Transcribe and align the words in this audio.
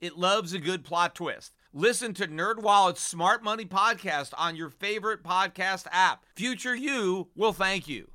It 0.00 0.16
loves 0.16 0.54
a 0.54 0.58
good 0.58 0.82
plot 0.82 1.14
twist. 1.14 1.52
Listen 1.74 2.14
to 2.14 2.26
NerdWallet's 2.26 3.00
Smart 3.00 3.44
Money 3.44 3.66
podcast 3.66 4.32
on 4.38 4.56
your 4.56 4.70
favorite 4.70 5.22
podcast 5.22 5.86
app. 5.92 6.24
Future 6.34 6.74
you 6.74 7.28
will 7.36 7.52
thank 7.52 7.86
you. 7.86 8.10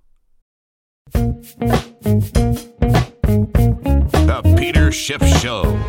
The 4.24 4.56
Peter 4.58 4.92
Schiff 4.92 5.24
Show. 5.40 5.80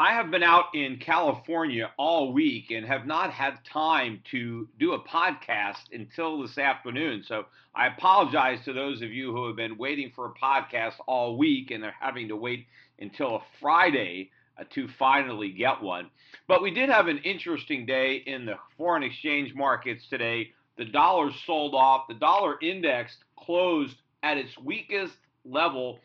I 0.00 0.12
have 0.12 0.30
been 0.30 0.44
out 0.44 0.66
in 0.74 0.98
California 0.98 1.90
all 1.98 2.32
week 2.32 2.70
and 2.70 2.86
have 2.86 3.04
not 3.04 3.32
had 3.32 3.58
time 3.64 4.22
to 4.30 4.68
do 4.78 4.92
a 4.92 5.02
podcast 5.02 5.92
until 5.92 6.40
this 6.40 6.56
afternoon. 6.56 7.24
So 7.26 7.46
I 7.74 7.88
apologize 7.88 8.64
to 8.64 8.72
those 8.72 9.02
of 9.02 9.10
you 9.10 9.32
who 9.32 9.48
have 9.48 9.56
been 9.56 9.76
waiting 9.76 10.12
for 10.14 10.26
a 10.26 10.34
podcast 10.34 10.94
all 11.08 11.36
week 11.36 11.72
and 11.72 11.82
are 11.82 11.94
having 11.98 12.28
to 12.28 12.36
wait 12.36 12.66
until 13.00 13.36
a 13.36 13.42
Friday 13.60 14.30
uh, 14.56 14.62
to 14.70 14.86
finally 15.00 15.50
get 15.50 15.82
one. 15.82 16.10
But 16.46 16.62
we 16.62 16.70
did 16.70 16.90
have 16.90 17.08
an 17.08 17.18
interesting 17.18 17.84
day 17.84 18.22
in 18.24 18.46
the 18.46 18.54
foreign 18.76 19.02
exchange 19.02 19.52
markets 19.52 20.04
today. 20.08 20.52
The 20.76 20.84
dollar 20.84 21.32
sold 21.44 21.74
off, 21.74 22.06
the 22.06 22.14
dollar 22.14 22.56
index 22.62 23.16
closed 23.36 23.96
at 24.22 24.36
its 24.36 24.56
weakest 24.58 25.16
level 25.44 25.98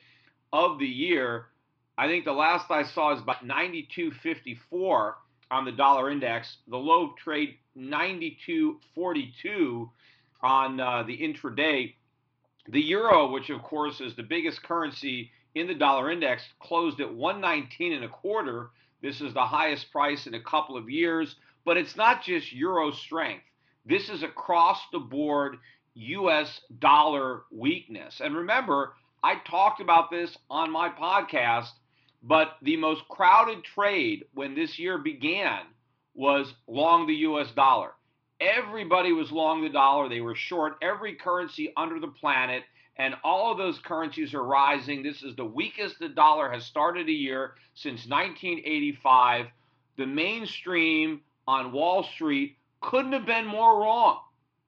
of 0.51 0.79
the 0.79 0.87
year 0.87 1.45
I 1.97 2.07
think 2.07 2.25
the 2.25 2.31
last 2.31 2.71
I 2.71 2.83
saw 2.83 3.13
is 3.13 3.21
about 3.21 3.45
92.54 3.45 5.13
on 5.51 5.65
the 5.65 5.71
dollar 5.71 6.09
index. 6.09 6.57
The 6.67 6.77
low 6.77 7.13
trade 7.23 7.57
92.42 7.77 9.89
on 10.41 10.79
uh, 10.79 11.03
the 11.03 11.17
intraday. 11.17 11.93
The 12.67 12.81
euro, 12.81 13.31
which 13.31 13.51
of 13.51 13.61
course 13.61 14.01
is 14.01 14.15
the 14.15 14.23
biggest 14.23 14.63
currency 14.63 15.29
in 15.53 15.67
the 15.67 15.75
dollar 15.75 16.09
index, 16.09 16.43
closed 16.59 16.99
at 16.99 17.13
119 17.13 17.93
and 17.93 18.05
a 18.05 18.09
quarter. 18.09 18.71
This 19.03 19.21
is 19.21 19.33
the 19.33 19.45
highest 19.45 19.91
price 19.91 20.25
in 20.25 20.33
a 20.33 20.41
couple 20.41 20.75
of 20.75 20.89
years, 20.89 21.35
but 21.63 21.77
it's 21.77 21.95
not 21.95 22.23
just 22.23 22.51
euro 22.51 22.91
strength. 22.91 23.45
This 23.85 24.09
is 24.09 24.23
across 24.23 24.79
the 24.91 24.99
board 24.99 25.57
US 25.93 26.61
dollar 26.79 27.43
weakness. 27.51 28.19
And 28.19 28.35
remember, 28.35 28.95
I 29.21 29.35
talked 29.35 29.79
about 29.79 30.09
this 30.09 30.35
on 30.49 30.71
my 30.71 30.89
podcast 30.89 31.69
but 32.23 32.55
the 32.61 32.77
most 32.77 33.07
crowded 33.09 33.63
trade 33.63 34.25
when 34.33 34.55
this 34.55 34.79
year 34.79 34.97
began 34.97 35.59
was 36.15 36.53
long 36.67 37.05
the 37.05 37.15
US 37.15 37.51
dollar. 37.51 37.91
Everybody 38.39 39.11
was 39.11 39.31
long 39.31 39.61
the 39.61 39.69
dollar. 39.69 40.07
They 40.07 40.21
were 40.21 40.35
short 40.35 40.77
every 40.81 41.15
currency 41.15 41.73
under 41.75 41.99
the 41.99 42.07
planet, 42.07 42.63
and 42.97 43.15
all 43.23 43.51
of 43.51 43.57
those 43.57 43.79
currencies 43.79 44.33
are 44.33 44.43
rising. 44.43 45.03
This 45.03 45.21
is 45.21 45.35
the 45.35 45.45
weakest 45.45 45.99
the 45.99 46.09
dollar 46.09 46.49
has 46.49 46.65
started 46.65 47.07
a 47.09 47.11
year 47.11 47.55
since 47.73 48.07
1985. 48.07 49.47
The 49.97 50.05
mainstream 50.05 51.21
on 51.47 51.73
Wall 51.73 52.03
Street 52.03 52.57
couldn't 52.81 53.13
have 53.13 53.25
been 53.25 53.45
more 53.45 53.81
wrong 53.81 54.19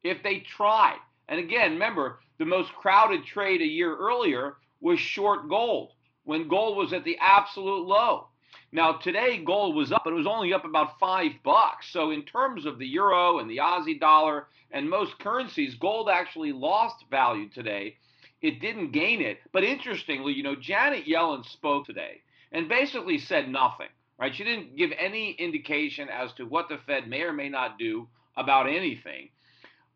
if 0.04 0.22
they 0.24 0.40
tried. 0.40 0.98
And 1.30 1.40
again, 1.40 1.74
remember, 1.74 2.20
the 2.38 2.46
most 2.46 2.72
crowded 2.74 3.26
trade 3.26 3.62
a 3.62 3.66
year 3.66 3.96
earlier 3.96 4.58
was 4.82 5.00
short 5.00 5.50
gold 5.50 5.95
when 6.26 6.48
gold 6.48 6.76
was 6.78 6.92
at 6.92 7.04
the 7.04 7.18
absolute 7.22 7.88
low. 7.88 8.28
Now 8.72 8.94
today 8.94 9.42
gold 9.44 9.76
was 9.76 9.92
up, 9.92 10.02
but 10.04 10.12
it 10.12 10.18
was 10.18 10.28
only 10.28 10.54
up 10.54 10.66
about 10.66 11.00
five 11.00 11.32
bucks. 11.44 11.88
So 11.92 12.12
in 12.12 12.24
terms 12.24 12.66
of 12.66 12.78
the 12.78 12.88
euro 12.88 13.40
and 13.40 13.50
the 13.50 13.58
Aussie 13.58 14.00
dollar 14.00 14.48
and 14.72 14.90
most 14.90 15.18
currencies, 15.20 15.76
gold 15.76 16.10
actually 16.10 16.52
lost 16.52 17.06
value 17.10 17.48
today. 17.50 17.96
It 18.42 18.60
didn't 18.60 18.92
gain 18.92 19.22
it. 19.22 19.40
But 19.54 19.64
interestingly, 19.64 20.34
you 20.34 20.44
know, 20.44 20.56
Janet 20.56 21.06
Yellen 21.06 21.46
spoke 21.46 21.86
today 21.86 22.22
and 22.52 22.68
basically 22.68 23.18
said 23.18 23.50
nothing. 23.50 23.88
Right? 24.20 24.36
She 24.36 24.44
didn't 24.44 24.78
give 24.78 24.92
any 24.98 25.32
indication 25.32 26.10
as 26.10 26.34
to 26.34 26.46
what 26.46 26.70
the 26.70 26.78
Fed 26.86 27.08
may 27.08 27.22
or 27.22 27.34
may 27.34 27.50
not 27.50 27.78
do 27.78 28.08
about 28.38 28.68
anything. 28.68 29.30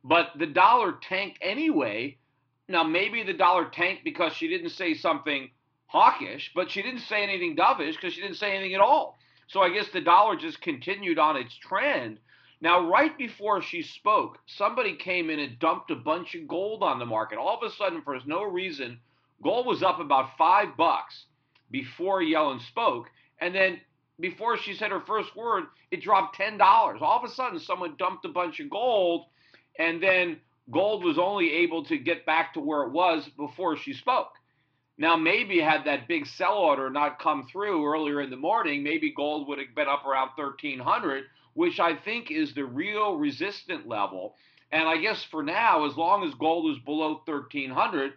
But 0.03 0.29
the 0.37 0.47
dollar 0.47 0.93
tanked 1.01 1.39
anyway. 1.41 2.17
Now 2.67 2.83
maybe 2.83 3.23
the 3.23 3.33
dollar 3.33 3.65
tanked 3.65 4.03
because 4.03 4.33
she 4.33 4.47
didn't 4.47 4.69
say 4.69 4.93
something 4.93 5.49
hawkish, 5.89 6.51
but 6.53 6.69
she 6.69 6.81
didn't 6.81 7.01
say 7.01 7.23
anything 7.23 7.55
dovish 7.55 7.95
because 7.95 8.13
she 8.13 8.21
didn't 8.21 8.37
say 8.37 8.51
anything 8.51 8.75
at 8.75 8.81
all. 8.81 9.17
So 9.47 9.61
I 9.61 9.69
guess 9.69 9.87
the 9.91 10.01
dollar 10.01 10.35
just 10.35 10.61
continued 10.61 11.17
on 11.17 11.35
its 11.35 11.55
trend. 11.55 12.19
Now, 12.61 12.87
right 12.87 13.17
before 13.17 13.61
she 13.61 13.81
spoke, 13.81 14.37
somebody 14.45 14.95
came 14.95 15.29
in 15.29 15.39
and 15.39 15.57
dumped 15.59 15.89
a 15.89 15.95
bunch 15.95 16.35
of 16.35 16.47
gold 16.47 16.83
on 16.83 16.99
the 16.99 17.05
market. 17.05 17.39
All 17.39 17.57
of 17.57 17.63
a 17.63 17.73
sudden, 17.75 18.01
for 18.03 18.17
no 18.27 18.43
reason, 18.43 18.99
gold 19.41 19.65
was 19.65 19.81
up 19.81 19.99
about 19.99 20.37
five 20.37 20.77
bucks 20.77 21.25
before 21.71 22.21
Yellen 22.21 22.61
spoke. 22.67 23.07
And 23.39 23.55
then 23.55 23.79
before 24.19 24.57
she 24.57 24.75
said 24.75 24.91
her 24.91 25.01
first 25.01 25.35
word, 25.35 25.65
it 25.89 26.01
dropped 26.01 26.37
$10. 26.37 26.61
All 26.61 27.17
of 27.17 27.23
a 27.23 27.33
sudden, 27.33 27.59
someone 27.59 27.95
dumped 27.97 28.25
a 28.25 28.29
bunch 28.29 28.59
of 28.59 28.69
gold, 28.69 29.25
and 29.79 30.03
then 30.03 30.37
gold 30.69 31.03
was 31.03 31.17
only 31.17 31.51
able 31.51 31.83
to 31.85 31.97
get 31.97 32.27
back 32.27 32.53
to 32.53 32.59
where 32.59 32.83
it 32.83 32.91
was 32.91 33.27
before 33.37 33.75
she 33.77 33.93
spoke. 33.93 34.33
Now, 34.99 35.15
maybe 35.15 35.61
had 35.61 35.85
that 35.85 36.09
big 36.09 36.27
sell 36.27 36.57
order 36.57 36.89
not 36.89 37.19
come 37.19 37.47
through 37.49 37.87
earlier 37.87 38.21
in 38.21 38.29
the 38.29 38.35
morning, 38.35 38.83
maybe 38.83 39.13
gold 39.15 39.47
would 39.47 39.57
have 39.57 39.73
been 39.73 39.87
up 39.87 40.05
around 40.05 40.31
1300, 40.35 41.23
which 41.53 41.79
I 41.79 41.95
think 41.95 42.29
is 42.29 42.53
the 42.53 42.65
real 42.65 43.15
resistant 43.15 43.87
level. 43.87 44.35
And 44.73 44.89
I 44.89 44.97
guess 44.97 45.23
for 45.23 45.41
now, 45.41 45.85
as 45.85 45.95
long 45.95 46.27
as 46.27 46.33
gold 46.35 46.69
is 46.75 46.83
below 46.83 47.21
1300, 47.25 48.11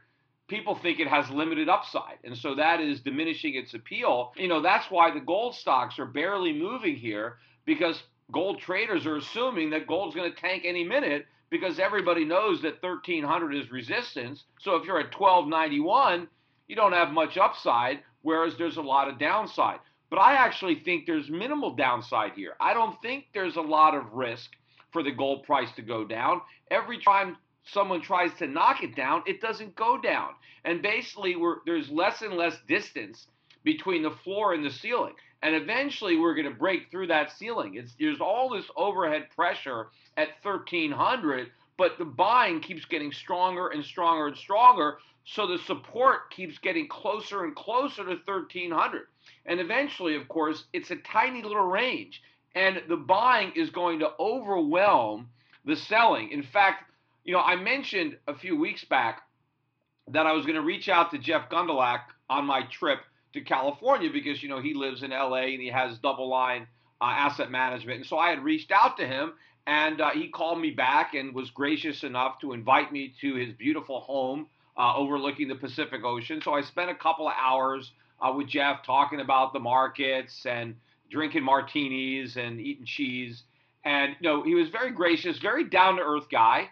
people 0.49 0.75
think 0.75 0.99
it 0.99 1.07
has 1.07 1.31
limited 1.31 1.69
upside. 1.69 2.19
And 2.25 2.37
so 2.37 2.57
that 2.57 2.81
is 2.81 3.01
diminishing 3.01 3.55
its 3.55 3.75
appeal. 3.75 4.33
You 4.37 4.49
know, 4.49 4.61
that's 4.61 4.91
why 4.91 5.13
the 5.13 5.21
gold 5.21 5.55
stocks 5.55 6.01
are 6.01 6.05
barely 6.05 6.53
moving 6.53 6.97
here 6.97 7.37
because 7.65 8.03
gold 8.33 8.59
traders 8.59 9.07
are 9.07 9.17
assuming 9.17 9.71
that 9.71 9.87
gold's 9.87 10.17
going 10.17 10.33
to 10.33 10.41
tank 10.41 10.65
any 10.67 10.83
minute 10.83 11.27
because 11.49 11.79
everybody 11.79 12.25
knows 12.25 12.61
that 12.63 12.83
1300 12.83 13.55
is 13.55 13.71
resistance. 13.71 14.43
So 14.59 14.75
if 14.75 14.85
you're 14.85 14.99
at 14.99 15.17
1291, 15.17 16.27
you 16.69 16.77
don't 16.77 16.93
have 16.93 17.11
much 17.11 17.37
upside, 17.37 18.01
whereas 18.23 18.57
there's 18.57 18.77
a 18.77 18.83
lot 18.83 19.09
of 19.09 19.19
downside. 19.19 19.79
But 20.11 20.19
I 20.19 20.35
actually 20.35 20.81
think 20.85 21.07
there's 21.07 21.31
minimal 21.31 21.75
downside 21.75 22.33
here. 22.37 22.55
I 22.61 22.75
don't 22.75 23.01
think 23.01 23.27
there's 23.33 23.57
a 23.57 23.63
lot 23.63 23.95
of 23.95 24.13
risk 24.13 24.51
for 24.93 25.03
the 25.03 25.11
gold 25.11 25.45
price 25.45 25.73
to 25.77 25.83
go 25.83 26.05
down. 26.05 26.43
Every 26.71 27.01
time 27.01 27.37
someone 27.65 28.03
tries 28.03 28.33
to 28.35 28.47
knock 28.47 28.83
it 28.83 28.95
down, 28.95 29.23
it 29.27 29.41
doesn't 29.41 29.75
go 29.75 29.99
down. 29.99 30.31
And 30.65 30.83
basically, 30.83 31.37
there's 31.67 31.89
less 31.91 32.23
and 32.23 32.35
less 32.35 32.57
distance 32.69 33.27
between 33.65 34.03
the 34.03 34.11
floor 34.11 34.55
and 34.55 34.65
the 34.65 34.71
ceiling. 34.71 35.15
And 35.43 35.55
eventually, 35.55 36.17
we're 36.17 36.35
going 36.35 36.49
to 36.49 36.59
break 36.59 36.91
through 36.91 37.09
that 37.09 37.33
ceiling. 37.33 37.75
It's, 37.75 37.95
there's 37.99 38.21
all 38.21 38.51
this 38.51 38.67
overhead 38.77 39.29
pressure 39.35 39.89
at 40.17 40.29
1300, 40.43 41.49
but 41.77 41.99
the 41.99 42.05
buying 42.05 42.61
keeps 42.61 42.85
getting 42.85 43.13
stronger 43.13 43.69
and 43.69 43.85
stronger 43.85 44.29
and 44.29 44.37
stronger. 44.37 44.99
So 45.25 45.47
the 45.47 45.59
support 45.59 46.31
keeps 46.31 46.59
getting 46.59 46.89
closer 46.89 47.45
and 47.45 47.55
closer 47.55 48.05
to 48.05 48.17
1300. 48.25 49.03
And 49.47 49.61
eventually, 49.61 50.17
of 50.17 50.29
course, 50.29 50.65
it's 50.73 50.91
a 50.91 50.97
tiny 50.97 51.43
little 51.43 51.67
range. 51.67 52.23
And 52.55 52.83
the 52.89 52.97
buying 52.97 53.53
is 53.55 53.71
going 53.71 54.01
to 54.01 54.11
overwhelm 54.19 55.29
the 55.65 55.77
selling. 55.77 56.31
In 56.33 56.43
fact, 56.43 56.91
you 57.25 57.33
know, 57.33 57.41
I 57.41 57.57
mentioned 57.57 58.17
a 58.27 58.35
few 58.35 58.57
weeks 58.57 58.85
back 58.85 59.23
that 60.09 60.27
I 60.27 60.33
was 60.33 60.45
going 60.45 60.57
to 60.57 60.63
reach 60.63 60.89
out 60.89 61.13
to 61.13 61.19
Jeff 61.19 61.49
Gundlach 61.49 62.01
on 62.29 62.45
my 62.45 62.63
trip 62.65 62.99
to 63.33 63.41
California 63.41 64.11
because, 64.13 64.43
you 64.43 64.49
know, 64.49 64.61
he 64.61 64.75
lives 64.75 65.03
in 65.03 65.11
LA 65.11 65.45
and 65.45 65.63
he 65.63 65.69
has 65.69 65.99
DoubleLine 65.99 66.67
uh, 67.01 67.05
asset 67.05 67.51
management. 67.51 67.99
And 67.99 68.07
so 68.07 68.19
I 68.19 68.31
had 68.31 68.43
reached 68.43 68.73
out 68.73 68.97
to 68.99 69.07
him 69.07 69.35
and 69.67 70.01
uh, 70.01 70.11
he 70.11 70.29
called 70.29 70.61
me 70.61 70.71
back 70.71 71.15
and 71.15 71.35
was 71.35 71.51
gracious 71.51 72.03
enough 72.03 72.41
to 72.41 72.53
invite 72.53 72.93
me 72.93 73.15
to 73.21 73.35
his 73.35 73.53
beautiful 73.55 74.01
home 74.01 74.49
uh, 74.77 74.95
overlooking 74.97 75.49
the 75.49 75.55
Pacific 75.55 76.03
Ocean. 76.05 76.41
So 76.43 76.55
I 76.55 76.63
spent 76.63 76.91
a 76.91 76.95
couple 76.95 77.27
of 77.29 77.35
hours 77.39 77.93
uh, 78.21 78.33
with 78.33 78.49
Jeff 78.49 78.85
talking 78.85 79.21
about 79.21 79.53
the 79.53 79.61
markets 79.61 80.47
and 80.47 80.75
drinking 81.11 81.43
martinis 81.43 82.37
and 82.37 82.61
eating 82.61 82.87
cheese. 82.87 83.43
And 83.85 84.17
you 84.21 84.29
know, 84.29 84.43
he 84.43 84.55
was 84.55 84.69
very 84.69 84.91
gracious, 84.91 85.39
very 85.39 85.65
down 85.69 85.97
to 85.97 86.03
earth 86.03 86.29
guy, 86.31 86.71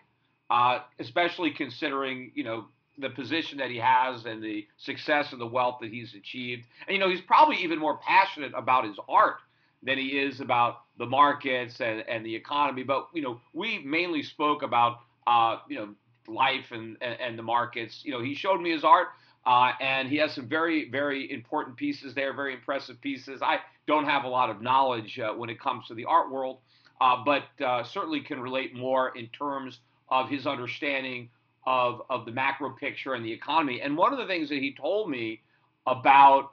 uh, 0.48 0.80
especially 0.98 1.50
considering 1.50 2.32
you 2.34 2.44
know 2.44 2.66
the 2.98 3.10
position 3.10 3.58
that 3.58 3.70
he 3.70 3.78
has 3.78 4.26
and 4.26 4.42
the 4.42 4.66
success 4.76 5.32
and 5.32 5.40
the 5.40 5.46
wealth 5.46 5.78
that 5.80 5.90
he's 5.90 6.14
achieved. 6.14 6.66
And 6.86 6.94
you 6.94 7.00
know, 7.00 7.08
he's 7.08 7.20
probably 7.20 7.56
even 7.56 7.78
more 7.78 7.98
passionate 7.98 8.52
about 8.54 8.84
his 8.84 8.96
art 9.08 9.36
than 9.82 9.98
he 9.98 10.18
is 10.18 10.40
about 10.40 10.82
the 10.98 11.06
markets 11.06 11.80
and, 11.80 12.04
and 12.08 12.24
the 12.24 12.34
economy. 12.34 12.82
But 12.82 13.08
you 13.12 13.22
know, 13.22 13.40
we 13.52 13.78
mainly 13.84 14.22
spoke 14.22 14.62
about 14.62 14.98
uh, 15.26 15.58
you 15.68 15.76
know 15.76 15.88
life 16.30 16.72
and, 16.72 16.96
and, 17.00 17.20
and 17.20 17.38
the 17.38 17.42
markets. 17.42 18.02
You 18.04 18.12
know, 18.12 18.22
he 18.22 18.34
showed 18.34 18.60
me 18.60 18.70
his 18.70 18.84
art. 18.84 19.08
Uh, 19.46 19.72
and 19.80 20.08
he 20.08 20.16
has 20.16 20.34
some 20.34 20.46
very, 20.46 20.90
very 20.90 21.32
important 21.32 21.74
pieces 21.74 22.14
there, 22.14 22.34
very 22.34 22.52
impressive 22.52 23.00
pieces. 23.00 23.40
I 23.42 23.60
don't 23.86 24.04
have 24.04 24.24
a 24.24 24.28
lot 24.28 24.50
of 24.50 24.60
knowledge 24.60 25.18
uh, 25.18 25.32
when 25.32 25.48
it 25.48 25.58
comes 25.58 25.86
to 25.88 25.94
the 25.94 26.04
art 26.04 26.30
world, 26.30 26.58
uh, 27.00 27.24
but 27.24 27.44
uh, 27.64 27.82
certainly 27.82 28.20
can 28.20 28.40
relate 28.40 28.74
more 28.74 29.16
in 29.16 29.28
terms 29.28 29.80
of 30.10 30.28
his 30.28 30.46
understanding 30.46 31.30
of, 31.66 32.02
of 32.10 32.26
the 32.26 32.32
macro 32.32 32.70
picture 32.70 33.14
and 33.14 33.24
the 33.24 33.32
economy. 33.32 33.80
And 33.80 33.96
one 33.96 34.12
of 34.12 34.18
the 34.18 34.26
things 34.26 34.48
that 34.50 34.58
he 34.58 34.74
told 34.74 35.08
me 35.10 35.40
about 35.86 36.52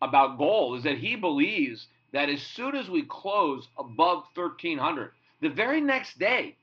about 0.00 0.38
gold 0.38 0.78
is 0.78 0.84
that 0.84 0.96
he 0.96 1.16
believes 1.16 1.88
that 2.12 2.28
as 2.28 2.40
soon 2.40 2.76
as 2.76 2.88
we 2.88 3.02
close 3.02 3.66
above 3.76 4.24
1300, 4.34 5.10
the 5.40 5.48
very 5.48 5.80
next 5.80 6.20
day, 6.20 6.56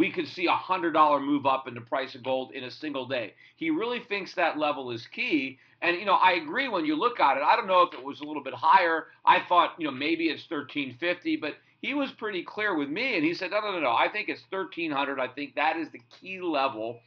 we 0.00 0.10
could 0.10 0.26
see 0.26 0.46
a 0.46 0.52
hundred 0.52 0.92
dollar 0.92 1.20
move 1.20 1.44
up 1.44 1.68
in 1.68 1.74
the 1.74 1.80
price 1.82 2.14
of 2.14 2.22
gold 2.22 2.52
in 2.52 2.64
a 2.64 2.70
single 2.70 3.06
day. 3.06 3.34
He 3.56 3.68
really 3.68 4.00
thinks 4.00 4.32
that 4.32 4.56
level 4.56 4.90
is 4.92 5.06
key. 5.06 5.58
And 5.82 5.94
you 5.98 6.06
know, 6.06 6.14
I 6.14 6.32
agree 6.42 6.68
when 6.68 6.86
you 6.86 6.96
look 6.96 7.20
at 7.20 7.36
it. 7.36 7.42
I 7.42 7.54
don't 7.54 7.66
know 7.66 7.82
if 7.82 7.92
it 7.92 8.02
was 8.02 8.22
a 8.22 8.24
little 8.24 8.42
bit 8.42 8.54
higher. 8.54 9.08
I 9.26 9.42
thought, 9.46 9.74
you 9.76 9.84
know, 9.84 9.90
maybe 9.90 10.30
it's 10.30 10.50
1350, 10.50 11.36
but 11.36 11.56
he 11.82 11.92
was 11.92 12.10
pretty 12.12 12.42
clear 12.42 12.74
with 12.74 12.88
me 12.88 13.14
and 13.14 13.22
he 13.22 13.34
said, 13.34 13.50
"No, 13.50 13.60
no, 13.60 13.72
no, 13.72 13.80
no. 13.80 13.90
I 13.90 14.08
think 14.08 14.30
it's 14.30 14.42
1300. 14.48 15.20
I 15.20 15.28
think 15.28 15.54
that 15.56 15.76
is 15.76 15.90
the 15.90 16.00
key 16.18 16.40
level." 16.40 17.00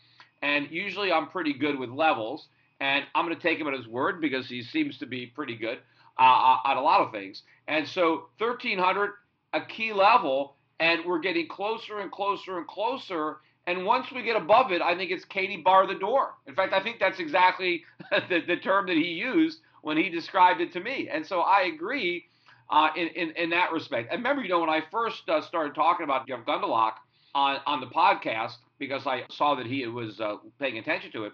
And 0.44 0.70
usually 0.70 1.12
I'm 1.12 1.30
pretty 1.30 1.54
good 1.54 1.80
with 1.80 1.90
levels, 1.90 2.48
and 2.80 3.06
I'm 3.16 3.26
going 3.26 3.36
to 3.36 3.42
take 3.42 3.58
him 3.58 3.68
at 3.68 3.74
his 3.74 3.88
word 3.88 4.22
because 4.22 4.48
he 4.48 4.62
seems 4.62 5.00
to 5.00 5.08
be 5.08 5.26
pretty 5.26 5.56
good 5.56 5.80
uh, 6.20 6.58
at 6.64 6.78
a 6.78 6.82
lot 6.82 7.02
of 7.02 7.12
things. 7.12 7.42
And 7.68 7.88
so 7.88 8.26
1300 8.38 9.14
a 9.54 9.62
key 9.62 9.94
level 9.94 10.58
and 10.84 11.06
we're 11.06 11.20
getting 11.20 11.48
closer 11.48 12.00
and 12.00 12.12
closer 12.12 12.58
and 12.58 12.68
closer. 12.68 13.38
And 13.68 13.86
once 13.86 14.12
we 14.12 14.22
get 14.22 14.36
above 14.36 14.74
it, 14.74 14.82
I 14.82 14.98
think 14.98 15.12
it's 15.12 15.24
Katie 15.24 15.62
bar 15.62 15.88
the 15.88 15.96
door. 15.96 16.34
In 16.46 16.56
fact, 16.56 16.74
I 16.74 16.84
think 16.84 17.00
that's 17.00 17.20
exactly 17.20 17.86
the, 18.30 18.42
the 18.46 18.58
term 18.58 18.88
that 18.88 18.98
he 18.98 19.14
used 19.14 19.60
when 19.82 19.96
he 19.96 20.10
described 20.10 20.60
it 20.60 20.74
to 20.74 20.82
me. 20.82 21.08
And 21.10 21.26
so 21.26 21.40
I 21.40 21.72
agree 21.74 22.26
uh, 22.70 22.90
in, 22.98 23.08
in, 23.08 23.32
in 23.38 23.50
that 23.52 23.72
respect. 23.72 24.10
And 24.12 24.20
remember, 24.20 24.42
you 24.42 24.50
know, 24.50 24.60
when 24.60 24.70
I 24.70 24.82
first 24.92 25.30
uh, 25.30 25.42
started 25.42 25.74
talking 25.74 26.04
about 26.04 26.28
Jeff 26.28 26.46
Gundlach 26.46 26.96
on, 27.34 27.60
on 27.66 27.80
the 27.80 27.88
podcast, 27.88 28.56
because 28.78 29.08
I 29.08 29.24
saw 29.30 29.56
that 29.56 29.66
he 29.66 29.88
was 29.88 30.20
uh, 30.20 30.36
paying 30.60 30.80
attention 30.80 31.14
to 31.14 31.24
it, 31.24 31.32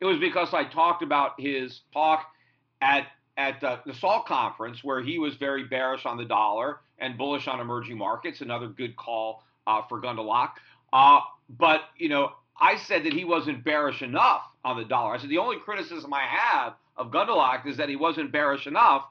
it 0.00 0.06
was 0.06 0.18
because 0.18 0.52
I 0.52 0.64
talked 0.64 1.04
about 1.04 1.38
his 1.38 1.82
talk 1.92 2.26
at 2.80 3.06
at 3.36 3.60
the, 3.60 3.80
the 3.86 3.94
SALT 3.94 4.26
conference 4.26 4.84
where 4.84 5.00
he 5.00 5.18
was 5.18 5.34
very 5.36 5.64
bearish 5.64 6.04
on 6.04 6.16
the 6.16 6.24
dollar 6.24 6.80
and 6.98 7.16
bullish 7.16 7.48
on 7.48 7.60
emerging 7.60 7.96
markets. 7.98 8.40
Another 8.40 8.68
good 8.68 8.96
call 8.96 9.42
uh, 9.66 9.82
for 9.88 10.00
Gundlach. 10.00 10.50
Uh, 10.92 11.20
but, 11.48 11.82
you 11.96 12.08
know, 12.08 12.32
I 12.60 12.76
said 12.76 13.04
that 13.04 13.12
he 13.12 13.24
wasn't 13.24 13.64
bearish 13.64 14.02
enough 14.02 14.42
on 14.64 14.76
the 14.76 14.84
dollar. 14.84 15.14
I 15.14 15.18
said 15.18 15.30
the 15.30 15.38
only 15.38 15.58
criticism 15.58 16.12
I 16.12 16.22
have 16.22 16.74
of 16.96 17.10
Gundlach 17.10 17.66
is 17.66 17.78
that 17.78 17.88
he 17.88 17.96
wasn't 17.96 18.32
bearish 18.32 18.66
enough. 18.66 19.04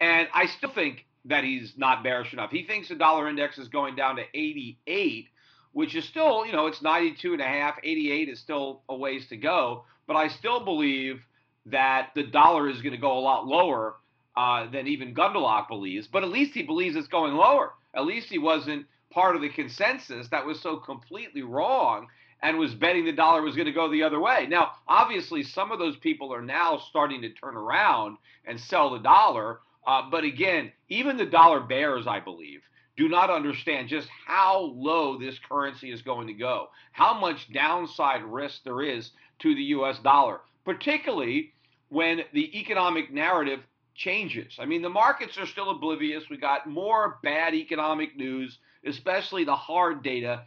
And 0.00 0.28
I 0.32 0.46
still 0.46 0.70
think 0.70 1.06
that 1.26 1.44
he's 1.44 1.74
not 1.76 2.02
bearish 2.02 2.32
enough. 2.32 2.50
He 2.50 2.64
thinks 2.64 2.88
the 2.88 2.94
dollar 2.94 3.28
index 3.28 3.58
is 3.58 3.68
going 3.68 3.96
down 3.96 4.16
to 4.16 4.24
88, 4.34 5.28
which 5.72 5.94
is 5.94 6.04
still, 6.04 6.46
you 6.46 6.52
know, 6.52 6.66
it's 6.66 6.82
92 6.82 7.32
and 7.32 7.42
a 7.42 7.46
half. 7.46 7.76
88 7.82 8.28
is 8.28 8.38
still 8.38 8.82
a 8.88 8.94
ways 8.94 9.26
to 9.28 9.36
go. 9.36 9.84
But 10.06 10.16
I 10.16 10.28
still 10.28 10.64
believe 10.64 11.20
that 11.66 12.10
the 12.14 12.24
dollar 12.24 12.68
is 12.68 12.82
going 12.82 12.92
to 12.92 13.00
go 13.00 13.18
a 13.18 13.20
lot 13.20 13.46
lower 13.46 13.96
uh, 14.36 14.68
than 14.70 14.86
even 14.86 15.14
Gundlach 15.14 15.68
believes, 15.68 16.06
but 16.06 16.22
at 16.22 16.28
least 16.28 16.54
he 16.54 16.62
believes 16.62 16.96
it's 16.96 17.08
going 17.08 17.34
lower. 17.34 17.72
At 17.94 18.06
least 18.06 18.28
he 18.28 18.38
wasn't 18.38 18.86
part 19.10 19.36
of 19.36 19.42
the 19.42 19.48
consensus 19.48 20.28
that 20.28 20.44
was 20.44 20.60
so 20.60 20.76
completely 20.76 21.42
wrong 21.42 22.08
and 22.42 22.58
was 22.58 22.74
betting 22.74 23.06
the 23.06 23.12
dollar 23.12 23.40
was 23.40 23.54
going 23.54 23.66
to 23.66 23.72
go 23.72 23.90
the 23.90 24.02
other 24.02 24.20
way. 24.20 24.46
Now, 24.48 24.72
obviously, 24.86 25.42
some 25.42 25.72
of 25.72 25.78
those 25.78 25.96
people 25.96 26.34
are 26.34 26.42
now 26.42 26.78
starting 26.90 27.22
to 27.22 27.30
turn 27.30 27.56
around 27.56 28.18
and 28.44 28.60
sell 28.60 28.90
the 28.90 28.98
dollar. 28.98 29.60
Uh, 29.86 30.02
but 30.10 30.24
again, 30.24 30.70
even 30.90 31.16
the 31.16 31.24
dollar 31.24 31.60
bears, 31.60 32.06
I 32.06 32.20
believe, 32.20 32.60
do 32.96 33.08
not 33.08 33.30
understand 33.30 33.88
just 33.88 34.08
how 34.26 34.58
low 34.74 35.18
this 35.18 35.38
currency 35.48 35.90
is 35.90 36.02
going 36.02 36.26
to 36.26 36.34
go, 36.34 36.68
how 36.92 37.18
much 37.18 37.50
downside 37.52 38.22
risk 38.24 38.62
there 38.64 38.82
is 38.82 39.10
to 39.40 39.54
the 39.54 39.62
US 39.62 39.98
dollar, 40.00 40.40
particularly 40.64 41.53
when 41.88 42.22
the 42.32 42.58
economic 42.58 43.12
narrative 43.12 43.60
changes. 43.94 44.56
I 44.58 44.64
mean, 44.64 44.82
the 44.82 44.90
markets 44.90 45.38
are 45.38 45.46
still 45.46 45.70
oblivious. 45.70 46.24
We 46.28 46.36
got 46.36 46.68
more 46.68 47.18
bad 47.22 47.54
economic 47.54 48.16
news, 48.16 48.58
especially 48.84 49.44
the 49.44 49.54
hard 49.54 50.02
data 50.02 50.42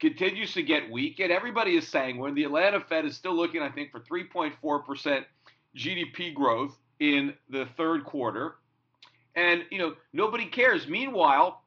continues 0.00 0.52
to 0.54 0.62
get 0.62 0.90
weak. 0.90 1.20
And 1.20 1.32
everybody 1.32 1.76
is 1.76 1.92
when 1.92 2.34
the 2.34 2.44
Atlanta 2.44 2.80
Fed 2.80 3.04
is 3.04 3.16
still 3.16 3.34
looking, 3.34 3.62
I 3.62 3.70
think, 3.70 3.90
for 3.90 4.00
3.4% 4.00 5.24
GDP 5.76 6.34
growth 6.34 6.76
in 7.00 7.34
the 7.48 7.66
third 7.76 8.04
quarter. 8.04 8.56
And, 9.34 9.64
you 9.70 9.78
know, 9.78 9.94
nobody 10.12 10.46
cares. 10.46 10.88
Meanwhile, 10.88 11.62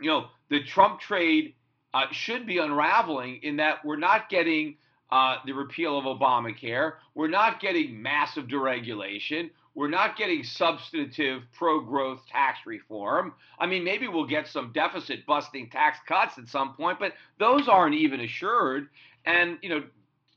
you 0.00 0.08
know, 0.08 0.26
the 0.48 0.62
Trump 0.64 1.00
trade 1.00 1.54
uh, 1.94 2.06
should 2.10 2.46
be 2.46 2.58
unraveling 2.58 3.40
in 3.42 3.56
that 3.56 3.84
we're 3.84 3.96
not 3.96 4.28
getting 4.28 4.76
uh, 5.10 5.36
the 5.46 5.52
repeal 5.52 5.98
of 5.98 6.04
Obamacare. 6.04 6.94
We're 7.14 7.28
not 7.28 7.60
getting 7.60 8.00
massive 8.00 8.46
deregulation. 8.46 9.50
We're 9.74 9.90
not 9.90 10.16
getting 10.16 10.42
substantive 10.42 11.42
pro 11.52 11.80
growth 11.80 12.20
tax 12.30 12.60
reform. 12.64 13.34
I 13.58 13.66
mean, 13.66 13.84
maybe 13.84 14.08
we'll 14.08 14.26
get 14.26 14.48
some 14.48 14.72
deficit 14.72 15.26
busting 15.26 15.68
tax 15.70 15.98
cuts 16.08 16.38
at 16.38 16.48
some 16.48 16.74
point, 16.74 16.98
but 16.98 17.12
those 17.38 17.68
aren't 17.68 17.94
even 17.94 18.20
assured. 18.20 18.88
And, 19.26 19.58
you 19.60 19.68
know, 19.68 19.84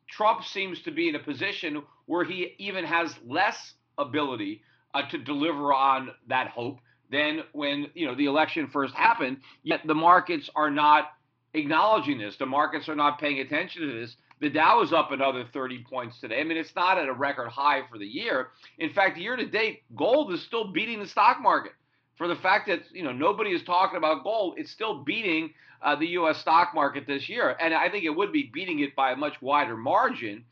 Trump 0.10 0.44
seems 0.44 0.82
to 0.82 0.92
be 0.92 1.08
in 1.08 1.16
a 1.16 1.20
position 1.20 1.84
where 2.06 2.26
he 2.26 2.54
even 2.58 2.84
has 2.84 3.16
less 3.26 3.74
ability 3.98 4.62
uh, 4.94 5.04
to 5.10 5.18
deliver 5.18 5.72
on 5.74 6.10
that 6.28 6.48
hope 6.48 6.80
than 7.12 7.42
when, 7.54 7.88
you 7.94 8.06
know, 8.06 8.16
the 8.16 8.26
election 8.26 8.68
first 8.68 8.94
happened. 8.94 9.38
Yet 9.64 9.82
the 9.86 9.96
markets 9.96 10.50
are 10.56 10.70
not 10.70 11.12
acknowledging 11.54 12.18
this. 12.18 12.36
The 12.38 12.46
markets 12.46 12.90
are 12.90 12.96
not 12.96 13.20
paying 13.20 13.40
attention 13.40 13.84
to 13.84 14.00
this. 14.00 14.16
The 14.42 14.50
Dow 14.50 14.82
is 14.82 14.94
up 14.94 15.12
another 15.12 15.46
30 15.52 15.84
points 15.84 16.20
today. 16.20 16.40
I 16.40 16.44
mean, 16.44 16.58
it's 16.58 16.76
not 16.76 16.98
at 16.98 17.10
a 17.10 17.14
record 17.14 17.50
high 17.50 17.82
for 17.92 17.98
the 17.98 18.06
year. 18.06 18.50
In 18.78 18.92
fact, 18.92 19.18
year 19.18 19.36
to 19.36 19.46
date, 19.46 19.84
gold 19.96 20.32
is 20.32 20.42
still 20.44 20.72
beating 20.72 21.00
the 21.00 21.08
stock 21.08 21.42
market. 21.42 21.74
For 22.18 22.28
the 22.28 22.36
fact 22.36 22.68
that 22.68 22.82
you 22.92 23.04
know 23.04 23.12
nobody 23.12 23.52
is 23.52 23.64
talking 23.64 23.98
about 23.98 24.24
gold, 24.24 24.56
it's 24.58 24.72
still 24.72 25.04
beating 25.04 25.54
uh, 25.82 25.96
the 25.96 26.08
U.S. 26.08 26.38
stock 26.38 26.74
market 26.74 27.08
this 27.08 27.30
year, 27.30 27.56
and 27.60 27.74
I 27.74 27.90
think 27.90 28.04
it 28.04 28.10
would 28.10 28.34
be 28.34 28.50
beating 28.54 28.80
it 28.80 28.96
by 28.96 29.12
a 29.12 29.16
much 29.16 29.42
wider 29.42 29.78
margin 29.78 30.44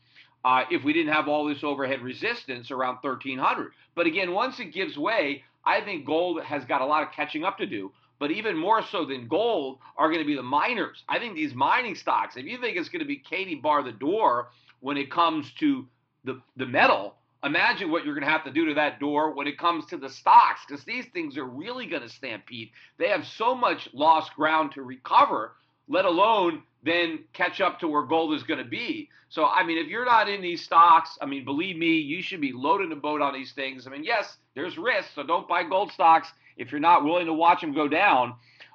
uh, 0.44 0.64
if 0.70 0.82
we 0.82 0.92
didn't 0.94 1.12
have 1.12 1.28
all 1.28 1.46
this 1.46 1.62
overhead 1.62 2.00
resistance 2.00 2.70
around 2.70 2.98
1300. 3.02 3.72
But 3.94 4.06
again, 4.06 4.32
once 4.32 4.58
it 4.60 4.72
gives 4.72 4.96
way, 4.96 5.44
I 5.64 5.82
think 5.82 6.06
gold 6.06 6.42
has 6.42 6.64
got 6.64 6.80
a 6.80 6.86
lot 6.86 7.02
of 7.02 7.12
catching 7.12 7.44
up 7.44 7.58
to 7.58 7.66
do 7.66 7.92
but 8.18 8.30
even 8.30 8.56
more 8.56 8.82
so 8.82 9.04
than 9.04 9.28
gold 9.28 9.78
are 9.96 10.08
going 10.08 10.20
to 10.20 10.26
be 10.26 10.34
the 10.34 10.42
miners. 10.42 11.04
I 11.08 11.18
think 11.18 11.34
these 11.34 11.54
mining 11.54 11.94
stocks, 11.94 12.36
if 12.36 12.46
you 12.46 12.58
think 12.58 12.76
it's 12.76 12.88
going 12.88 13.00
to 13.00 13.06
be 13.06 13.16
Katie 13.16 13.54
bar 13.54 13.82
the 13.82 13.92
door 13.92 14.48
when 14.80 14.96
it 14.96 15.10
comes 15.10 15.52
to 15.60 15.86
the, 16.24 16.40
the 16.56 16.66
metal, 16.66 17.14
imagine 17.44 17.90
what 17.90 18.04
you're 18.04 18.14
going 18.14 18.26
to 18.26 18.30
have 18.30 18.44
to 18.44 18.50
do 18.50 18.66
to 18.66 18.74
that 18.74 18.98
door 18.98 19.32
when 19.32 19.46
it 19.46 19.58
comes 19.58 19.86
to 19.86 19.96
the 19.96 20.08
stocks 20.08 20.62
because 20.66 20.84
these 20.84 21.06
things 21.12 21.36
are 21.36 21.44
really 21.44 21.86
going 21.86 22.02
to 22.02 22.08
stampede. 22.08 22.70
They 22.98 23.08
have 23.08 23.26
so 23.26 23.54
much 23.54 23.88
lost 23.92 24.34
ground 24.34 24.72
to 24.72 24.82
recover, 24.82 25.52
let 25.88 26.04
alone 26.04 26.62
then 26.84 27.24
catch 27.32 27.60
up 27.60 27.80
to 27.80 27.88
where 27.88 28.02
gold 28.02 28.34
is 28.34 28.42
going 28.42 28.62
to 28.62 28.68
be. 28.68 29.08
So, 29.30 29.46
I 29.46 29.64
mean, 29.64 29.78
if 29.78 29.88
you're 29.88 30.04
not 30.04 30.28
in 30.28 30.40
these 30.40 30.64
stocks, 30.64 31.18
I 31.20 31.26
mean, 31.26 31.44
believe 31.44 31.76
me, 31.76 31.98
you 31.98 32.22
should 32.22 32.40
be 32.40 32.52
loading 32.52 32.88
the 32.88 32.96
boat 32.96 33.20
on 33.20 33.34
these 33.34 33.52
things. 33.52 33.86
I 33.86 33.90
mean, 33.90 34.04
yes, 34.04 34.36
there's 34.54 34.78
risk, 34.78 35.10
so 35.14 35.22
don't 35.22 35.48
buy 35.48 35.64
gold 35.64 35.92
stocks 35.92 36.28
if 36.58 36.70
you're 36.70 36.80
not 36.80 37.04
willing 37.04 37.26
to 37.26 37.32
watch 37.32 37.60
them 37.60 37.72
go 37.72 37.88
down. 37.88 38.34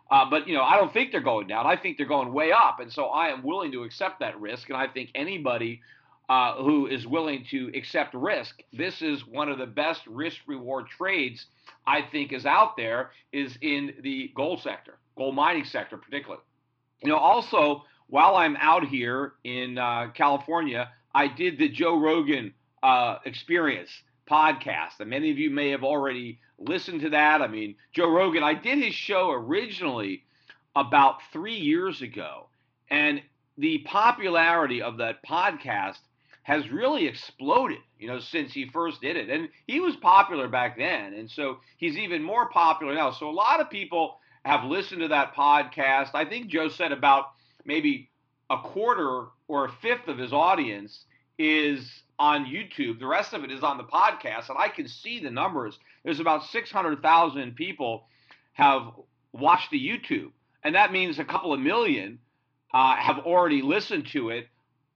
Uh, 0.09 0.29
but 0.29 0.47
you 0.47 0.53
know, 0.53 0.61
I 0.61 0.77
don't 0.77 0.93
think 0.93 1.11
they're 1.11 1.21
going 1.21 1.47
down. 1.47 1.65
I 1.65 1.75
think 1.75 1.97
they're 1.97 2.05
going 2.05 2.33
way 2.33 2.51
up, 2.51 2.79
and 2.79 2.91
so 2.91 3.05
I 3.07 3.29
am 3.29 3.43
willing 3.43 3.71
to 3.71 3.83
accept 3.83 4.19
that 4.19 4.39
risk. 4.39 4.69
And 4.69 4.77
I 4.77 4.87
think 4.87 5.09
anybody 5.15 5.81
uh, 6.29 6.55
who 6.55 6.87
is 6.87 7.07
willing 7.07 7.45
to 7.51 7.71
accept 7.75 8.13
risk, 8.13 8.61
this 8.71 9.01
is 9.01 9.25
one 9.25 9.49
of 9.49 9.57
the 9.57 9.65
best 9.65 10.05
risk 10.07 10.37
reward 10.47 10.87
trades 10.87 11.45
I 11.87 12.01
think 12.01 12.31
is 12.31 12.45
out 12.45 12.77
there. 12.77 13.11
Is 13.31 13.57
in 13.61 13.93
the 14.01 14.31
gold 14.35 14.61
sector, 14.61 14.97
gold 15.17 15.35
mining 15.35 15.65
sector, 15.65 15.97
particularly. 15.97 16.43
You 17.01 17.09
know, 17.09 17.17
also 17.17 17.83
while 18.07 18.35
I'm 18.35 18.55
out 18.57 18.85
here 18.85 19.33
in 19.43 19.77
uh, 19.77 20.09
California, 20.13 20.91
I 21.15 21.27
did 21.27 21.57
the 21.57 21.69
Joe 21.69 21.99
Rogan 21.99 22.53
uh, 22.83 23.17
Experience 23.25 23.89
podcast, 24.29 24.99
and 24.99 25.09
many 25.09 25.31
of 25.31 25.37
you 25.37 25.49
may 25.49 25.69
have 25.69 25.83
already 25.83 26.39
listened 26.57 27.01
to 27.01 27.09
that. 27.11 27.41
I 27.41 27.47
mean, 27.47 27.75
Joe 27.93 28.09
Rogan, 28.09 28.43
I 28.43 28.53
did 28.53 28.79
his 28.79 28.93
show 28.93 29.31
originally 29.31 30.23
about 30.75 31.21
three 31.31 31.55
years 31.57 32.01
ago, 32.01 32.47
and 32.89 33.21
the 33.57 33.79
popularity 33.79 34.81
of 34.81 34.97
that 34.97 35.23
podcast 35.25 35.99
has 36.43 36.69
really 36.69 37.07
exploded, 37.07 37.79
you 37.97 38.07
know, 38.07 38.19
since 38.19 38.51
he 38.51 38.67
first 38.67 39.01
did 39.01 39.15
it. 39.15 39.29
And 39.29 39.49
he 39.65 39.79
was 39.79 39.95
popular 39.95 40.47
back 40.47 40.77
then, 40.77 41.13
and 41.13 41.29
so 41.29 41.57
he's 41.77 41.97
even 41.97 42.21
more 42.21 42.49
popular 42.49 42.93
now. 42.93 43.11
So 43.11 43.29
a 43.29 43.31
lot 43.31 43.61
of 43.61 43.69
people 43.69 44.17
have 44.43 44.65
listened 44.65 45.01
to 45.01 45.07
that 45.09 45.35
podcast. 45.35 46.09
I 46.13 46.25
think 46.25 46.47
Joe 46.47 46.67
said 46.67 46.91
about 46.91 47.27
maybe 47.65 48.09
a 48.49 48.57
quarter 48.57 49.27
or 49.47 49.65
a 49.65 49.71
fifth 49.81 50.07
of 50.07 50.17
his 50.17 50.33
audience 50.33 51.05
is 51.37 52.03
on 52.23 52.45
YouTube. 52.45 52.99
The 52.99 53.05
rest 53.05 53.33
of 53.33 53.43
it 53.43 53.51
is 53.51 53.63
on 53.63 53.77
the 53.77 53.83
podcast, 53.83 54.47
and 54.47 54.57
I 54.57 54.69
can 54.69 54.87
see 54.87 55.19
the 55.19 55.29
numbers. 55.29 55.77
There's 56.05 56.21
about 56.21 56.45
600,000 56.45 57.55
people 57.57 58.05
have 58.53 58.93
watched 59.33 59.71
the 59.71 59.77
YouTube, 59.77 60.31
and 60.63 60.73
that 60.75 60.93
means 60.93 61.19
a 61.19 61.25
couple 61.25 61.51
of 61.51 61.59
million 61.59 62.19
uh, 62.73 62.95
have 62.95 63.19
already 63.19 63.61
listened 63.61 64.07
to 64.13 64.29
it 64.29 64.47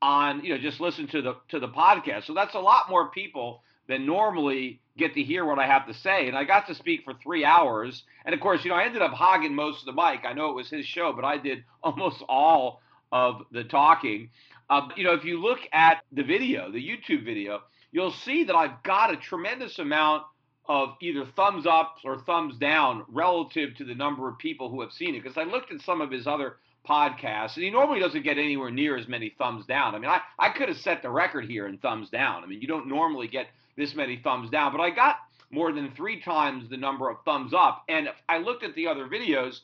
on, 0.01 0.41
you 0.45 0.55
know, 0.55 0.57
just 0.57 0.79
listen 0.79 1.05
to 1.07 1.21
the 1.21 1.35
to 1.49 1.59
the 1.59 1.67
podcast. 1.67 2.23
So 2.23 2.33
that's 2.33 2.55
a 2.55 2.59
lot 2.59 2.89
more 2.89 3.09
people 3.11 3.61
than 3.89 4.05
normally 4.05 4.79
get 4.97 5.13
to 5.15 5.21
hear 5.21 5.43
what 5.43 5.59
I 5.59 5.67
have 5.67 5.85
to 5.87 5.93
say. 5.93 6.29
And 6.29 6.37
I 6.37 6.45
got 6.45 6.67
to 6.67 6.75
speak 6.75 7.03
for 7.03 7.13
three 7.13 7.43
hours. 7.43 8.03
And 8.25 8.33
of 8.33 8.39
course, 8.39 8.63
you 8.63 8.69
know, 8.69 8.77
I 8.77 8.85
ended 8.85 9.01
up 9.01 9.11
hogging 9.11 9.53
most 9.53 9.81
of 9.81 9.93
the 9.93 10.01
mic. 10.01 10.21
I 10.23 10.31
know 10.31 10.49
it 10.51 10.55
was 10.55 10.69
his 10.69 10.85
show, 10.85 11.11
but 11.11 11.25
I 11.25 11.37
did 11.37 11.65
almost 11.83 12.23
all 12.29 12.79
of 13.11 13.41
the 13.51 13.65
talking. 13.65 14.29
Uh, 14.69 14.87
you 14.95 15.03
know, 15.03 15.13
if 15.13 15.23
you 15.23 15.41
look 15.41 15.59
at 15.71 16.03
the 16.11 16.23
video, 16.23 16.71
the 16.71 16.83
YouTube 16.83 17.23
video, 17.23 17.61
you'll 17.91 18.11
see 18.11 18.43
that 18.45 18.55
I've 18.55 18.83
got 18.83 19.13
a 19.13 19.17
tremendous 19.17 19.79
amount 19.79 20.23
of 20.65 20.95
either 21.01 21.25
thumbs 21.25 21.65
up 21.65 21.95
or 22.03 22.19
thumbs 22.19 22.57
down 22.57 23.05
relative 23.07 23.75
to 23.77 23.85
the 23.85 23.95
number 23.95 24.27
of 24.27 24.37
people 24.37 24.69
who 24.69 24.81
have 24.81 24.91
seen 24.91 25.15
it. 25.15 25.23
Because 25.23 25.37
I 25.37 25.43
looked 25.43 25.71
at 25.71 25.81
some 25.81 26.01
of 26.01 26.11
his 26.11 26.27
other 26.27 26.57
podcasts, 26.87 27.55
and 27.55 27.63
he 27.63 27.69
normally 27.69 27.99
doesn't 27.99 28.23
get 28.23 28.37
anywhere 28.37 28.71
near 28.71 28.97
as 28.97 29.07
many 29.07 29.33
thumbs 29.37 29.65
down. 29.65 29.95
I 29.95 29.99
mean, 29.99 30.09
I, 30.09 30.19
I 30.37 30.49
could 30.49 30.67
have 30.67 30.77
set 30.77 31.01
the 31.01 31.09
record 31.09 31.45
here 31.45 31.67
in 31.67 31.77
thumbs 31.77 32.09
down. 32.09 32.43
I 32.43 32.47
mean, 32.47 32.61
you 32.61 32.67
don't 32.67 32.87
normally 32.87 33.27
get 33.27 33.47
this 33.77 33.95
many 33.95 34.17
thumbs 34.17 34.49
down, 34.49 34.73
but 34.73 34.81
I 34.81 34.89
got 34.89 35.17
more 35.49 35.71
than 35.71 35.91
three 35.91 36.19
times 36.21 36.69
the 36.69 36.77
number 36.77 37.09
of 37.09 37.17
thumbs 37.23 37.53
up. 37.53 37.83
And 37.87 38.09
I 38.27 38.39
looked 38.39 38.63
at 38.63 38.75
the 38.75 38.87
other 38.87 39.07
videos 39.07 39.59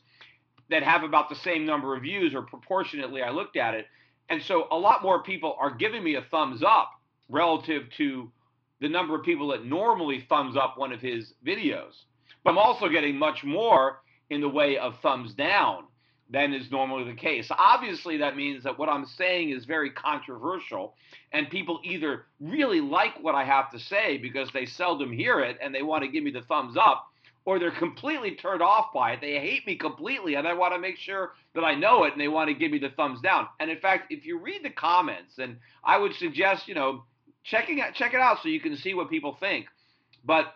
that 0.69 0.83
have 0.83 1.03
about 1.03 1.27
the 1.27 1.35
same 1.35 1.65
number 1.65 1.95
of 1.95 2.03
views, 2.03 2.33
or 2.33 2.43
proportionately, 2.43 3.21
I 3.21 3.31
looked 3.31 3.57
at 3.57 3.73
it. 3.73 3.87
And 4.33 4.41
so 4.41 4.67
a 4.71 4.75
lot 4.75 5.03
more 5.03 5.21
people 5.21 5.55
are 5.59 5.69
giving 5.69 6.03
me 6.03 6.15
a 6.15 6.23
thumbs 6.23 6.63
up 6.63 6.89
relative 7.29 7.83
to 7.97 8.31
the 8.81 8.89
number 8.89 9.13
of 9.13 9.23
people 9.23 9.49
that 9.49 9.63
normally 9.63 10.25
thumbs 10.27 10.57
up 10.57 10.75
one 10.75 10.91
of 10.91 10.99
his 10.99 11.33
videos. 11.45 11.91
But 12.43 12.49
I'm 12.49 12.57
also 12.57 12.89
getting 12.89 13.15
much 13.15 13.43
more 13.43 14.01
in 14.31 14.41
the 14.41 14.49
way 14.49 14.79
of 14.79 14.95
thumbs 15.03 15.35
down 15.35 15.83
than 16.31 16.51
is 16.51 16.71
normally 16.71 17.03
the 17.03 17.13
case. 17.13 17.47
Obviously, 17.55 18.17
that 18.17 18.35
means 18.35 18.63
that 18.63 18.79
what 18.79 18.89
I'm 18.89 19.05
saying 19.05 19.51
is 19.51 19.65
very 19.65 19.91
controversial, 19.91 20.95
and 21.31 21.47
people 21.47 21.79
either 21.83 22.25
really 22.39 22.81
like 22.81 23.21
what 23.21 23.35
I 23.35 23.43
have 23.43 23.69
to 23.69 23.79
say 23.79 24.17
because 24.17 24.49
they 24.51 24.65
seldom 24.65 25.11
hear 25.11 25.41
it 25.41 25.59
and 25.61 25.75
they 25.75 25.83
want 25.83 26.03
to 26.05 26.09
give 26.09 26.23
me 26.23 26.31
the 26.31 26.41
thumbs 26.41 26.75
up, 26.75 27.05
or 27.45 27.59
they're 27.59 27.71
completely 27.71 28.35
turned 28.35 28.61
off 28.61 28.93
by 28.93 29.11
it. 29.13 29.21
They 29.21 29.33
hate 29.39 29.65
me 29.67 29.75
completely, 29.75 30.35
and 30.35 30.47
I 30.47 30.53
want 30.53 30.73
to 30.73 30.79
make 30.79 30.97
sure 30.97 31.33
that 31.55 31.63
I 31.63 31.75
know 31.75 32.03
it, 32.05 32.13
and 32.13 32.21
they 32.21 32.27
want 32.27 32.49
to 32.49 32.53
give 32.53 32.71
me 32.71 32.79
the 32.79 32.89
thumbs 32.89 33.21
down. 33.21 33.47
And 33.59 33.69
in 33.69 33.79
fact, 33.79 34.11
if 34.11 34.25
you 34.25 34.39
read 34.39 34.63
the 34.63 34.69
comments, 34.69 35.37
and 35.39 35.57
I 35.83 35.97
would 35.97 36.13
suggest, 36.15 36.67
you 36.67 36.75
know, 36.75 37.03
checking 37.43 37.81
out, 37.81 37.93
check 37.93 38.13
it 38.13 38.19
out 38.19 38.41
so 38.41 38.49
you 38.49 38.59
can 38.59 38.77
see 38.77 38.93
what 38.93 39.09
people 39.09 39.35
think. 39.39 39.65
But 40.23 40.53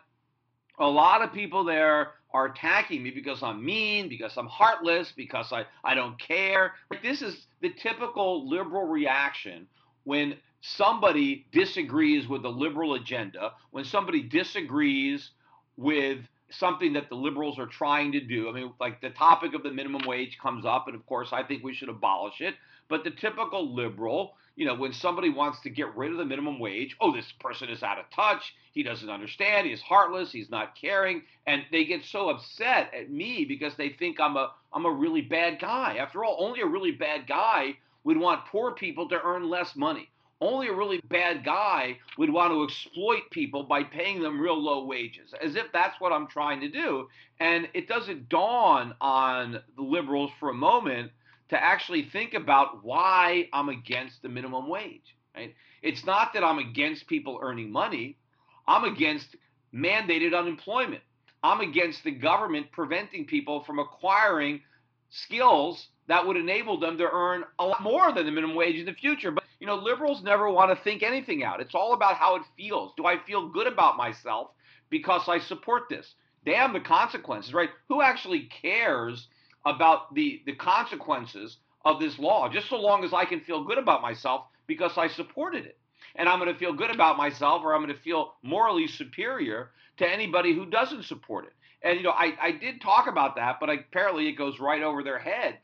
a 0.79 0.87
lot 0.87 1.21
of 1.21 1.33
people 1.33 1.63
there 1.65 2.11
are 2.31 2.45
attacking 2.45 3.03
me 3.03 3.11
because 3.11 3.41
I'm 3.43 3.65
mean, 3.65 4.09
because 4.09 4.37
I'm 4.37 4.47
heartless, 4.47 5.11
because 5.15 5.51
I, 5.51 5.65
I 5.83 5.95
don't 5.95 6.19
care. 6.19 6.73
This 7.01 7.21
is 7.21 7.47
the 7.61 7.69
typical 7.69 8.47
liberal 8.47 8.85
reaction 8.85 9.67
when 10.03 10.37
somebody 10.61 11.47
disagrees 11.51 12.27
with 12.27 12.43
the 12.43 12.49
liberal 12.49 12.93
agenda, 12.95 13.53
when 13.71 13.85
somebody 13.85 14.21
disagrees 14.21 15.31
with 15.77 16.19
something 16.49 16.93
that 16.93 17.09
the 17.09 17.15
liberals 17.15 17.59
are 17.59 17.65
trying 17.65 18.11
to 18.13 18.19
do. 18.19 18.49
I 18.49 18.53
mean, 18.53 18.73
like 18.79 19.01
the 19.01 19.09
topic 19.09 19.53
of 19.53 19.63
the 19.63 19.71
minimum 19.71 20.03
wage 20.05 20.37
comes 20.41 20.65
up, 20.65 20.87
and 20.87 20.95
of 20.95 21.05
course, 21.05 21.29
I 21.31 21.43
think 21.43 21.63
we 21.63 21.73
should 21.73 21.89
abolish 21.89 22.41
it. 22.41 22.55
But 22.89 23.03
the 23.03 23.11
typical 23.11 23.73
liberal, 23.75 24.35
you 24.55 24.65
know, 24.65 24.75
when 24.75 24.93
somebody 24.93 25.29
wants 25.29 25.59
to 25.61 25.69
get 25.69 25.95
rid 25.95 26.11
of 26.11 26.17
the 26.17 26.25
minimum 26.25 26.59
wage, 26.59 26.95
oh, 27.01 27.13
this 27.13 27.31
person 27.39 27.69
is 27.69 27.83
out 27.83 27.99
of 27.99 28.09
touch. 28.15 28.55
He 28.71 28.81
doesn't 28.83 29.09
understand. 29.09 29.67
He's 29.67 29.81
heartless. 29.81 30.31
He's 30.31 30.49
not 30.49 30.75
caring, 30.79 31.23
and 31.45 31.63
they 31.71 31.83
get 31.83 32.05
so 32.05 32.29
upset 32.29 32.93
at 32.93 33.09
me 33.11 33.43
because 33.45 33.75
they 33.75 33.89
think 33.89 34.19
I'm 34.19 34.37
a 34.37 34.51
I'm 34.71 34.85
a 34.85 34.91
really 34.91 35.21
bad 35.21 35.59
guy. 35.59 35.97
After 35.97 36.23
all, 36.23 36.37
only 36.39 36.61
a 36.61 36.67
really 36.67 36.91
bad 36.91 37.27
guy 37.27 37.77
would 38.03 38.17
want 38.17 38.45
poor 38.45 38.71
people 38.71 39.09
to 39.09 39.21
earn 39.21 39.49
less 39.49 39.75
money. 39.75 40.09
Only 40.39 40.67
a 40.67 40.73
really 40.73 41.01
bad 41.09 41.43
guy 41.43 41.97
would 42.17 42.31
want 42.31 42.53
to 42.53 42.63
exploit 42.63 43.23
people 43.31 43.63
by 43.63 43.83
paying 43.83 44.21
them 44.21 44.39
real 44.39 44.61
low 44.61 44.85
wages, 44.85 45.33
as 45.41 45.55
if 45.55 45.71
that's 45.73 45.99
what 45.99 46.11
I'm 46.11 46.27
trying 46.27 46.61
to 46.61 46.69
do. 46.69 47.07
And 47.39 47.67
it 47.73 47.87
doesn't 47.87 48.29
dawn 48.29 48.93
on 49.01 49.59
the 49.75 49.81
liberals 49.81 50.31
for 50.39 50.49
a 50.49 50.53
moment 50.53 51.11
to 51.49 51.61
actually 51.61 52.03
think 52.03 52.33
about 52.33 52.83
why 52.83 53.49
I'm 53.51 53.69
against 53.69 54.21
the 54.21 54.29
minimum 54.29 54.67
wage. 54.69 55.15
Right? 55.35 55.55
It's 55.81 56.05
not 56.05 56.33
that 56.33 56.43
I'm 56.43 56.59
against 56.59 57.07
people 57.07 57.39
earning 57.41 57.71
money. 57.71 58.17
I'm 58.67 58.83
against 58.83 59.35
mandated 59.73 60.37
unemployment. 60.37 61.01
I'm 61.43 61.61
against 61.61 62.03
the 62.03 62.11
government 62.11 62.71
preventing 62.71 63.25
people 63.25 63.63
from 63.63 63.79
acquiring 63.79 64.61
skills 65.09 65.87
that 66.07 66.25
would 66.25 66.37
enable 66.37 66.79
them 66.79 66.97
to 66.97 67.09
earn 67.11 67.43
a 67.59 67.65
lot 67.65 67.81
more 67.81 68.11
than 68.11 68.25
the 68.25 68.31
minimum 68.31 68.55
wage 68.55 68.75
in 68.75 68.85
the 68.85 68.93
future. 68.93 69.31
But 69.31 69.43
you 69.59 69.67
know, 69.67 69.75
liberals 69.75 70.23
never 70.23 70.49
want 70.49 70.75
to 70.75 70.83
think 70.83 71.03
anything 71.03 71.43
out. 71.43 71.61
It's 71.61 71.75
all 71.75 71.93
about 71.93 72.15
how 72.15 72.35
it 72.35 72.43
feels. 72.55 72.93
Do 72.95 73.05
I 73.05 73.17
feel 73.25 73.49
good 73.49 73.67
about 73.67 73.97
myself 73.97 74.51
because 74.89 75.27
I 75.27 75.39
support 75.39 75.83
this? 75.89 76.13
Damn 76.45 76.73
the 76.73 76.79
consequences, 76.79 77.53
right? 77.53 77.69
Who 77.89 78.01
actually 78.01 78.49
cares 78.61 79.27
about 79.65 80.13
the 80.13 80.41
the 80.45 80.53
consequences 80.53 81.57
of 81.83 81.99
this 81.99 82.17
law? 82.19 82.49
Just 82.49 82.69
so 82.69 82.77
long 82.77 83.03
as 83.03 83.13
I 83.13 83.25
can 83.25 83.41
feel 83.41 83.63
good 83.63 83.77
about 83.77 84.01
myself 84.01 84.45
because 84.67 84.97
I 84.97 85.07
supported 85.07 85.65
it. 85.65 85.77
And 86.15 86.29
I'm 86.29 86.39
going 86.39 86.51
to 86.51 86.59
feel 86.59 86.73
good 86.73 86.91
about 86.91 87.17
myself 87.17 87.63
or 87.63 87.73
I'm 87.73 87.83
going 87.83 87.95
to 87.95 88.01
feel 88.01 88.33
morally 88.43 88.87
superior 88.87 89.71
to 89.97 90.07
anybody 90.07 90.53
who 90.53 90.65
doesn't 90.65 91.03
support 91.03 91.45
it. 91.45 91.53
And 91.81 91.97
you 91.97 92.03
know, 92.03 92.11
I, 92.11 92.33
I 92.41 92.51
did 92.51 92.81
talk 92.81 93.07
about 93.07 93.35
that, 93.35 93.57
but 93.59 93.69
apparently 93.69 94.27
it 94.27 94.33
goes 94.33 94.59
right 94.59 94.81
over 94.81 95.03
their 95.03 95.19
head 95.19 95.57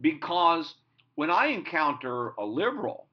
because 0.00 0.74
when 1.14 1.30
I 1.30 1.46
encounter 1.46 2.30
a 2.38 2.44
liberal, 2.44 3.03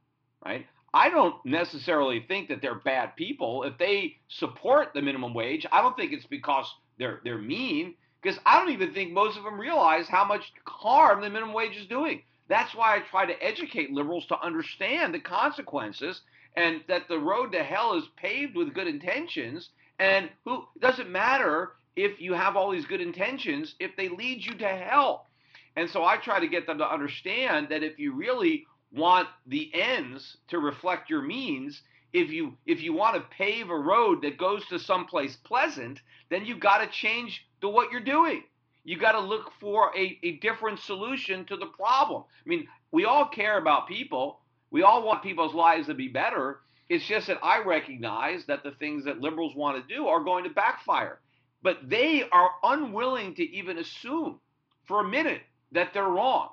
right, 0.44 0.66
I 0.94 1.10
don't 1.10 1.36
necessarily 1.46 2.26
think 2.28 2.50
that 2.50 2.62
they're 2.62 2.76
bad 2.76 3.16
people. 3.16 3.64
If 3.64 3.78
they 3.78 4.18
support 4.28 4.90
the 4.94 5.02
minimum 5.02 5.34
wage, 5.34 5.66
I 5.72 5.82
don't 5.82 5.96
think 5.96 6.12
it's 6.12 6.26
because 6.26 6.66
they're 6.98 7.22
they're 7.24 7.38
mean. 7.38 7.96
Because 8.22 8.40
I 8.46 8.60
don't 8.60 8.74
even 8.74 8.94
think 8.94 9.12
most 9.14 9.38
of 9.38 9.44
them 9.44 9.60
realize 9.60 10.08
how 10.08 10.26
much 10.26 10.52
harm 10.68 11.22
the 11.22 11.30
minimum 11.30 11.56
wage 11.56 11.76
is 11.76 11.88
doing. 11.88 12.22
That's 12.50 12.76
why 12.76 12.96
I 12.96 13.00
try 13.00 13.26
to 13.26 13.44
educate 13.44 13.92
liberals 13.92 14.26
to 14.28 14.40
understand 14.40 15.14
the 15.14 15.20
consequences 15.20 16.22
and 16.56 16.82
that 16.88 17.08
the 17.08 17.18
road 17.18 17.54
to 17.54 17.64
hell 17.64 17.98
is 17.98 18.04
paved 18.18 18.56
with 18.56 18.74
good 18.74 18.88
intentions. 18.88 19.70
And 19.98 20.30
who 20.46 20.66
doesn't 20.80 21.10
matter 21.10 21.72
if 21.96 22.20
you 22.20 22.34
have 22.34 22.56
all 22.56 22.72
these 22.72 22.86
good 22.86 23.02
intentions 23.02 23.76
if 23.80 23.96
they 23.96 24.10
lead 24.10 24.46
you 24.46 24.56
to 24.56 24.68
hell. 24.68 25.28
And 25.76 25.90
so 25.90 26.04
I 26.04 26.18
try 26.18 26.40
to 26.40 26.48
get 26.48 26.68
them 26.68 26.78
to 26.80 26.94
understand 26.94 27.70
that 27.70 27.84
if 27.84 27.98
you 27.98 28.14
really 28.14 28.66
want 28.94 29.28
the 29.48 29.72
ends 29.74 30.38
to 30.50 30.60
reflect 30.60 31.10
your 31.10 31.22
means, 31.22 31.82
if 32.14 32.30
you 32.30 32.58
if 32.66 32.82
you 32.82 32.94
want 32.94 33.16
to 33.16 33.36
pave 33.38 33.70
a 33.70 33.78
road 33.78 34.22
that 34.24 34.38
goes 34.38 34.66
to 34.68 34.80
someplace 34.80 35.38
pleasant, 35.38 36.02
then 36.30 36.46
you 36.46 36.58
got 36.58 36.80
to 36.80 36.88
change 36.88 37.46
the 37.62 37.70
what 37.70 37.92
you're 37.92 38.02
doing. 38.02 38.44
You 38.84 38.98
got 38.98 39.14
to 39.14 39.20
look 39.20 39.52
for 39.60 39.92
a, 39.96 40.20
a 40.24 40.38
different 40.40 40.80
solution 40.80 41.46
to 41.46 41.56
the 41.56 41.68
problem. 41.68 42.24
I 42.46 42.50
mean, 42.50 42.68
we 42.92 43.06
all 43.06 43.28
care 43.28 43.58
about 43.58 43.88
people. 43.88 44.40
We 44.72 44.84
all 44.84 45.04
want 45.04 45.24
people's 45.24 45.54
lives 45.54 45.88
to 45.88 45.94
be 45.94 46.08
better. 46.08 46.60
It's 46.90 47.06
just 47.06 47.28
that 47.28 47.40
I 47.44 47.64
recognize 47.64 48.46
that 48.48 48.64
the 48.64 48.72
things 48.72 49.06
that 49.06 49.22
liberals 49.22 49.56
want 49.56 49.78
to 49.78 49.96
do 49.96 50.08
are 50.08 50.24
going 50.24 50.44
to 50.44 50.50
backfire. 50.50 51.20
But 51.62 51.78
they 51.88 52.24
are 52.32 52.50
unwilling 52.64 53.36
to 53.36 53.44
even 53.44 53.78
assume 53.78 54.40
for 54.86 55.02
a 55.02 55.08
minute 55.08 55.42
that 55.72 55.94
they're 55.94 56.04
wrong 56.04 56.50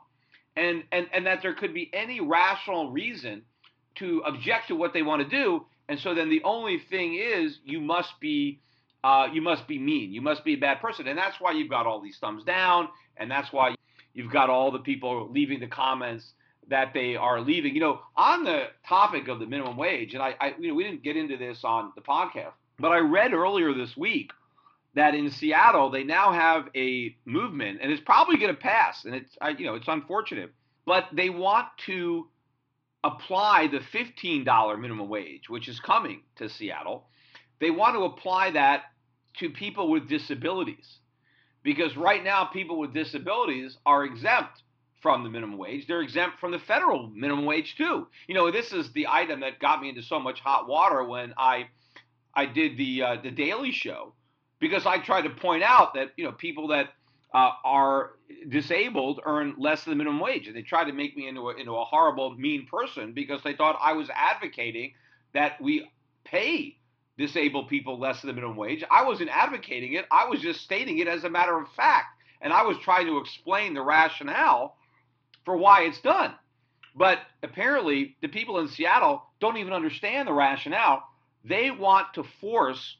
and, 0.58 0.82
and, 0.92 1.06
and 1.12 1.26
that 1.26 1.40
there 1.42 1.54
could 1.54 1.72
be 1.72 1.90
any 1.92 2.20
rational 2.20 2.90
reason 2.90 3.42
to 3.96 4.22
object 4.26 4.68
to 4.68 4.76
what 4.76 4.92
they 4.92 5.02
want 5.02 5.22
to 5.22 5.28
do. 5.28 5.66
And 5.88 5.98
so 5.98 6.14
then 6.14 6.28
the 6.28 6.42
only 6.44 6.78
thing 6.90 7.14
is 7.14 7.58
you 7.64 7.80
must 7.80 8.10
be 8.20 8.60
uh, 9.04 9.28
you 9.32 9.40
must 9.40 9.68
be 9.68 9.78
mean. 9.78 10.12
You 10.12 10.20
must 10.20 10.44
be 10.44 10.54
a 10.54 10.58
bad 10.58 10.80
person. 10.80 11.06
And 11.06 11.16
that's 11.16 11.36
why 11.40 11.52
you've 11.52 11.70
got 11.70 11.86
all 11.86 12.00
these 12.00 12.18
thumbs 12.18 12.42
down. 12.42 12.88
And 13.16 13.30
that's 13.30 13.52
why 13.52 13.76
you've 14.12 14.32
got 14.32 14.50
all 14.50 14.72
the 14.72 14.80
people 14.80 15.30
leaving 15.30 15.60
the 15.60 15.68
comments 15.68 16.32
that 16.68 16.92
they 16.92 17.14
are 17.14 17.40
leaving. 17.40 17.74
You 17.74 17.80
know, 17.80 18.00
on 18.16 18.44
the 18.44 18.64
topic 18.88 19.28
of 19.28 19.38
the 19.38 19.46
minimum 19.46 19.76
wage, 19.76 20.14
and 20.14 20.22
I, 20.22 20.34
I 20.40 20.54
you 20.58 20.68
know, 20.68 20.74
we 20.74 20.82
didn't 20.82 21.02
get 21.02 21.16
into 21.16 21.36
this 21.36 21.60
on 21.64 21.92
the 21.94 22.02
podcast, 22.02 22.52
but 22.78 22.88
I 22.88 22.98
read 22.98 23.32
earlier 23.32 23.72
this 23.72 23.96
week 23.96 24.32
that 24.94 25.14
in 25.14 25.30
Seattle 25.30 25.90
they 25.90 26.04
now 26.04 26.32
have 26.32 26.68
a 26.74 27.16
movement, 27.24 27.80
and 27.82 27.92
it's 27.92 28.02
probably 28.02 28.36
going 28.36 28.54
to 28.54 28.60
pass. 28.60 29.04
And 29.04 29.14
it's, 29.14 29.36
you 29.58 29.66
know, 29.66 29.74
it's 29.74 29.88
unfortunate, 29.88 30.52
but 30.86 31.04
they 31.12 31.30
want 31.30 31.66
to 31.86 32.28
apply 33.04 33.68
the 33.68 33.78
$15 33.78 34.80
minimum 34.80 35.08
wage, 35.08 35.48
which 35.48 35.68
is 35.68 35.78
coming 35.80 36.22
to 36.36 36.48
Seattle. 36.48 37.06
They 37.60 37.70
want 37.70 37.94
to 37.94 38.04
apply 38.04 38.52
that 38.52 38.84
to 39.38 39.50
people 39.50 39.90
with 39.90 40.08
disabilities 40.08 40.98
because 41.62 41.96
right 41.96 42.22
now 42.22 42.44
people 42.44 42.78
with 42.78 42.92
disabilities 42.92 43.76
are 43.86 44.04
exempt 44.04 44.62
from 45.00 45.22
the 45.22 45.30
minimum 45.30 45.58
wage. 45.58 45.86
They're 45.86 46.02
exempt 46.02 46.40
from 46.40 46.50
the 46.50 46.58
federal 46.58 47.08
minimum 47.08 47.44
wage 47.44 47.76
too. 47.76 48.08
You 48.26 48.34
know, 48.34 48.50
this 48.50 48.72
is 48.72 48.92
the 48.92 49.06
item 49.08 49.40
that 49.40 49.60
got 49.60 49.80
me 49.80 49.88
into 49.88 50.02
so 50.02 50.18
much 50.18 50.40
hot 50.40 50.68
water 50.68 51.04
when 51.04 51.34
I 51.38 51.68
I 52.34 52.46
did 52.46 52.76
the 52.76 53.02
uh, 53.02 53.16
the 53.22 53.30
Daily 53.30 53.70
Show 53.70 54.14
because 54.60 54.86
I 54.86 54.98
tried 54.98 55.22
to 55.22 55.30
point 55.30 55.62
out 55.62 55.94
that 55.94 56.08
you 56.16 56.24
know 56.24 56.32
people 56.32 56.68
that 56.68 56.88
uh, 57.34 57.50
are 57.64 58.12
disabled 58.48 59.20
earn 59.24 59.54
less 59.58 59.84
than 59.84 59.92
the 59.92 59.96
minimum 59.96 60.20
wage, 60.20 60.46
and 60.46 60.56
they 60.56 60.62
tried 60.62 60.84
to 60.84 60.92
make 60.92 61.16
me 61.16 61.28
into 61.28 61.48
a, 61.50 61.56
into 61.56 61.72
a 61.72 61.84
horrible, 61.84 62.34
mean 62.34 62.66
person 62.66 63.12
because 63.12 63.42
they 63.42 63.54
thought 63.54 63.78
I 63.80 63.92
was 63.92 64.08
advocating 64.14 64.94
that 65.34 65.60
we 65.60 65.90
pay 66.24 66.78
disabled 67.18 67.68
people 67.68 67.98
less 67.98 68.20
than 68.20 68.28
the 68.28 68.34
minimum 68.34 68.56
wage. 68.56 68.84
I 68.90 69.04
wasn't 69.04 69.30
advocating 69.30 69.94
it; 69.94 70.06
I 70.10 70.26
was 70.26 70.40
just 70.40 70.60
stating 70.62 70.98
it 70.98 71.08
as 71.08 71.24
a 71.24 71.30
matter 71.30 71.58
of 71.58 71.68
fact, 71.72 72.08
and 72.40 72.52
I 72.52 72.62
was 72.62 72.78
trying 72.78 73.06
to 73.06 73.18
explain 73.18 73.74
the 73.74 73.82
rationale 73.82 74.76
for 75.44 75.56
why 75.56 75.82
it's 75.82 76.00
done. 76.00 76.34
But 76.94 77.20
apparently, 77.42 78.16
the 78.22 78.28
people 78.28 78.58
in 78.58 78.68
Seattle 78.68 79.22
don't 79.40 79.56
even 79.58 79.72
understand 79.72 80.26
the 80.26 80.32
rationale. 80.32 81.04
They 81.44 81.70
want 81.70 82.14
to 82.14 82.24
force 82.40 82.96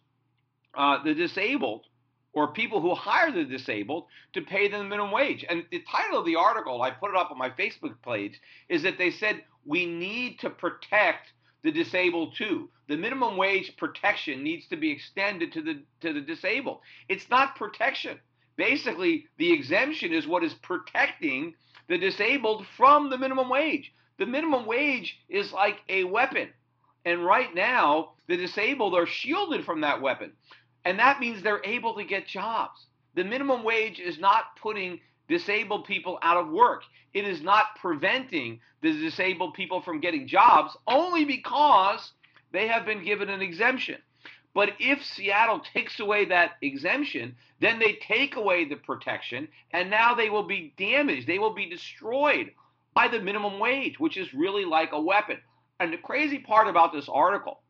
uh, 0.79 1.03
the 1.03 1.13
disabled 1.13 1.85
or 2.33 2.53
people 2.53 2.81
who 2.81 2.95
hire 2.95 3.33
the 3.33 3.45
disabled 3.45 4.05
to 4.33 4.41
pay 4.43 4.69
them 4.69 4.85
the 4.85 4.89
minimum 4.89 5.11
wage. 5.11 5.45
And 5.49 5.65
the 5.71 5.83
title 5.91 6.21
of 6.21 6.25
the 6.25 6.37
article, 6.37 6.81
I 6.81 6.91
put 6.91 7.11
it 7.11 7.17
up 7.17 7.31
on 7.31 7.39
my 7.39 7.51
Facebook 7.51 8.01
page, 8.05 8.41
is 8.69 8.83
that 8.85 8.97
they 8.97 9.11
said 9.11 9.43
we 9.67 9.87
need 9.87 10.39
to 10.41 10.51
protect 10.51 11.33
the 11.65 11.73
disabled 11.73 12.37
too. 12.37 12.71
The 12.87 12.97
minimum 12.97 13.37
wage 13.37 13.77
protection 13.77 14.45
needs 14.45 14.69
to 14.69 14.77
be 14.77 14.93
extended 14.93 15.53
to 15.53 15.63
the 15.63 15.83
to 16.01 16.13
the 16.13 16.21
disabled. 16.21 16.79
It's 17.09 17.29
not 17.29 17.57
protection. 17.57 18.21
Basically, 18.57 19.27
the 19.37 19.53
exemption 19.53 20.13
is 20.13 20.27
what 20.27 20.45
is 20.45 20.55
protecting 20.55 21.55
the 21.89 21.99
disabled 21.99 22.67
from 22.77 23.11
the 23.11 23.19
minimum 23.19 23.49
wage. 23.49 23.93
The 24.19 24.27
minimum 24.27 24.67
wage 24.67 25.19
is 25.29 25.53
like 25.53 25.79
a 25.89 26.05
weapon. 26.05 26.51
And 27.05 27.25
right 27.25 27.55
now, 27.55 28.13
the 28.27 28.37
disabled 28.37 28.95
are 28.95 29.07
shielded 29.07 29.65
from 29.65 29.81
that 29.81 30.03
weapon. 30.03 30.33
And 30.85 30.99
that 30.99 31.21
means 31.21 31.43
they're 31.43 31.65
able 31.65 31.95
to 31.95 32.05
get 32.05 32.27
jobs. 32.27 32.87
The 33.15 33.25
minimum 33.25 33.65
wage 33.65 33.99
is 33.99 34.19
not 34.19 34.57
putting 34.61 35.01
disabled 35.29 35.85
people 35.85 36.19
out 36.23 36.37
of 36.37 36.49
work. 36.49 36.83
It 37.13 37.27
is 37.27 37.43
not 37.43 37.77
preventing 37.81 38.61
the 38.83 38.93
disabled 38.93 39.55
people 39.55 39.83
from 39.83 40.01
getting 40.01 40.27
jobs 40.27 40.77
only 40.87 41.25
because 41.25 42.13
they 42.53 42.69
have 42.69 42.87
been 42.87 43.05
given 43.05 43.29
an 43.29 43.43
exemption. 43.43 43.99
But 44.55 44.71
if 44.79 45.05
Seattle 45.05 45.61
takes 45.75 46.01
away 46.01 46.25
that 46.27 46.53
exemption, 46.63 47.37
then 47.61 47.79
they 47.79 47.99
take 48.07 48.37
away 48.37 48.65
the 48.65 48.77
protection, 48.77 49.49
and 49.73 49.91
now 49.91 50.15
they 50.15 50.31
will 50.31 50.47
be 50.47 50.75
damaged. 50.77 51.27
They 51.27 51.39
will 51.39 51.55
be 51.55 51.69
destroyed 51.69 52.53
by 52.95 53.09
the 53.09 53.21
minimum 53.21 53.59
wage, 53.59 54.01
which 54.01 54.17
is 54.17 54.33
really 54.35 54.65
like 54.65 54.91
a 54.93 55.01
weapon. 55.01 55.39
And 55.79 55.93
the 55.93 55.99
crazy 55.99 56.39
part 56.39 56.67
about 56.67 56.93
this 56.93 57.09
article, 57.09 57.61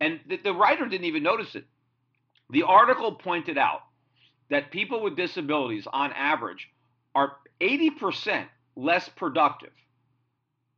and 0.00 0.20
the, 0.28 0.36
the 0.38 0.52
writer 0.52 0.86
didn't 0.86 1.06
even 1.06 1.22
notice 1.22 1.54
it, 1.54 1.64
the 2.50 2.62
article 2.62 3.12
pointed 3.12 3.58
out 3.58 3.80
that 4.50 4.70
people 4.70 5.02
with 5.02 5.16
disabilities, 5.16 5.86
on 5.92 6.12
average, 6.12 6.68
are 7.14 7.36
80% 7.60 8.46
less 8.76 9.08
productive 9.08 9.72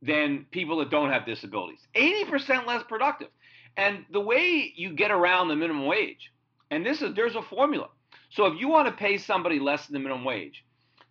than 0.01 0.45
people 0.51 0.77
that 0.77 0.89
don't 0.89 1.11
have 1.11 1.25
disabilities. 1.25 1.79
80% 1.95 2.65
less 2.65 2.83
productive. 2.83 3.29
And 3.77 4.05
the 4.11 4.19
way 4.19 4.73
you 4.75 4.93
get 4.93 5.11
around 5.11 5.47
the 5.47 5.55
minimum 5.55 5.85
wage, 5.85 6.31
and 6.69 6.85
this 6.85 7.01
is 7.01 7.13
there's 7.15 7.35
a 7.35 7.41
formula. 7.41 7.89
So 8.29 8.45
if 8.47 8.59
you 8.59 8.67
want 8.67 8.87
to 8.87 8.93
pay 8.93 9.17
somebody 9.17 9.59
less 9.59 9.87
than 9.87 9.93
the 9.93 9.99
minimum 9.99 10.25
wage, 10.25 10.65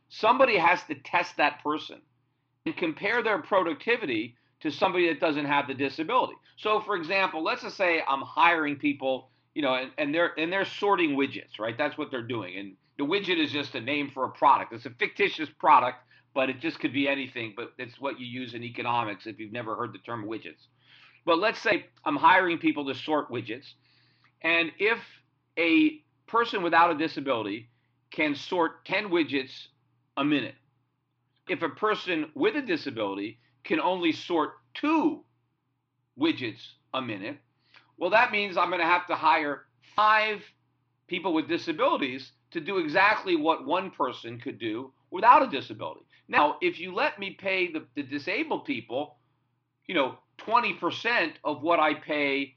somebody 0.08 0.56
has 0.56 0.82
to 0.84 0.94
test 0.94 1.36
that 1.36 1.62
person 1.62 2.00
and 2.66 2.76
compare 2.76 3.22
their 3.22 3.40
productivity 3.40 4.36
to 4.60 4.70
somebody 4.70 5.08
that 5.08 5.20
doesn't 5.20 5.46
have 5.46 5.66
the 5.68 5.74
disability. 5.74 6.34
So 6.56 6.80
for 6.80 6.96
example, 6.96 7.42
let's 7.42 7.62
just 7.62 7.76
say 7.76 8.02
I'm 8.06 8.20
hiring 8.22 8.76
people, 8.76 9.30
you 9.54 9.62
know, 9.62 9.74
and, 9.74 9.90
and 9.98 10.14
they're 10.14 10.38
and 10.38 10.52
they're 10.52 10.64
sorting 10.64 11.16
widgets, 11.16 11.58
right? 11.58 11.76
That's 11.76 11.98
what 11.98 12.10
they're 12.10 12.22
doing. 12.22 12.56
And 12.58 12.72
the 12.98 13.04
widget 13.04 13.42
is 13.42 13.50
just 13.50 13.74
a 13.74 13.80
name 13.80 14.10
for 14.12 14.24
a 14.24 14.30
product. 14.30 14.72
It's 14.72 14.86
a 14.86 14.90
fictitious 14.90 15.48
product, 15.58 15.98
but 16.34 16.50
it 16.50 16.60
just 16.60 16.78
could 16.78 16.92
be 16.92 17.08
anything, 17.08 17.54
but 17.56 17.72
it's 17.78 18.00
what 18.00 18.20
you 18.20 18.26
use 18.26 18.54
in 18.54 18.62
economics 18.62 19.26
if 19.26 19.38
you've 19.38 19.52
never 19.52 19.74
heard 19.74 19.92
the 19.92 19.98
term 19.98 20.24
widgets. 20.26 20.66
But 21.26 21.38
let's 21.38 21.60
say 21.60 21.86
I'm 22.04 22.16
hiring 22.16 22.58
people 22.58 22.86
to 22.86 22.94
sort 22.94 23.30
widgets, 23.30 23.66
and 24.42 24.70
if 24.78 24.98
a 25.58 26.02
person 26.26 26.62
without 26.62 26.90
a 26.90 26.98
disability 26.98 27.68
can 28.10 28.34
sort 28.34 28.84
10 28.84 29.10
widgets 29.10 29.68
a 30.16 30.24
minute, 30.24 30.54
if 31.48 31.62
a 31.62 31.68
person 31.68 32.30
with 32.34 32.56
a 32.56 32.62
disability 32.62 33.38
can 33.64 33.80
only 33.80 34.12
sort 34.12 34.52
two 34.74 35.24
widgets 36.18 36.60
a 36.94 37.02
minute, 37.02 37.38
well, 38.00 38.10
that 38.10 38.32
means 38.32 38.56
I'm 38.56 38.70
going 38.70 38.80
to 38.80 38.86
have 38.86 39.06
to 39.08 39.14
hire 39.14 39.66
five 39.94 40.42
people 41.06 41.34
with 41.34 41.48
disabilities 41.48 42.32
to 42.50 42.60
do 42.60 42.78
exactly 42.78 43.36
what 43.36 43.66
one 43.66 43.90
person 43.90 44.40
could 44.40 44.58
do 44.58 44.90
without 45.10 45.42
a 45.42 45.46
disability. 45.46 46.00
Now, 46.26 46.56
if 46.62 46.80
you 46.80 46.94
let 46.94 47.18
me 47.18 47.36
pay 47.38 47.70
the, 47.70 47.84
the 47.94 48.02
disabled 48.02 48.64
people, 48.64 49.18
you 49.86 49.94
know, 49.94 50.16
20% 50.38 51.32
of 51.44 51.62
what 51.62 51.78
I 51.78 51.94
pay 51.94 52.54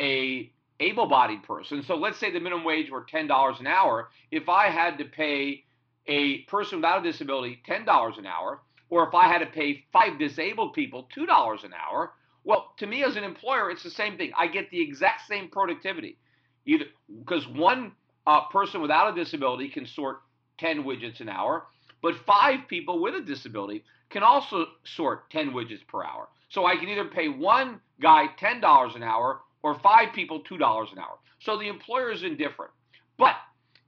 a 0.00 0.52
able-bodied 0.80 1.44
person. 1.44 1.82
So 1.82 1.94
let's 1.94 2.18
say 2.18 2.30
the 2.30 2.40
minimum 2.40 2.64
wage 2.64 2.90
were 2.90 3.06
$10 3.06 3.60
an 3.60 3.66
hour. 3.66 4.10
If 4.30 4.48
I 4.48 4.68
had 4.68 4.98
to 4.98 5.04
pay 5.04 5.64
a 6.06 6.38
person 6.42 6.78
without 6.78 7.06
a 7.06 7.10
disability 7.10 7.62
$10 7.66 8.18
an 8.18 8.26
hour, 8.26 8.60
or 8.90 9.08
if 9.08 9.14
I 9.14 9.28
had 9.28 9.38
to 9.38 9.46
pay 9.46 9.84
five 9.92 10.18
disabled 10.18 10.74
people 10.74 11.08
$2 11.16 11.64
an 11.64 11.72
hour, 11.72 12.12
well, 12.44 12.72
to 12.78 12.86
me 12.86 13.02
as 13.02 13.16
an 13.16 13.24
employer, 13.24 13.70
it's 13.70 13.82
the 13.82 13.90
same 13.90 14.16
thing. 14.16 14.32
I 14.38 14.46
get 14.46 14.70
the 14.70 14.80
exact 14.80 15.26
same 15.26 15.48
productivity, 15.48 16.18
either 16.66 16.84
because 17.20 17.48
one 17.48 17.92
uh, 18.26 18.42
person 18.48 18.80
without 18.80 19.12
a 19.12 19.16
disability 19.16 19.68
can 19.68 19.86
sort 19.86 20.18
10 20.58 20.84
widgets 20.84 21.20
an 21.20 21.28
hour, 21.28 21.64
but 22.02 22.14
five 22.26 22.60
people 22.68 23.00
with 23.00 23.14
a 23.14 23.20
disability 23.20 23.84
can 24.10 24.22
also 24.22 24.66
sort 24.84 25.30
10 25.30 25.50
widgets 25.50 25.86
per 25.86 26.04
hour. 26.04 26.28
So 26.50 26.66
I 26.66 26.76
can 26.76 26.88
either 26.88 27.06
pay 27.06 27.28
one 27.28 27.80
guy 28.00 28.26
$10 28.38 28.96
an 28.96 29.02
hour 29.02 29.40
or 29.62 29.78
five 29.80 30.12
people 30.12 30.42
$2 30.44 30.92
an 30.92 30.98
hour. 30.98 31.18
So 31.40 31.58
the 31.58 31.68
employer 31.68 32.12
is 32.12 32.22
indifferent. 32.22 32.70
But 33.18 33.34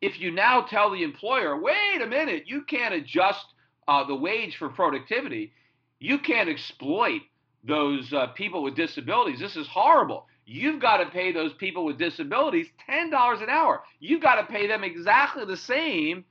if 0.00 0.18
you 0.20 0.30
now 0.30 0.62
tell 0.62 0.90
the 0.90 1.02
employer, 1.02 1.60
wait 1.60 2.00
a 2.02 2.06
minute, 2.06 2.44
you 2.46 2.62
can't 2.62 2.94
adjust 2.94 3.46
uh, 3.88 4.04
the 4.04 4.14
wage 4.14 4.56
for 4.56 4.68
productivity, 4.68 5.52
you 6.00 6.18
can't 6.18 6.48
exploit 6.48 7.22
those 7.66 8.12
uh, 8.12 8.28
people 8.28 8.62
with 8.62 8.76
disabilities. 8.76 9.40
This 9.40 9.56
is 9.56 9.66
horrible. 9.66 10.26
You've 10.44 10.80
got 10.80 10.98
to 10.98 11.06
pay 11.06 11.32
those 11.32 11.52
people 11.54 11.84
with 11.84 11.98
disabilities 11.98 12.68
$10 12.88 13.42
an 13.42 13.48
hour. 13.50 13.82
You've 13.98 14.22
got 14.22 14.36
to 14.36 14.52
pay 14.52 14.66
them 14.66 14.84
exactly 14.84 15.44
the 15.44 15.56
same 15.56 16.24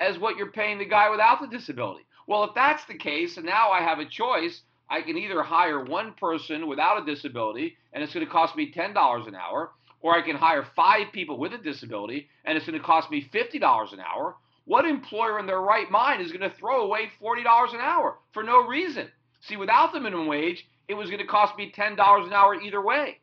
as 0.00 0.18
what 0.18 0.36
you're 0.36 0.50
paying 0.50 0.78
the 0.78 0.84
guy 0.84 1.10
without 1.10 1.40
the 1.40 1.46
disability. 1.46 2.04
Well, 2.26 2.44
if 2.44 2.54
that's 2.54 2.84
the 2.86 2.96
case, 2.98 3.36
and 3.36 3.46
now 3.46 3.70
I 3.70 3.82
have 3.82 3.98
a 3.98 4.04
choice, 4.04 4.62
I 4.88 5.02
can 5.02 5.16
either 5.16 5.42
hire 5.42 5.84
one 5.84 6.14
person 6.14 6.66
without 6.66 7.00
a 7.00 7.06
disability, 7.06 7.76
and 7.92 8.02
it's 8.02 8.12
going 8.12 8.26
to 8.26 8.32
cost 8.32 8.56
me 8.56 8.72
$10 8.72 9.28
an 9.28 9.34
hour, 9.34 9.70
or 10.00 10.16
I 10.16 10.22
can 10.22 10.36
hire 10.36 10.66
five 10.74 11.12
people 11.12 11.38
with 11.38 11.52
a 11.52 11.58
disability, 11.58 12.28
and 12.44 12.56
it's 12.56 12.66
going 12.66 12.78
to 12.78 12.84
cost 12.84 13.10
me 13.10 13.28
$50 13.32 13.92
an 13.92 14.00
hour. 14.00 14.36
What 14.64 14.84
employer 14.84 15.38
in 15.38 15.46
their 15.46 15.60
right 15.60 15.90
mind 15.90 16.22
is 16.22 16.32
going 16.32 16.48
to 16.48 16.56
throw 16.56 16.82
away 16.82 17.10
$40 17.22 17.74
an 17.74 17.80
hour 17.80 18.18
for 18.32 18.42
no 18.42 18.66
reason? 18.66 19.08
See, 19.42 19.56
without 19.56 19.92
the 19.92 20.00
minimum 20.00 20.26
wage, 20.26 20.66
it 20.90 20.94
was 20.96 21.08
going 21.08 21.20
to 21.20 21.26
cost 21.26 21.56
me 21.56 21.72
$10 21.74 22.26
an 22.26 22.32
hour 22.32 22.60
either 22.60 22.82
way. 22.82 23.18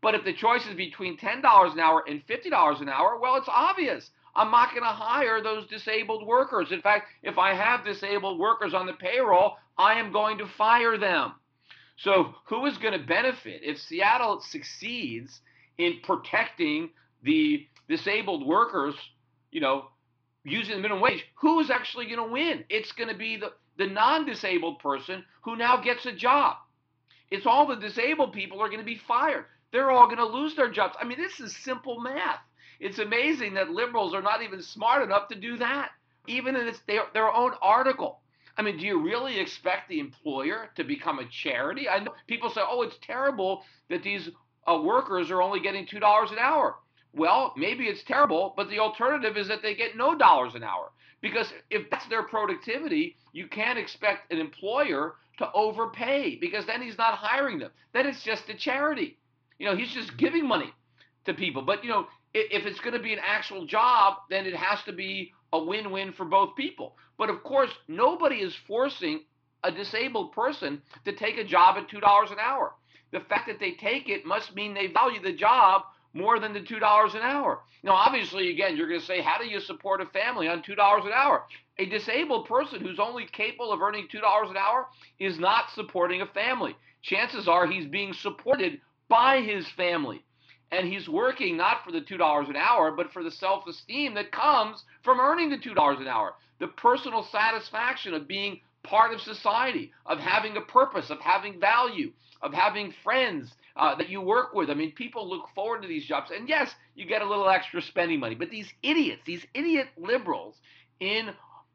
But 0.00 0.14
if 0.14 0.24
the 0.24 0.32
choice 0.32 0.64
is 0.68 0.76
between 0.76 1.18
$10 1.18 1.72
an 1.72 1.80
hour 1.80 2.04
and 2.06 2.24
$50 2.28 2.80
an 2.80 2.88
hour, 2.88 3.18
well, 3.20 3.34
it's 3.34 3.48
obvious. 3.48 4.08
I'm 4.36 4.52
not 4.52 4.70
going 4.70 4.84
to 4.84 4.88
hire 4.88 5.42
those 5.42 5.66
disabled 5.66 6.24
workers. 6.24 6.70
In 6.70 6.80
fact, 6.80 7.08
if 7.24 7.36
I 7.36 7.54
have 7.54 7.84
disabled 7.84 8.38
workers 8.38 8.72
on 8.72 8.86
the 8.86 8.92
payroll, 8.92 9.56
I 9.76 9.94
am 9.94 10.12
going 10.12 10.38
to 10.38 10.46
fire 10.46 10.96
them. 10.96 11.32
So, 11.96 12.34
who 12.46 12.64
is 12.66 12.78
going 12.78 12.96
to 12.98 13.04
benefit 13.04 13.62
if 13.64 13.80
Seattle 13.80 14.40
succeeds 14.40 15.40
in 15.76 15.98
protecting 16.04 16.90
the 17.24 17.66
disabled 17.88 18.46
workers, 18.46 18.94
you 19.50 19.60
know, 19.60 19.86
using 20.44 20.76
the 20.76 20.82
minimum 20.82 21.02
wage? 21.02 21.24
Who 21.40 21.58
is 21.58 21.70
actually 21.70 22.06
going 22.06 22.24
to 22.24 22.32
win? 22.32 22.64
It's 22.70 22.92
going 22.92 23.08
to 23.08 23.18
be 23.18 23.38
the, 23.38 23.50
the 23.76 23.88
non 23.88 24.24
disabled 24.24 24.78
person 24.78 25.24
who 25.42 25.56
now 25.56 25.82
gets 25.82 26.06
a 26.06 26.12
job. 26.12 26.58
It's 27.30 27.46
all 27.46 27.66
the 27.66 27.76
disabled 27.76 28.32
people 28.32 28.60
are 28.60 28.68
going 28.68 28.80
to 28.80 28.84
be 28.84 29.00
fired. 29.06 29.44
They're 29.72 29.90
all 29.90 30.06
going 30.06 30.18
to 30.18 30.26
lose 30.26 30.54
their 30.54 30.70
jobs. 30.70 30.96
I 31.00 31.04
mean, 31.04 31.18
this 31.18 31.40
is 31.40 31.54
simple 31.56 32.00
math. 32.00 32.40
It's 32.80 32.98
amazing 32.98 33.54
that 33.54 33.70
liberals 33.70 34.14
are 34.14 34.22
not 34.22 34.42
even 34.42 34.62
smart 34.62 35.02
enough 35.02 35.28
to 35.28 35.34
do 35.34 35.56
that, 35.58 35.90
even 36.26 36.56
in 36.56 36.72
their, 36.86 37.02
their 37.12 37.32
own 37.32 37.52
article. 37.60 38.20
I 38.56 38.62
mean, 38.62 38.78
do 38.78 38.86
you 38.86 39.00
really 39.00 39.38
expect 39.38 39.88
the 39.88 40.00
employer 40.00 40.70
to 40.76 40.84
become 40.84 41.18
a 41.18 41.28
charity? 41.28 41.88
I 41.88 42.00
know 42.00 42.14
people 42.26 42.50
say, 42.50 42.60
"Oh, 42.64 42.82
it's 42.82 42.98
terrible 43.02 43.62
that 43.88 44.02
these 44.02 44.30
uh, 44.66 44.80
workers 44.82 45.30
are 45.30 45.42
only 45.42 45.60
getting 45.60 45.86
two 45.86 46.00
dollars 46.00 46.32
an 46.32 46.38
hour." 46.38 46.76
Well, 47.14 47.52
maybe 47.56 47.86
it's 47.86 48.02
terrible, 48.04 48.54
but 48.56 48.68
the 48.68 48.80
alternative 48.80 49.36
is 49.36 49.48
that 49.48 49.62
they 49.62 49.74
get 49.74 49.96
no 49.96 50.14
dollars 50.14 50.54
an 50.54 50.62
hour. 50.62 50.90
Because 51.20 51.52
if 51.70 51.88
that's 51.90 52.06
their 52.06 52.22
productivity, 52.22 53.16
you 53.32 53.48
can't 53.48 53.78
expect 53.78 54.32
an 54.32 54.38
employer 54.38 55.14
to 55.38 55.50
overpay 55.52 56.36
because 56.40 56.66
then 56.66 56.82
he's 56.82 56.98
not 56.98 57.14
hiring 57.14 57.58
them. 57.58 57.70
Then 57.92 58.06
it's 58.06 58.22
just 58.22 58.48
a 58.48 58.54
charity. 58.54 59.18
You 59.58 59.66
know, 59.66 59.76
he's 59.76 59.92
just 59.92 60.16
giving 60.16 60.46
money 60.46 60.72
to 61.24 61.34
people. 61.34 61.62
But, 61.62 61.82
you 61.84 61.90
know, 61.90 62.06
if 62.34 62.66
it's 62.66 62.80
going 62.80 62.94
to 62.94 63.02
be 63.02 63.12
an 63.12 63.20
actual 63.24 63.66
job, 63.66 64.14
then 64.30 64.46
it 64.46 64.54
has 64.54 64.82
to 64.84 64.92
be 64.92 65.32
a 65.52 65.62
win 65.62 65.90
win 65.90 66.12
for 66.12 66.24
both 66.24 66.56
people. 66.56 66.96
But 67.16 67.30
of 67.30 67.42
course, 67.42 67.70
nobody 67.88 68.36
is 68.36 68.54
forcing 68.66 69.22
a 69.64 69.72
disabled 69.72 70.32
person 70.32 70.82
to 71.04 71.12
take 71.12 71.38
a 71.38 71.44
job 71.44 71.76
at 71.76 71.88
$2 71.88 72.32
an 72.32 72.38
hour. 72.38 72.74
The 73.12 73.20
fact 73.20 73.48
that 73.48 73.58
they 73.58 73.72
take 73.72 74.08
it 74.08 74.26
must 74.26 74.54
mean 74.54 74.74
they 74.74 74.88
value 74.88 75.22
the 75.22 75.32
job 75.32 75.82
more 76.14 76.38
than 76.40 76.52
the 76.52 76.60
$2 76.60 77.14
an 77.14 77.22
hour. 77.22 77.60
Now, 77.82 77.92
obviously, 77.92 78.50
again, 78.50 78.76
you're 78.76 78.88
going 78.88 79.00
to 79.00 79.06
say, 79.06 79.20
how 79.20 79.38
do 79.38 79.46
you 79.46 79.60
support 79.60 80.00
a 80.00 80.06
family 80.06 80.48
on 80.48 80.62
$2 80.62 81.06
an 81.06 81.12
hour? 81.12 81.44
A 81.78 81.86
disabled 81.86 82.46
person 82.46 82.80
who's 82.80 82.98
only 82.98 83.26
capable 83.26 83.72
of 83.72 83.80
earning 83.80 84.08
$2 84.12 84.50
an 84.50 84.56
hour 84.56 84.86
is 85.20 85.38
not 85.38 85.70
supporting 85.74 86.20
a 86.20 86.26
family. 86.26 86.76
Chances 87.02 87.46
are 87.46 87.66
he's 87.66 87.86
being 87.86 88.12
supported 88.12 88.80
by 89.08 89.40
his 89.40 89.68
family. 89.76 90.24
And 90.70 90.86
he's 90.86 91.08
working 91.08 91.56
not 91.56 91.84
for 91.84 91.92
the 91.92 92.00
$2 92.00 92.50
an 92.50 92.56
hour, 92.56 92.92
but 92.92 93.12
for 93.12 93.22
the 93.22 93.30
self 93.30 93.66
esteem 93.66 94.14
that 94.14 94.32
comes 94.32 94.84
from 95.02 95.20
earning 95.20 95.50
the 95.50 95.56
$2 95.56 96.00
an 96.00 96.08
hour. 96.08 96.34
The 96.58 96.68
personal 96.68 97.22
satisfaction 97.22 98.12
of 98.12 98.28
being 98.28 98.60
part 98.82 99.14
of 99.14 99.20
society, 99.20 99.92
of 100.04 100.18
having 100.18 100.56
a 100.56 100.60
purpose, 100.60 101.10
of 101.10 101.20
having 101.20 101.60
value, 101.60 102.12
of 102.42 102.52
having 102.52 102.94
friends 103.02 103.52
uh, 103.76 103.94
that 103.96 104.08
you 104.08 104.20
work 104.20 104.54
with. 104.54 104.70
I 104.70 104.74
mean, 104.74 104.92
people 104.92 105.28
look 105.28 105.46
forward 105.54 105.82
to 105.82 105.88
these 105.88 106.04
jobs. 106.04 106.30
And 106.34 106.48
yes, 106.48 106.74
you 106.94 107.06
get 107.06 107.22
a 107.22 107.28
little 107.28 107.48
extra 107.48 107.82
spending 107.82 108.20
money. 108.20 108.34
But 108.34 108.50
these 108.50 108.72
idiots, 108.82 109.22
these 109.26 109.44
idiot 109.54 109.88
liberals 109.96 110.56
in 111.00 111.30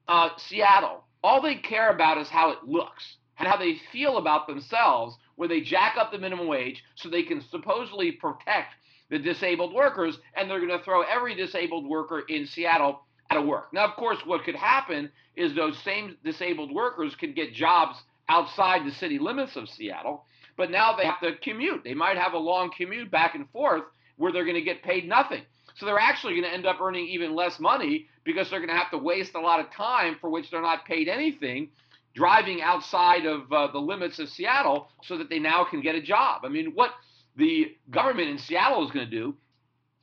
uh, 0.08 0.30
Seattle, 0.38 1.04
all 1.24 1.42
they 1.42 1.56
care 1.56 1.90
about 1.90 2.18
is 2.18 2.30
how 2.30 2.52
it 2.52 2.60
looks 2.66 3.18
and 3.40 3.48
how 3.48 3.58
they 3.58 3.78
feel 3.92 4.18
about 4.18 4.48
themselves, 4.48 5.18
when 5.36 5.50
they 5.50 5.62
jack 5.62 5.96
up 5.98 6.12
the 6.12 6.20
minimum 6.20 6.48
wage 6.48 6.84
so 6.96 7.10
they 7.10 7.24
can 7.24 7.42
supposedly 7.50 8.12
protect 8.12 8.76
the 9.10 9.18
disabled 9.18 9.74
workers, 9.74 10.18
and 10.36 10.50
they're 10.50 10.60
going 10.60 10.78
to 10.78 10.84
throw 10.84 11.02
every 11.02 11.36
disabled 11.36 11.88
worker 11.88 12.24
in 12.30 12.46
Seattle 12.46 13.02
out 13.30 13.40
of 13.40 13.46
work. 13.46 13.74
Now, 13.74 13.86
of 13.86 13.96
course, 13.96 14.20
what 14.26 14.44
could 14.44 14.56
happen 14.56 15.12
is 15.36 15.56
those 15.56 15.78
same 15.84 16.18
disabled 16.24 16.72
workers 16.72 17.16
could 17.16 17.36
get 17.36 17.54
jobs 17.54 17.98
outside 18.30 18.86
the 18.86 18.92
city 18.92 19.20
limits 19.20 19.56
of 19.56 19.68
Seattle, 19.68 20.26
but 20.58 20.72
now 20.72 20.96
they 20.96 21.06
have 21.06 21.20
to 21.22 21.36
commute. 21.38 21.84
They 21.84 21.94
might 21.94 22.18
have 22.18 22.34
a 22.34 22.38
long 22.38 22.72
commute 22.76 23.10
back 23.12 23.36
and 23.36 23.50
forth 23.50 23.84
where 24.18 24.32
they're 24.32 24.46
going 24.46 24.56
to 24.56 24.62
get 24.62 24.84
paid 24.84 25.08
nothing. 25.08 25.44
So 25.76 25.86
they're 25.86 26.00
actually 26.00 26.34
going 26.34 26.44
to 26.44 26.54
end 26.54 26.66
up 26.66 26.80
earning 26.82 27.08
even 27.08 27.36
less 27.36 27.60
money 27.60 28.08
because 28.24 28.50
they're 28.50 28.60
going 28.60 28.70
to 28.70 28.76
have 28.76 28.92
to 28.92 28.98
waste 28.98 29.34
a 29.36 29.40
lot 29.40 29.60
of 29.60 29.72
time 29.72 30.18
for 30.22 30.30
which 30.30 30.52
they're 30.52 30.62
not 30.62 30.86
paid 30.86 31.08
anything 31.08 31.70
driving 32.16 32.62
outside 32.62 33.26
of 33.26 33.52
uh, 33.52 33.72
the 33.72 33.80
limits 33.80 34.20
of 34.20 34.30
Seattle 34.30 34.88
so 35.04 35.18
that 35.18 35.30
they 35.30 35.40
now 35.40 35.64
can 35.64 35.82
get 35.82 35.96
a 35.96 36.02
job. 36.02 36.42
I 36.46 36.50
mean, 36.50 36.72
what 36.76 36.92
the 37.36 37.76
government 37.90 38.30
in 38.30 38.38
Seattle 38.38 38.86
is 38.86 38.92
going 38.92 39.06
to 39.06 39.12
do, 39.12 39.36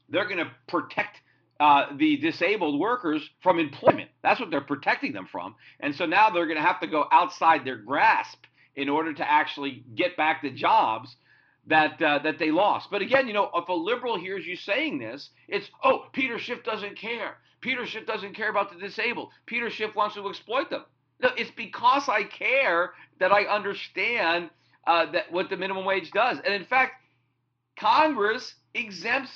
they're 0.08 0.26
going 0.26 0.38
to 0.38 0.50
protect 0.66 1.18
uh, 1.60 1.96
the 1.96 2.16
disabled 2.16 2.80
workers 2.80 3.22
from 3.42 3.58
employment. 3.58 4.10
That's 4.22 4.40
what 4.40 4.50
they're 4.50 4.60
protecting 4.60 5.12
them 5.12 5.28
from. 5.30 5.54
And 5.78 5.94
so 5.94 6.06
now 6.06 6.30
they're 6.30 6.46
going 6.46 6.56
to 6.56 6.66
have 6.66 6.80
to 6.80 6.86
go 6.86 7.04
outside 7.12 7.64
their 7.64 7.76
grasp 7.76 8.44
in 8.76 8.88
order 8.88 9.12
to 9.12 9.30
actually 9.30 9.85
get 9.94 10.16
back 10.16 10.42
the 10.42 10.50
jobs 10.50 11.16
that 11.66 12.00
uh, 12.02 12.18
that 12.20 12.38
they 12.38 12.50
lost. 12.50 12.88
But 12.90 13.02
again, 13.02 13.26
you 13.26 13.35
know, 13.35 13.50
if 13.54 13.68
a 13.68 13.72
liberal 13.72 14.18
hears 14.18 14.46
you 14.46 14.56
saying 14.56 14.98
this, 14.98 15.30
it's 15.48 15.68
oh, 15.85 16.06
Peter 16.12 16.38
Schiff 16.38 16.62
doesn't 16.64 16.96
care. 16.96 17.37
Peter 17.61 17.87
Schiff 17.87 18.06
doesn't 18.06 18.35
care 18.35 18.50
about 18.50 18.72
the 18.72 18.78
disabled. 18.78 19.30
Peter 19.46 19.70
Schiff 19.70 19.94
wants 19.94 20.14
to 20.14 20.28
exploit 20.28 20.70
them. 20.70 20.85
No, 21.22 21.30
it's 21.37 21.50
because 21.50 22.09
I 22.09 22.24
care 22.24 22.92
that 23.18 23.33
I 23.33 23.44
understand 23.44 24.50
uh, 24.87 25.12
that 25.12 25.30
what 25.30 25.50
the 25.50 25.56
minimum 25.56 25.85
wage 25.85 26.11
does. 26.12 26.38
And 26.44 26.54
in 26.54 26.64
fact, 26.64 26.94
Congress 27.78 28.54
exempts 28.74 29.30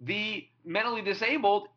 the 0.00 0.46
mentally 0.64 1.02
disabled 1.02 1.68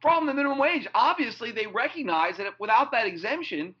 from 0.00 0.26
the 0.26 0.34
minimum 0.34 0.58
wage. 0.58 0.86
Obviously, 0.94 1.52
they 1.52 1.66
recognize 1.66 2.36
that 2.38 2.46
without 2.58 2.92
that 2.92 3.06
exemption, 3.06 3.74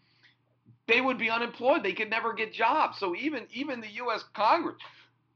they 0.88 1.00
would 1.00 1.18
be 1.18 1.30
unemployed. 1.30 1.84
They 1.84 1.92
could 1.92 2.10
never 2.10 2.32
get 2.32 2.52
jobs. 2.52 2.98
So 2.98 3.14
even 3.14 3.46
even 3.52 3.80
the 3.80 3.92
U.S. 3.96 4.24
Congress 4.34 4.76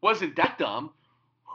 wasn't 0.01 0.35
that 0.37 0.59
dumb, 0.59 0.91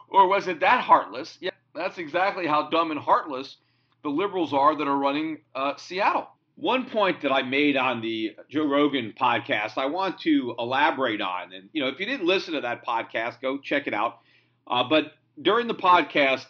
or 0.07 0.27
was 0.27 0.47
it 0.47 0.61
that 0.61 0.81
heartless? 0.81 1.37
Yeah, 1.41 1.49
that's 1.75 1.97
exactly 1.97 2.47
how 2.47 2.69
dumb 2.69 2.91
and 2.91 2.99
heartless 2.99 3.57
the 4.03 4.09
liberals 4.09 4.53
are 4.53 4.75
that 4.77 4.87
are 4.87 4.97
running 4.97 5.39
uh, 5.55 5.73
Seattle. 5.77 6.27
One 6.55 6.85
point 6.85 7.21
that 7.21 7.31
I 7.31 7.41
made 7.43 7.75
on 7.77 8.01
the 8.01 8.35
Joe 8.49 8.67
Rogan 8.67 9.13
podcast, 9.19 9.77
I 9.77 9.87
want 9.87 10.19
to 10.21 10.55
elaborate 10.57 11.21
on. 11.21 11.53
And 11.53 11.69
you 11.73 11.81
know, 11.81 11.89
if 11.89 11.99
you 11.99 12.05
didn't 12.05 12.25
listen 12.25 12.53
to 12.53 12.61
that 12.61 12.85
podcast, 12.85 13.41
go 13.41 13.57
check 13.57 13.87
it 13.87 13.93
out. 13.93 14.19
Uh, 14.65 14.83
but 14.87 15.13
during 15.41 15.67
the 15.67 15.75
podcast, 15.75 16.45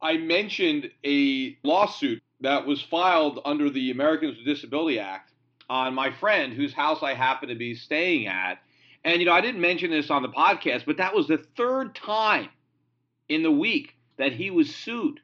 I 0.00 0.16
mentioned 0.16 0.90
a 1.04 1.58
lawsuit 1.62 2.22
that 2.40 2.66
was 2.66 2.80
filed 2.82 3.40
under 3.44 3.68
the 3.68 3.90
Americans 3.90 4.36
with 4.38 4.46
Disability 4.46 4.98
Act 4.98 5.29
on 5.70 5.94
my 5.94 6.10
friend 6.10 6.52
whose 6.52 6.74
house 6.74 7.02
I 7.02 7.14
happen 7.14 7.48
to 7.48 7.54
be 7.54 7.74
staying 7.74 8.26
at. 8.26 8.58
And, 9.04 9.20
you 9.20 9.26
know, 9.26 9.32
I 9.32 9.40
didn't 9.40 9.60
mention 9.60 9.90
this 9.90 10.10
on 10.10 10.20
the 10.20 10.28
podcast, 10.28 10.84
but 10.84 10.98
that 10.98 11.14
was 11.14 11.28
the 11.28 11.38
third 11.56 11.94
time 11.94 12.50
in 13.28 13.42
the 13.42 13.52
week 13.52 13.94
that 14.18 14.32
he 14.32 14.50
was 14.50 14.74
sued 14.74 15.20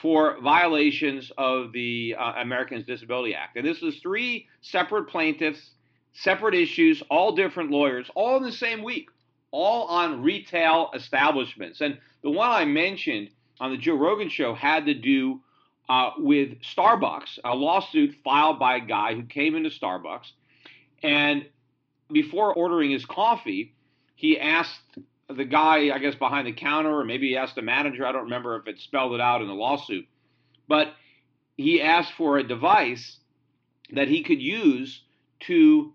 for 0.00 0.40
violations 0.40 1.30
of 1.38 1.72
the 1.72 2.16
uh, 2.18 2.32
Americans 2.38 2.86
Disability 2.86 3.34
Act. 3.34 3.56
And 3.56 3.64
this 3.64 3.82
was 3.82 3.98
three 3.98 4.48
separate 4.62 5.04
plaintiffs, 5.04 5.70
separate 6.14 6.54
issues, 6.54 7.02
all 7.10 7.36
different 7.36 7.70
lawyers, 7.70 8.10
all 8.14 8.38
in 8.38 8.42
the 8.42 8.52
same 8.52 8.82
week, 8.82 9.08
all 9.52 9.86
on 9.86 10.22
retail 10.22 10.90
establishments. 10.94 11.82
And 11.82 11.98
the 12.22 12.30
one 12.30 12.50
I 12.50 12.64
mentioned 12.64 13.28
on 13.60 13.70
the 13.70 13.76
Joe 13.76 13.94
Rogan 13.94 14.30
show 14.30 14.54
had 14.54 14.86
to 14.86 14.94
do 14.94 15.42
uh, 15.88 16.10
with 16.18 16.60
Starbucks, 16.62 17.38
a 17.44 17.54
lawsuit 17.54 18.16
filed 18.24 18.58
by 18.58 18.76
a 18.76 18.80
guy 18.80 19.14
who 19.14 19.24
came 19.24 19.54
into 19.54 19.70
Starbucks. 19.70 20.30
And 21.02 21.46
before 22.10 22.54
ordering 22.54 22.90
his 22.90 23.04
coffee, 23.04 23.74
he 24.14 24.38
asked 24.38 24.80
the 25.28 25.44
guy, 25.44 25.94
I 25.94 25.98
guess, 25.98 26.14
behind 26.14 26.46
the 26.46 26.52
counter, 26.52 26.98
or 26.98 27.04
maybe 27.04 27.28
he 27.28 27.36
asked 27.36 27.54
the 27.54 27.62
manager. 27.62 28.06
I 28.06 28.12
don't 28.12 28.24
remember 28.24 28.56
if 28.56 28.66
it 28.66 28.78
spelled 28.78 29.14
it 29.14 29.20
out 29.20 29.42
in 29.42 29.48
the 29.48 29.54
lawsuit. 29.54 30.06
But 30.68 30.94
he 31.56 31.82
asked 31.82 32.12
for 32.16 32.38
a 32.38 32.46
device 32.46 33.18
that 33.92 34.08
he 34.08 34.22
could 34.22 34.40
use 34.40 35.02
to 35.40 35.92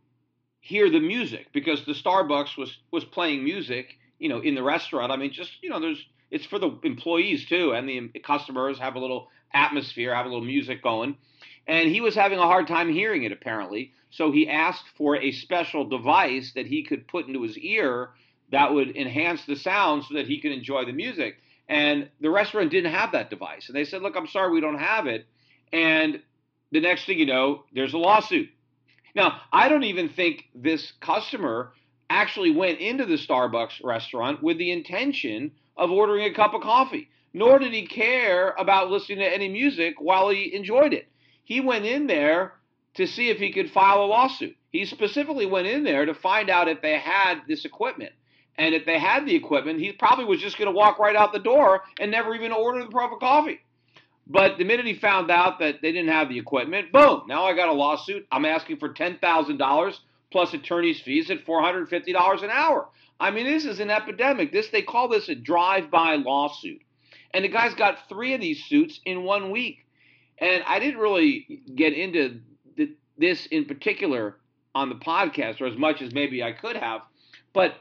hear 0.62 0.90
the 0.90 1.00
music 1.00 1.48
because 1.54 1.86
the 1.86 1.94
Starbucks 1.94 2.58
was 2.58 2.78
was 2.92 3.04
playing 3.06 3.44
music, 3.44 3.98
you 4.20 4.30
know, 4.30 4.40
in 4.40 4.56
the 4.56 4.64
restaurant. 4.64 5.12
I 5.12 5.16
mean, 5.16 5.32
just 5.32 5.52
you 5.62 5.70
know, 5.70 5.80
there's 5.80 6.04
it's 6.32 6.46
for 6.46 6.60
the 6.60 6.78
employees 6.84 7.46
too, 7.46 7.74
and 7.74 7.90
the 7.90 8.20
customers 8.20 8.78
have 8.78 8.96
a 8.96 9.00
little 9.00 9.30
atmosphere, 9.54 10.14
have 10.14 10.26
a 10.26 10.30
little 10.30 10.46
music 10.46 10.82
going. 10.84 11.16
And 11.68 11.90
he 11.90 12.02
was 12.02 12.16
having 12.16 12.40
a 12.40 12.44
hard 12.44 12.68
time 12.68 12.92
hearing 12.92 13.24
it, 13.24 13.32
apparently. 13.32 13.94
So 14.10 14.32
he 14.32 14.50
asked 14.50 14.86
for 14.98 15.16
a 15.16 15.32
special 15.32 15.86
device 15.86 16.54
that 16.56 16.66
he 16.66 16.84
could 16.84 17.08
put 17.08 17.28
into 17.28 17.44
his 17.44 17.58
ear 17.58 18.10
that 18.52 18.74
would 18.74 18.96
enhance 18.96 19.46
the 19.46 19.56
sound 19.56 20.04
so 20.06 20.16
that 20.16 20.28
he 20.28 20.42
could 20.42 20.52
enjoy 20.52 20.86
the 20.86 20.94
music. 20.94 21.36
And 21.68 22.10
the 22.20 22.32
restaurant 22.32 22.72
didn't 22.72 22.92
have 22.92 23.12
that 23.12 23.30
device. 23.30 23.68
And 23.68 23.76
they 23.76 23.86
said, 23.86 24.02
Look, 24.02 24.16
I'm 24.16 24.28
sorry, 24.28 24.52
we 24.52 24.62
don't 24.62 24.80
have 24.80 25.06
it. 25.06 25.28
And 25.72 26.20
the 26.72 26.82
next 26.82 27.06
thing 27.06 27.20
you 27.20 27.28
know, 27.28 27.66
there's 27.74 27.94
a 27.94 27.98
lawsuit. 27.98 28.50
Now, 29.16 29.42
I 29.54 29.70
don't 29.70 29.84
even 29.84 30.10
think 30.10 30.46
this 30.56 30.94
customer 31.00 31.74
actually 32.10 32.52
went 32.52 32.80
into 32.80 33.06
the 33.06 33.16
Starbucks 33.16 33.84
restaurant 33.84 34.42
with 34.42 34.58
the 34.58 34.72
intention 34.72 35.52
of 35.78 35.92
ordering 35.92 36.26
a 36.26 36.34
cup 36.34 36.56
of 36.56 36.62
coffee 36.62 37.10
nor 37.34 37.60
did 37.60 37.74
he 37.74 37.86
care 37.86 38.54
about 38.58 38.90
listening 38.90 39.20
to 39.20 39.34
any 39.34 39.48
music 39.48 39.96
while 40.00 40.30
he 40.30 40.54
enjoyed 40.54 40.94
it. 40.94 41.08
He 41.44 41.62
went 41.62 41.86
in 41.86 42.08
there 42.08 42.54
to 42.96 43.08
see 43.08 43.30
if 43.30 43.38
he 43.38 43.52
could 43.52 43.72
file 43.72 44.04
a 44.04 44.06
lawsuit. 44.06 44.56
He 44.72 44.86
specifically 44.86 45.46
went 45.46 45.68
in 45.68 45.84
there 45.84 46.06
to 46.06 46.14
find 46.14 46.50
out 46.50 46.68
if 46.68 46.82
they 46.82 46.98
had 46.98 47.42
this 47.48 47.66
equipment. 47.66 48.12
And 48.58 48.76
if 48.76 48.86
they 48.86 49.00
had 49.00 49.26
the 49.26 49.36
equipment, 49.36 49.80
he 49.80 49.94
probably 49.94 50.26
was 50.26 50.42
just 50.42 50.58
going 50.58 50.68
to 50.68 50.78
walk 50.78 51.00
right 51.00 51.16
out 51.16 51.32
the 51.32 51.40
door 51.40 51.82
and 52.00 52.12
never 52.12 52.36
even 52.36 52.52
order 52.52 52.84
the 52.84 52.92
proper 52.92 53.16
coffee. 53.18 53.62
But 54.28 54.58
the 54.58 54.64
minute 54.64 54.86
he 54.86 54.94
found 54.94 55.32
out 55.32 55.60
that 55.60 55.82
they 55.82 55.92
didn't 55.92 56.12
have 56.12 56.30
the 56.30 56.38
equipment, 56.38 56.92
boom, 56.92 57.24
now 57.28 57.46
I 57.46 57.56
got 57.56 57.70
a 57.70 57.74
lawsuit. 57.74 58.28
I'm 58.32 58.46
asking 58.46 58.78
for 58.78 58.94
$10,000 58.94 60.00
plus 60.32 60.54
attorney's 60.54 61.02
fees 61.02 61.32
at 61.32 61.46
$450 61.46 62.44
an 62.44 62.50
hour. 62.52 62.90
I 63.20 63.32
mean, 63.32 63.46
this 63.46 63.66
is 63.66 63.80
an 63.80 63.90
epidemic. 63.90 64.52
This 64.52 64.70
they 64.70 64.84
call 64.84 65.08
this 65.08 65.30
a 65.30 65.36
drive-by 65.36 66.18
lawsuit. 66.18 66.82
And 67.34 67.44
the 67.44 67.50
guy's 67.50 67.76
got 67.76 68.10
three 68.10 68.34
of 68.34 68.42
these 68.42 68.64
suits 68.66 69.00
in 69.06 69.24
one 69.24 69.52
week. 69.52 69.86
And 70.40 70.64
I 70.66 70.80
didn't 70.80 71.00
really 71.00 71.62
get 71.76 71.94
into 71.94 72.42
the, 72.76 72.96
this 73.18 73.46
in 73.48 73.66
particular 73.66 74.38
on 74.74 74.90
the 74.90 74.96
podcast, 74.96 75.62
or 75.62 75.68
as 75.68 75.78
much 75.78 76.02
as 76.02 76.14
maybe 76.14 76.42
I 76.44 76.52
could 76.54 76.76
have. 76.76 77.02
But 77.54 77.76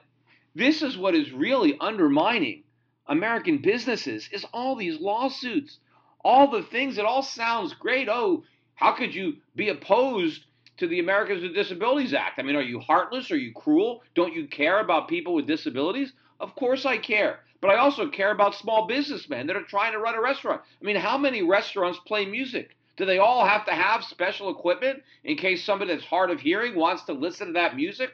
this 0.54 0.82
is 0.82 0.96
what 0.96 1.14
is 1.14 1.30
really 1.32 1.76
undermining 1.80 2.64
American 3.06 3.58
businesses 3.58 4.28
is 4.32 4.44
all 4.52 4.76
these 4.76 5.00
lawsuits, 5.00 5.78
all 6.24 6.50
the 6.50 6.62
things 6.62 6.98
It 6.98 7.04
all 7.04 7.22
sounds 7.22 7.74
great. 7.74 8.08
Oh, 8.08 8.44
how 8.74 8.92
could 8.92 9.14
you 9.14 9.34
be 9.56 9.70
opposed 9.70 10.44
to 10.78 10.86
the 10.86 11.00
Americans 11.00 11.42
with 11.42 11.54
Disabilities 11.54 12.12
Act? 12.12 12.38
I 12.38 12.42
mean, 12.42 12.56
are 12.56 12.62
you 12.62 12.80
heartless? 12.80 13.30
Are 13.30 13.36
you 13.36 13.52
cruel? 13.52 14.02
Don't 14.14 14.34
you 14.34 14.46
care 14.46 14.80
about 14.80 15.08
people 15.08 15.34
with 15.34 15.46
disabilities? 15.46 16.12
Of 16.38 16.54
course 16.54 16.86
I 16.86 16.98
care. 16.98 17.40
But 17.60 17.70
I 17.70 17.76
also 17.76 18.08
care 18.08 18.30
about 18.30 18.54
small 18.54 18.86
businessmen 18.86 19.46
that 19.48 19.56
are 19.56 19.62
trying 19.62 19.92
to 19.92 19.98
run 19.98 20.14
a 20.14 20.20
restaurant. 20.20 20.62
I 20.80 20.84
mean, 20.84 20.96
how 20.96 21.18
many 21.18 21.42
restaurants 21.42 21.98
play 22.06 22.24
music? 22.24 22.76
Do 22.96 23.04
they 23.04 23.18
all 23.18 23.44
have 23.46 23.64
to 23.66 23.72
have 23.72 24.04
special 24.04 24.50
equipment 24.50 25.02
in 25.24 25.36
case 25.36 25.64
somebody 25.64 25.92
that's 25.92 26.04
hard 26.04 26.30
of 26.30 26.40
hearing 26.40 26.74
wants 26.74 27.04
to 27.04 27.12
listen 27.12 27.48
to 27.48 27.52
that 27.54 27.76
music? 27.76 28.10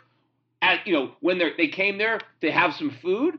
At 0.62 0.87
you 0.87 0.94
know 0.94 1.12
when 1.20 1.38
they 1.38 1.68
came 1.68 1.98
there 1.98 2.20
to 2.40 2.50
have 2.50 2.74
some 2.74 2.90
food, 3.02 3.38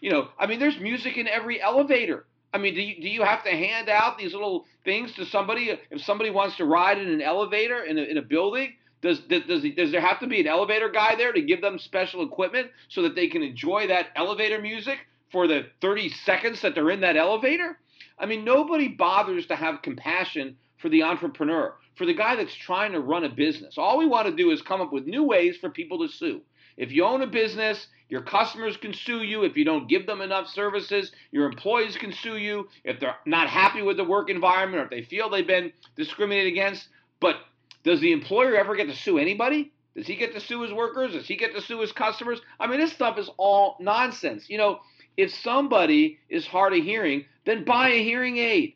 you 0.00 0.10
know, 0.10 0.28
I 0.38 0.46
mean, 0.46 0.58
there's 0.58 0.78
music 0.78 1.16
in 1.16 1.26
every 1.26 1.60
elevator. 1.60 2.26
I 2.52 2.58
mean, 2.58 2.74
do 2.74 2.82
you, 2.82 3.00
do 3.02 3.08
you 3.08 3.22
have 3.22 3.44
to 3.44 3.50
hand 3.50 3.88
out 3.88 4.18
these 4.18 4.32
little 4.32 4.66
things 4.84 5.12
to 5.14 5.26
somebody 5.26 5.78
if 5.90 6.00
somebody 6.02 6.30
wants 6.30 6.56
to 6.56 6.64
ride 6.64 6.98
in 6.98 7.08
an 7.08 7.22
elevator 7.22 7.82
in 7.84 7.98
a, 7.98 8.02
in 8.02 8.18
a 8.18 8.22
building? 8.22 8.74
Does, 9.02 9.20
does, 9.20 9.42
does 9.44 9.92
there 9.92 10.00
have 10.00 10.20
to 10.20 10.26
be 10.26 10.40
an 10.40 10.46
elevator 10.46 10.88
guy 10.88 11.16
there 11.16 11.32
to 11.32 11.42
give 11.42 11.60
them 11.60 11.78
special 11.78 12.24
equipment 12.24 12.70
so 12.88 13.02
that 13.02 13.14
they 13.14 13.28
can 13.28 13.42
enjoy 13.42 13.86
that 13.88 14.08
elevator 14.16 14.60
music 14.60 14.98
for 15.36 15.46
the 15.46 15.66
30 15.82 16.08
seconds 16.08 16.62
that 16.62 16.74
they're 16.74 16.88
in 16.88 17.02
that 17.02 17.14
elevator? 17.14 17.78
I 18.18 18.24
mean, 18.24 18.42
nobody 18.42 18.88
bothers 18.88 19.44
to 19.48 19.54
have 19.54 19.82
compassion 19.82 20.56
for 20.78 20.88
the 20.88 21.02
entrepreneur, 21.02 21.74
for 21.94 22.06
the 22.06 22.14
guy 22.14 22.36
that's 22.36 22.54
trying 22.54 22.92
to 22.92 23.00
run 23.00 23.22
a 23.22 23.28
business. 23.28 23.76
All 23.76 23.98
we 23.98 24.06
want 24.06 24.28
to 24.28 24.34
do 24.34 24.50
is 24.50 24.62
come 24.62 24.80
up 24.80 24.94
with 24.94 25.04
new 25.04 25.24
ways 25.24 25.58
for 25.58 25.68
people 25.68 25.98
to 25.98 26.08
sue. 26.10 26.40
If 26.78 26.90
you 26.90 27.04
own 27.04 27.20
a 27.20 27.26
business, 27.26 27.86
your 28.08 28.22
customers 28.22 28.78
can 28.78 28.94
sue 28.94 29.24
you 29.24 29.44
if 29.44 29.58
you 29.58 29.66
don't 29.66 29.90
give 29.90 30.06
them 30.06 30.22
enough 30.22 30.48
services. 30.48 31.12
Your 31.32 31.44
employees 31.44 31.98
can 31.98 32.14
sue 32.14 32.38
you 32.38 32.68
if 32.82 32.98
they're 32.98 33.16
not 33.26 33.50
happy 33.50 33.82
with 33.82 33.98
the 33.98 34.04
work 34.04 34.30
environment 34.30 34.80
or 34.80 34.84
if 34.84 34.90
they 34.90 35.02
feel 35.02 35.28
they've 35.28 35.46
been 35.46 35.70
discriminated 35.96 36.50
against. 36.50 36.88
But 37.20 37.36
does 37.84 38.00
the 38.00 38.12
employer 38.12 38.56
ever 38.56 38.74
get 38.74 38.86
to 38.86 38.96
sue 38.96 39.18
anybody? 39.18 39.70
Does 39.94 40.06
he 40.06 40.16
get 40.16 40.32
to 40.32 40.40
sue 40.40 40.62
his 40.62 40.72
workers? 40.72 41.12
Does 41.12 41.26
he 41.26 41.36
get 41.36 41.54
to 41.54 41.60
sue 41.60 41.80
his 41.80 41.92
customers? 41.92 42.40
I 42.58 42.68
mean, 42.68 42.80
this 42.80 42.92
stuff 42.92 43.18
is 43.18 43.28
all 43.36 43.76
nonsense. 43.80 44.48
You 44.48 44.56
know, 44.56 44.80
if 45.16 45.34
somebody 45.34 46.18
is 46.28 46.46
hard 46.46 46.72
of 46.74 46.84
hearing, 46.84 47.24
then 47.44 47.64
buy 47.64 47.90
a 47.90 48.02
hearing 48.02 48.38
aid. 48.38 48.74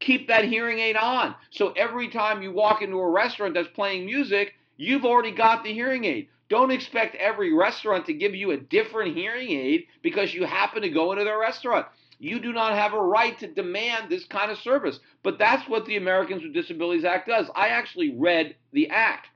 Keep 0.00 0.28
that 0.28 0.44
hearing 0.44 0.78
aid 0.78 0.96
on. 0.96 1.34
So 1.50 1.72
every 1.72 2.08
time 2.08 2.42
you 2.42 2.52
walk 2.52 2.80
into 2.80 2.96
a 2.96 3.10
restaurant 3.10 3.54
that's 3.54 3.68
playing 3.68 4.06
music, 4.06 4.54
you've 4.76 5.04
already 5.04 5.32
got 5.32 5.62
the 5.62 5.74
hearing 5.74 6.04
aid. 6.04 6.28
Don't 6.48 6.70
expect 6.70 7.14
every 7.16 7.52
restaurant 7.52 8.06
to 8.06 8.14
give 8.14 8.34
you 8.34 8.50
a 8.50 8.56
different 8.56 9.14
hearing 9.16 9.50
aid 9.50 9.84
because 10.02 10.34
you 10.34 10.44
happen 10.44 10.82
to 10.82 10.88
go 10.88 11.12
into 11.12 11.24
their 11.24 11.38
restaurant. 11.38 11.86
You 12.18 12.40
do 12.40 12.52
not 12.52 12.74
have 12.74 12.92
a 12.92 13.00
right 13.00 13.38
to 13.38 13.46
demand 13.46 14.10
this 14.10 14.24
kind 14.24 14.50
of 14.50 14.58
service. 14.58 14.98
But 15.22 15.38
that's 15.38 15.68
what 15.68 15.86
the 15.86 15.96
Americans 15.96 16.42
with 16.42 16.54
Disabilities 16.54 17.04
Act 17.04 17.28
does. 17.28 17.48
I 17.54 17.68
actually 17.68 18.14
read 18.16 18.56
the 18.72 18.90
act, 18.90 19.28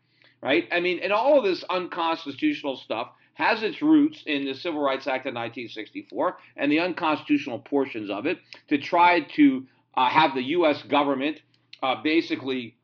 right? 0.43 0.67
I 0.73 0.81
mean, 0.81 1.01
and 1.03 1.13
all 1.13 1.39
of 1.39 1.45
this 1.45 1.63
unconstitutional 1.71 2.77
stuff 2.77 3.11
has 3.35 3.63
its 3.63 3.83
roots 3.83 4.23
in 4.27 4.45
the 4.45 4.55
Civil 4.55 4.81
Rights 4.81 5.07
Act 5.07 5.27
of 5.27 5.35
1964 5.35 6.37
and 6.57 6.71
the 6.71 6.81
unconstitutional 6.81 7.59
portions 7.59 8.11
of 8.11 8.27
it 8.27 8.39
to 8.69 8.79
try 8.79 9.21
to 9.37 9.67
uh, 9.97 10.09
have 10.09 10.35
the 10.35 10.43
U.S. 10.43 10.83
government 10.83 11.39
uh, 11.83 11.97
basically 12.03 12.77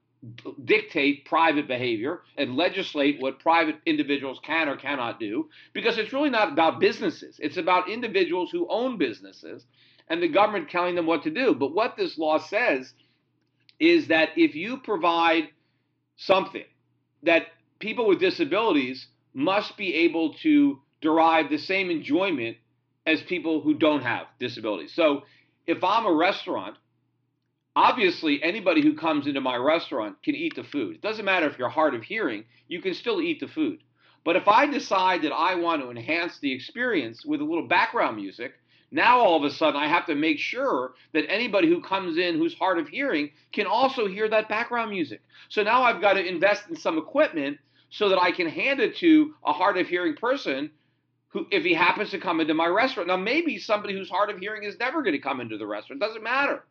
dictate 0.65 1.25
private 1.25 1.67
behavior 1.67 2.21
and 2.37 2.55
legislate 2.55 3.21
what 3.21 3.39
private 3.39 3.77
individuals 3.87 4.39
can 4.45 4.69
or 4.69 4.77
cannot 4.77 5.19
do 5.19 5.49
because 5.73 5.97
it's 5.97 6.13
really 6.13 6.29
not 6.29 6.53
about 6.53 6.79
businesses. 6.79 7.37
It's 7.39 7.57
about 7.57 7.89
individuals 7.89 8.51
who 8.51 8.67
own 8.69 8.99
businesses 8.99 9.65
and 10.09 10.23
the 10.23 10.29
government 10.29 10.69
telling 10.69 10.95
them 10.95 11.07
what 11.07 11.23
to 11.23 11.31
do. 11.31 11.55
But 11.55 11.75
what 11.75 11.97
this 11.97 12.19
law 12.19 12.39
says 12.39 12.93
is 13.79 14.09
that 14.09 14.31
if 14.37 14.55
you 14.55 14.77
provide 14.79 15.49
something 16.17 16.65
that 17.23 17.47
people 17.79 18.07
with 18.07 18.21
disabilities 18.21 19.07
must 19.33 19.77
be 19.77 19.95
able 19.95 20.35
to 20.35 20.81
derive 21.01 21.51
the 21.51 21.59
same 21.59 21.91
enjoyment 21.91 22.57
as 23.07 23.23
people 23.23 23.61
who 23.61 23.75
don't 23.75 24.03
have 24.03 24.27
disabilities. 24.39 24.93
So 24.95 25.23
if 25.67 25.83
I'm 25.83 26.07
a 26.07 26.13
restaurant 26.13 26.77
obviously 27.77 28.43
anybody 28.43 28.83
who 28.83 28.95
comes 28.95 29.27
into 29.27 29.41
my 29.41 29.57
restaurant 29.57 30.23
can 30.23 30.35
eat 30.35 30.55
the 30.57 30.65
food. 30.65 30.97
It 30.97 31.03
doesn't 31.03 31.25
matter 31.25 31.47
if 31.47 31.59
you're 31.59 31.69
hard 31.69 31.95
of 31.95 32.03
hearing, 32.03 32.45
you 32.69 32.81
can 32.83 32.95
still 32.95 33.21
eat 33.21 33.41
the 33.41 33.49
food. 33.49 33.79
But 34.25 34.37
if 34.37 34.49
I 34.49 34.67
decide 34.67 35.23
that 35.23 35.33
I 35.33 35.55
want 35.55 35.83
to 35.83 35.91
enhance 35.91 36.39
the 36.39 36.53
experience 36.53 37.25
with 37.25 37.41
a 37.41 37.45
little 37.45 37.67
background 37.67 38.17
music, 38.17 38.53
now 38.91 39.19
all 39.19 39.37
of 39.37 39.45
a 39.45 39.55
sudden 39.55 39.81
I 39.81 39.87
have 39.87 40.07
to 40.07 40.15
make 40.15 40.39
sure 40.39 40.93
that 41.15 41.31
anybody 41.31 41.69
who 41.69 41.81
comes 41.81 42.19
in 42.19 42.37
who's 42.37 42.55
hard 42.55 42.79
of 42.79 42.89
hearing 42.89 43.31
can 43.53 43.67
also 43.67 44.07
hear 44.07 44.29
that 44.29 44.49
background 44.49 44.91
music. 44.91 45.23
So 45.49 45.63
now 45.63 45.83
I've 45.83 46.01
got 46.01 46.15
to 46.15 46.27
invest 46.27 46.69
in 46.69 46.77
some 46.77 46.99
equipment 46.99 47.59
so 47.91 48.09
that 48.09 48.21
I 48.21 48.33
can 48.33 48.49
hand 48.49 48.81
it 48.81 48.97
to 48.97 49.35
a 49.45 49.53
hard 49.53 49.77
of 49.77 49.89
hearing 49.89 50.15
person 50.15 50.71
who 51.29 51.47
if 51.51 51.63
he 51.63 51.75
happens 51.75 52.11
to 52.11 52.19
come 52.19 52.41
into 52.41 52.55
my 52.55 52.67
restaurant. 52.67 53.09
Now 53.09 53.17
maybe 53.17 53.59
somebody 53.59 53.95
who's 53.95 54.11
hard 54.11 54.31
of 54.31 54.39
hearing 54.39 54.65
is 54.65 54.79
never 54.79 55.03
going 55.03 55.15
to 55.15 55.21
come 55.21 55.41
into 55.41 55.59
the 55.59 55.67
restaurant. 55.67 56.03
It 56.03 56.07
doesn't 56.07 56.23
matter. 56.23 56.65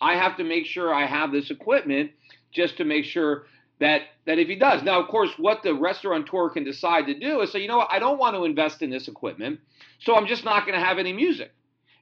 I 0.00 0.14
have 0.14 0.36
to 0.36 0.44
make 0.44 0.66
sure 0.66 0.94
I 0.94 1.06
have 1.06 1.32
this 1.32 1.50
equipment 1.50 2.12
just 2.52 2.76
to 2.78 2.84
make 2.84 3.04
sure 3.04 3.46
that 3.80 4.02
that 4.26 4.38
if 4.38 4.48
he 4.48 4.56
does. 4.56 4.82
Now, 4.82 5.00
of 5.00 5.08
course, 5.08 5.30
what 5.38 5.62
the 5.62 5.74
restaurateur 5.74 6.50
can 6.50 6.64
decide 6.64 7.06
to 7.06 7.18
do 7.18 7.40
is 7.40 7.52
say, 7.52 7.60
you 7.60 7.68
know 7.68 7.78
what, 7.78 7.88
I 7.90 7.98
don't 7.98 8.18
want 8.18 8.36
to 8.36 8.44
invest 8.44 8.82
in 8.82 8.90
this 8.90 9.08
equipment, 9.08 9.60
so 10.00 10.14
I'm 10.14 10.26
just 10.26 10.44
not 10.44 10.66
going 10.66 10.78
to 10.78 10.84
have 10.84 10.98
any 10.98 11.12
music. 11.12 11.52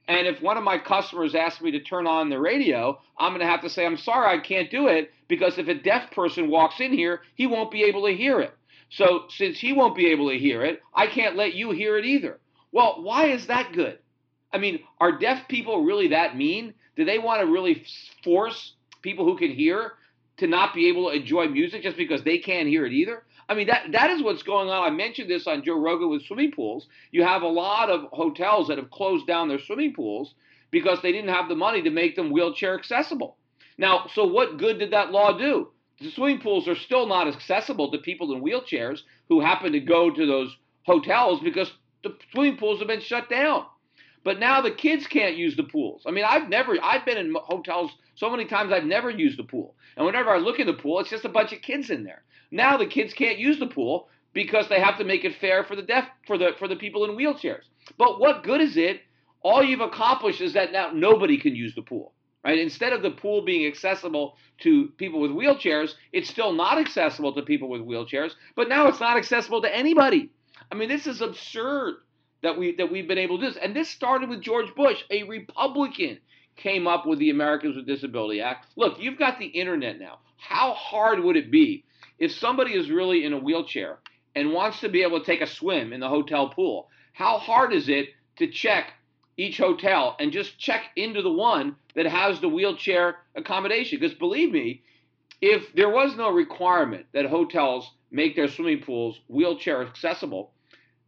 And 0.09 0.27
if 0.27 0.41
one 0.41 0.57
of 0.57 0.63
my 0.63 0.79
customers 0.79 1.35
asks 1.35 1.61
me 1.61 1.73
to 1.73 1.81
turn 1.81 2.07
on 2.07 2.31
the 2.31 2.39
radio, 2.39 3.01
I'm 3.19 3.33
going 3.33 3.41
to 3.41 3.47
have 3.47 3.63
to 3.63 3.71
say, 3.71 3.85
I'm 3.85 3.97
sorry, 3.97 4.39
I 4.39 4.41
can't 4.41 4.71
do 4.71 4.87
it 4.87 5.11
because 5.29 5.59
if 5.59 5.67
a 5.67 5.75
deaf 5.75 6.13
person 6.13 6.49
walks 6.49 6.81
in 6.81 6.93
here, 6.93 7.23
he 7.35 7.47
won't 7.47 7.73
be 7.73 7.85
able 7.85 8.07
to 8.07 8.15
hear 8.15 8.41
it. 8.41 8.55
So 8.91 9.25
since 9.31 9.59
he 9.59 9.73
won't 9.73 9.97
be 9.97 10.07
able 10.13 10.31
to 10.31 10.39
hear 10.39 10.65
it, 10.65 10.81
I 10.95 11.09
can't 11.09 11.37
let 11.37 11.55
you 11.55 11.73
hear 11.73 11.99
it 11.99 12.05
either. 12.05 12.39
Well, 12.71 13.03
why 13.03 13.27
is 13.27 13.49
that 13.49 13.73
good? 13.73 13.99
I 14.53 14.59
mean, 14.59 14.81
are 15.01 15.19
deaf 15.19 15.49
people 15.49 15.85
really 15.85 16.09
that 16.09 16.37
mean 16.37 16.75
do 16.95 17.05
they 17.05 17.19
want 17.19 17.41
to 17.41 17.47
really 17.47 17.85
force 18.25 18.75
people 19.03 19.25
who 19.25 19.37
can 19.37 19.51
hear 19.51 19.93
to 20.39 20.47
not 20.47 20.75
be 20.75 20.89
able 20.89 21.11
to 21.11 21.17
enjoy 21.17 21.47
music 21.49 21.83
just 21.83 21.97
because 21.97 22.23
they 22.23 22.39
can't 22.39 22.69
hear 22.69 22.87
it 22.87 22.93
either? 22.93 23.25
I 23.49 23.55
mean, 23.55 23.69
that 23.69 23.93
that 23.93 24.11
is 24.11 24.23
what's 24.23 24.43
going 24.43 24.69
on. 24.69 24.83
I 24.85 24.91
mentioned 24.91 25.31
this 25.31 25.47
on 25.47 25.65
Joe 25.65 25.79
Rogan 25.79 26.11
with 26.11 26.25
swimming 26.25 26.53
pools. 26.53 26.89
You 27.13 27.23
have 27.23 27.43
a 27.43 27.49
lot 27.49 27.91
of 27.91 28.07
hotels 28.13 28.69
that 28.69 28.79
have 28.79 28.91
closed 28.91 29.27
down 29.27 29.49
their 29.49 29.61
swimming 29.61 29.95
pools 29.95 30.35
because 30.71 31.01
they 31.01 31.13
didn't 31.13 31.35
have 31.35 31.49
the 31.49 31.55
money 31.55 31.83
to 31.83 31.91
make 31.91 32.17
them 32.17 32.33
wheelchair 32.33 32.77
accessible. 32.77 33.37
Now, 33.79 34.09
so 34.13 34.25
what 34.27 34.59
good 34.59 34.79
did 34.79 34.93
that 34.93 35.13
law 35.13 35.37
do? 35.37 35.69
The 36.01 36.11
swimming 36.11 36.41
pools 36.41 36.67
are 36.67 36.75
still 36.75 37.07
not 37.07 37.29
accessible 37.29 37.91
to 37.93 37.99
people 37.99 38.33
in 38.35 38.43
wheelchairs 38.43 39.01
who 39.29 39.41
happen 39.41 39.73
to 39.73 39.81
go 39.81 40.11
to 40.11 40.27
those 40.27 40.55
hotels 40.83 41.41
because 41.41 41.71
the 42.03 42.17
swimming 42.33 42.57
pools 42.57 42.81
have 42.81 42.89
been 42.89 43.01
shut 43.01 43.31
down. 43.31 43.67
But 44.25 44.41
now 44.41 44.61
the 44.61 44.73
kids 44.73 45.07
can't 45.07 45.37
use 45.37 45.57
the 45.57 45.63
pools. 45.63 46.03
I 46.05 46.11
mean, 46.11 46.25
I've 46.25 46.49
never, 46.49 46.77
I've 46.83 47.05
been 47.05 47.17
in 47.17 47.35
hotels 47.45 47.93
so 48.17 48.29
many 48.29 48.45
times 48.45 48.73
I've 48.73 48.85
never 48.85 49.09
used 49.09 49.39
the 49.39 49.45
pool. 49.45 49.77
And 49.97 50.05
whenever 50.05 50.31
I 50.31 50.39
look 50.39 50.59
in 50.59 50.67
the 50.67 50.73
pool, 50.73 50.99
it's 50.99 51.11
just 51.11 51.25
a 51.25 51.29
bunch 51.29 51.53
of 51.53 51.63
kids 51.63 51.91
in 51.91 52.03
there. 52.03 52.25
Now 52.57 52.79
the 52.79 52.87
kids 52.87 53.13
can't 53.13 53.39
use 53.39 53.59
the 53.59 53.67
pool 53.67 54.09
because 54.33 54.69
they 54.69 54.81
have 54.81 54.99
to 54.99 55.05
make 55.05 55.25
it 55.25 55.37
fair 55.37 55.63
for 55.63 55.77
the 55.77 55.83
deaf, 55.83 56.09
for 56.27 56.39
the 56.39 56.53
for 56.59 56.69
the 56.69 56.77
people 56.77 57.05
in 57.05 57.17
wheelchairs. 57.17 57.65
But 57.99 58.19
what 58.19 58.43
good 58.43 58.61
is 58.61 58.77
it? 58.77 59.03
All 59.43 59.63
you've 59.63 59.81
accomplished 59.81 60.41
is 60.41 60.55
that 60.55 60.73
now 60.73 60.91
nobody 60.93 61.39
can 61.39 61.55
use 61.55 61.75
the 61.75 61.83
pool. 61.83 62.15
Right? 62.43 62.59
Instead 62.59 62.93
of 62.93 63.03
the 63.03 63.11
pool 63.11 63.45
being 63.45 63.67
accessible 63.67 64.37
to 64.61 64.89
people 64.97 65.21
with 65.21 65.33
wheelchairs, 65.33 65.95
it's 66.13 66.31
still 66.31 66.53
not 66.53 66.79
accessible 66.79 67.35
to 67.35 67.43
people 67.43 67.69
with 67.69 67.83
wheelchairs, 67.83 68.33
but 68.55 68.69
now 68.69 68.87
it's 68.87 69.01
not 69.01 69.17
accessible 69.17 69.63
to 69.63 69.77
anybody. 69.77 70.31
I 70.71 70.77
mean, 70.77 70.89
this 70.89 71.07
is 71.07 71.21
absurd 71.21 71.97
that 72.43 72.57
we 72.57 72.75
that 72.77 72.91
we've 72.91 73.09
been 73.09 73.19
able 73.19 73.39
to 73.39 73.47
do 73.47 73.53
this. 73.53 73.63
And 73.63 73.77
this 73.77 73.91
started 73.91 74.31
with 74.31 74.41
George 74.41 74.75
Bush, 74.75 75.03
a 75.11 75.25
Republican 75.25 76.19
came 76.57 76.87
up 76.87 77.05
with 77.05 77.19
the 77.19 77.31
Americans 77.31 77.77
with 77.77 77.87
Disability 77.87 78.41
Act. 78.41 78.67
Look, 78.77 78.99
you've 78.99 79.19
got 79.19 79.39
the 79.39 79.47
internet 79.47 79.99
now. 79.99 80.21
How 80.39 80.73
hard 80.73 81.21
would 81.21 81.37
it 81.37 81.51
be 81.51 81.85
if 82.19 82.33
somebody 82.33 82.75
is 82.75 82.91
really 82.91 83.25
in 83.25 83.33
a 83.33 83.39
wheelchair 83.39 83.99
and 84.35 84.53
wants 84.53 84.81
to 84.81 84.89
be 84.89 85.03
able 85.03 85.19
to 85.21 85.27
take 85.27 85.41
a 85.41 85.47
swim 85.47 85.93
in 85.93 86.01
the 86.01 86.09
hotel 86.09 86.49
pool? 86.49 86.89
How 87.13 87.39
hard 87.39 87.73
is 87.73 87.89
it 87.89 88.11
to 88.37 88.47
check 88.47 88.93
each 89.37 89.59
hotel 89.59 90.17
and 90.19 90.33
just 90.33 90.59
check 90.59 90.91
into 90.97 91.23
the 91.23 91.33
one 91.33 91.77
that 91.95 92.07
has 92.07 92.41
the 92.41 92.49
wheelchair 92.49 93.17
accommodation? 93.35 93.99
Because 93.99 94.17
believe 94.17 94.53
me, 94.53 94.83
if 95.41 95.73
there 95.75 95.91
was 95.91 96.17
no 96.17 96.31
requirement 96.31 97.07
that 97.13 97.27
hotels 97.27 97.91
make 98.11 98.37
their 98.37 98.49
swimming 98.49 98.81
pools 98.81 99.21
wheelchair 99.29 99.83
accessible, 99.83 100.53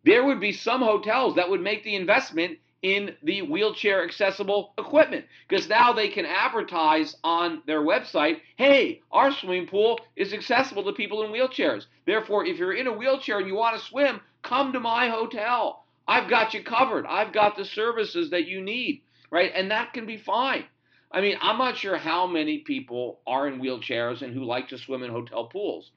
there 0.04 0.24
would 0.24 0.40
be 0.40 0.52
some 0.52 0.80
hotels 0.80 1.34
that 1.36 1.50
would 1.50 1.60
make 1.60 1.84
the 1.84 1.94
investment 1.94 2.58
in 2.82 3.14
the 3.24 3.42
wheelchair 3.42 4.04
accessible 4.04 4.72
equipment 4.78 5.24
because 5.48 5.68
now 5.68 5.92
they 5.92 6.08
can 6.08 6.24
advertise 6.24 7.16
on 7.24 7.62
their 7.66 7.80
website 7.80 8.40
hey, 8.56 9.00
our 9.10 9.32
swimming 9.32 9.66
pool 9.66 9.98
is 10.16 10.32
accessible 10.32 10.84
to 10.84 10.92
people 10.92 11.24
in 11.24 11.32
wheelchairs. 11.32 11.86
Therefore, 12.06 12.46
if 12.46 12.58
you're 12.58 12.74
in 12.74 12.86
a 12.86 12.92
wheelchair 12.92 13.38
and 13.38 13.48
you 13.48 13.56
want 13.56 13.78
to 13.78 13.84
swim, 13.84 14.20
come 14.42 14.72
to 14.72 14.80
my 14.80 15.08
hotel. 15.08 15.84
I've 16.06 16.30
got 16.30 16.54
you 16.54 16.62
covered. 16.62 17.04
I've 17.06 17.32
got 17.32 17.56
the 17.56 17.64
services 17.64 18.30
that 18.30 18.46
you 18.46 18.62
need, 18.62 19.02
right? 19.30 19.50
And 19.54 19.70
that 19.70 19.92
can 19.92 20.06
be 20.06 20.16
fine. 20.16 20.64
I 21.10 21.20
mean, 21.20 21.36
I'm 21.40 21.58
not 21.58 21.76
sure 21.76 21.96
how 21.96 22.26
many 22.26 22.58
people 22.58 23.20
are 23.26 23.48
in 23.48 23.60
wheelchairs 23.60 24.22
and 24.22 24.32
who 24.32 24.44
like 24.44 24.68
to 24.68 24.78
swim 24.78 25.02
in 25.02 25.10
hotel 25.10 25.46
pools. 25.46 25.90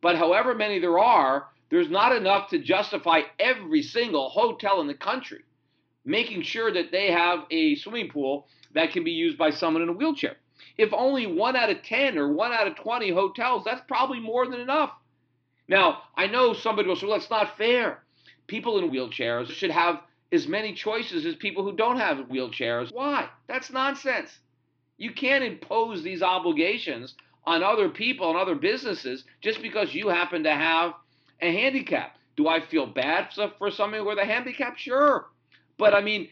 But 0.00 0.16
however 0.16 0.54
many 0.54 0.78
there 0.78 0.98
are, 0.98 1.46
there's 1.70 1.90
not 1.90 2.14
enough 2.14 2.50
to 2.50 2.58
justify 2.58 3.22
every 3.38 3.82
single 3.82 4.28
hotel 4.28 4.80
in 4.80 4.86
the 4.86 4.94
country 4.94 5.40
making 6.08 6.42
sure 6.42 6.72
that 6.72 6.90
they 6.90 7.12
have 7.12 7.40
a 7.50 7.76
swimming 7.76 8.10
pool 8.10 8.46
that 8.74 8.92
can 8.92 9.04
be 9.04 9.12
used 9.12 9.38
by 9.38 9.50
someone 9.50 9.82
in 9.82 9.88
a 9.88 9.92
wheelchair. 9.92 10.36
If 10.76 10.92
only 10.92 11.26
one 11.26 11.54
out 11.54 11.70
of 11.70 11.82
10 11.82 12.18
or 12.18 12.32
one 12.32 12.52
out 12.52 12.66
of 12.66 12.76
20 12.76 13.10
hotels, 13.10 13.64
that's 13.64 13.82
probably 13.86 14.20
more 14.20 14.46
than 14.46 14.60
enough. 14.60 14.92
Now, 15.68 16.02
I 16.16 16.26
know 16.26 16.54
somebody 16.54 16.88
will 16.88 16.96
say, 16.96 17.06
well, 17.06 17.18
that's 17.18 17.30
not 17.30 17.58
fair. 17.58 18.02
People 18.46 18.78
in 18.78 18.90
wheelchairs 18.90 19.48
should 19.48 19.70
have 19.70 20.00
as 20.32 20.48
many 20.48 20.72
choices 20.72 21.26
as 21.26 21.34
people 21.36 21.62
who 21.62 21.76
don't 21.76 21.98
have 21.98 22.18
wheelchairs. 22.28 22.92
Why? 22.92 23.28
That's 23.46 23.70
nonsense. 23.70 24.38
You 24.96 25.12
can't 25.12 25.44
impose 25.44 26.02
these 26.02 26.22
obligations 26.22 27.14
on 27.44 27.62
other 27.62 27.88
people 27.88 28.30
and 28.30 28.38
other 28.38 28.54
businesses 28.54 29.24
just 29.40 29.60
because 29.62 29.94
you 29.94 30.08
happen 30.08 30.44
to 30.44 30.54
have 30.54 30.94
a 31.40 31.52
handicap. 31.52 32.16
Do 32.36 32.48
I 32.48 32.60
feel 32.60 32.86
bad 32.86 33.28
for 33.58 33.70
somebody 33.70 34.02
with 34.02 34.18
a 34.18 34.24
handicap? 34.24 34.76
Sure. 34.76 35.26
But 35.78 35.94
I 35.94 36.00
mean, 36.02 36.28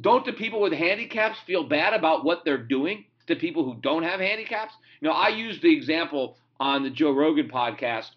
don't 0.00 0.24
the 0.24 0.32
people 0.32 0.60
with 0.60 0.72
handicaps 0.72 1.38
feel 1.46 1.64
bad 1.64 1.94
about 1.94 2.24
what 2.24 2.44
they're 2.44 2.58
doing 2.58 3.04
to 3.26 3.36
people 3.36 3.64
who 3.64 3.80
don't 3.80 4.02
have 4.02 4.20
handicaps? 4.20 4.74
You 5.00 5.08
know, 5.08 5.14
I 5.14 5.28
used 5.28 5.62
the 5.62 5.74
example 5.74 6.36
on 6.60 6.82
the 6.82 6.90
Joe 6.90 7.12
Rogan 7.12 7.48
podcast 7.48 8.10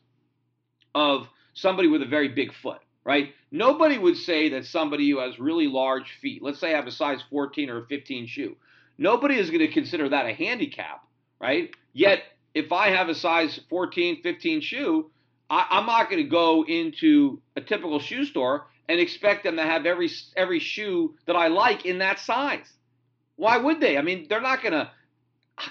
of 0.93 1.27
somebody 1.53 1.87
with 1.87 2.01
a 2.01 2.07
very 2.07 2.29
big 2.29 2.53
foot, 2.53 2.79
right? 3.03 3.33
Nobody 3.51 3.97
would 3.97 4.17
say 4.17 4.49
that 4.49 4.65
somebody 4.65 5.09
who 5.09 5.19
has 5.19 5.39
really 5.39 5.67
large 5.67 6.11
feet, 6.21 6.41
let's 6.41 6.59
say 6.59 6.73
I 6.73 6.77
have 6.77 6.87
a 6.87 6.91
size 6.91 7.23
14 7.29 7.69
or 7.69 7.83
a 7.83 7.87
15 7.87 8.27
shoe, 8.27 8.55
nobody 8.97 9.37
is 9.37 9.49
going 9.49 9.59
to 9.59 9.71
consider 9.71 10.09
that 10.09 10.25
a 10.25 10.33
handicap, 10.33 11.03
right? 11.39 11.69
Yet, 11.93 12.23
if 12.53 12.71
I 12.71 12.89
have 12.89 13.09
a 13.09 13.15
size 13.15 13.59
14, 13.69 14.21
15 14.21 14.61
shoe, 14.61 15.11
I, 15.49 15.79
am 15.79 15.85
not 15.85 16.09
going 16.09 16.23
to 16.23 16.29
go 16.29 16.63
into 16.65 17.41
a 17.55 17.61
typical 17.61 17.99
shoe 17.99 18.25
store 18.25 18.67
and 18.91 18.99
expect 18.99 19.45
them 19.45 19.55
to 19.55 19.63
have 19.63 19.85
every 19.85 20.11
every 20.35 20.59
shoe 20.59 21.15
that 21.25 21.35
I 21.37 21.47
like 21.47 21.85
in 21.85 21.99
that 21.99 22.19
size. 22.19 22.69
Why 23.37 23.55
would 23.55 23.79
they? 23.79 23.97
I 23.97 24.01
mean, 24.01 24.25
they're 24.27 24.41
not 24.41 24.61
going 24.61 24.73
to 24.73 24.91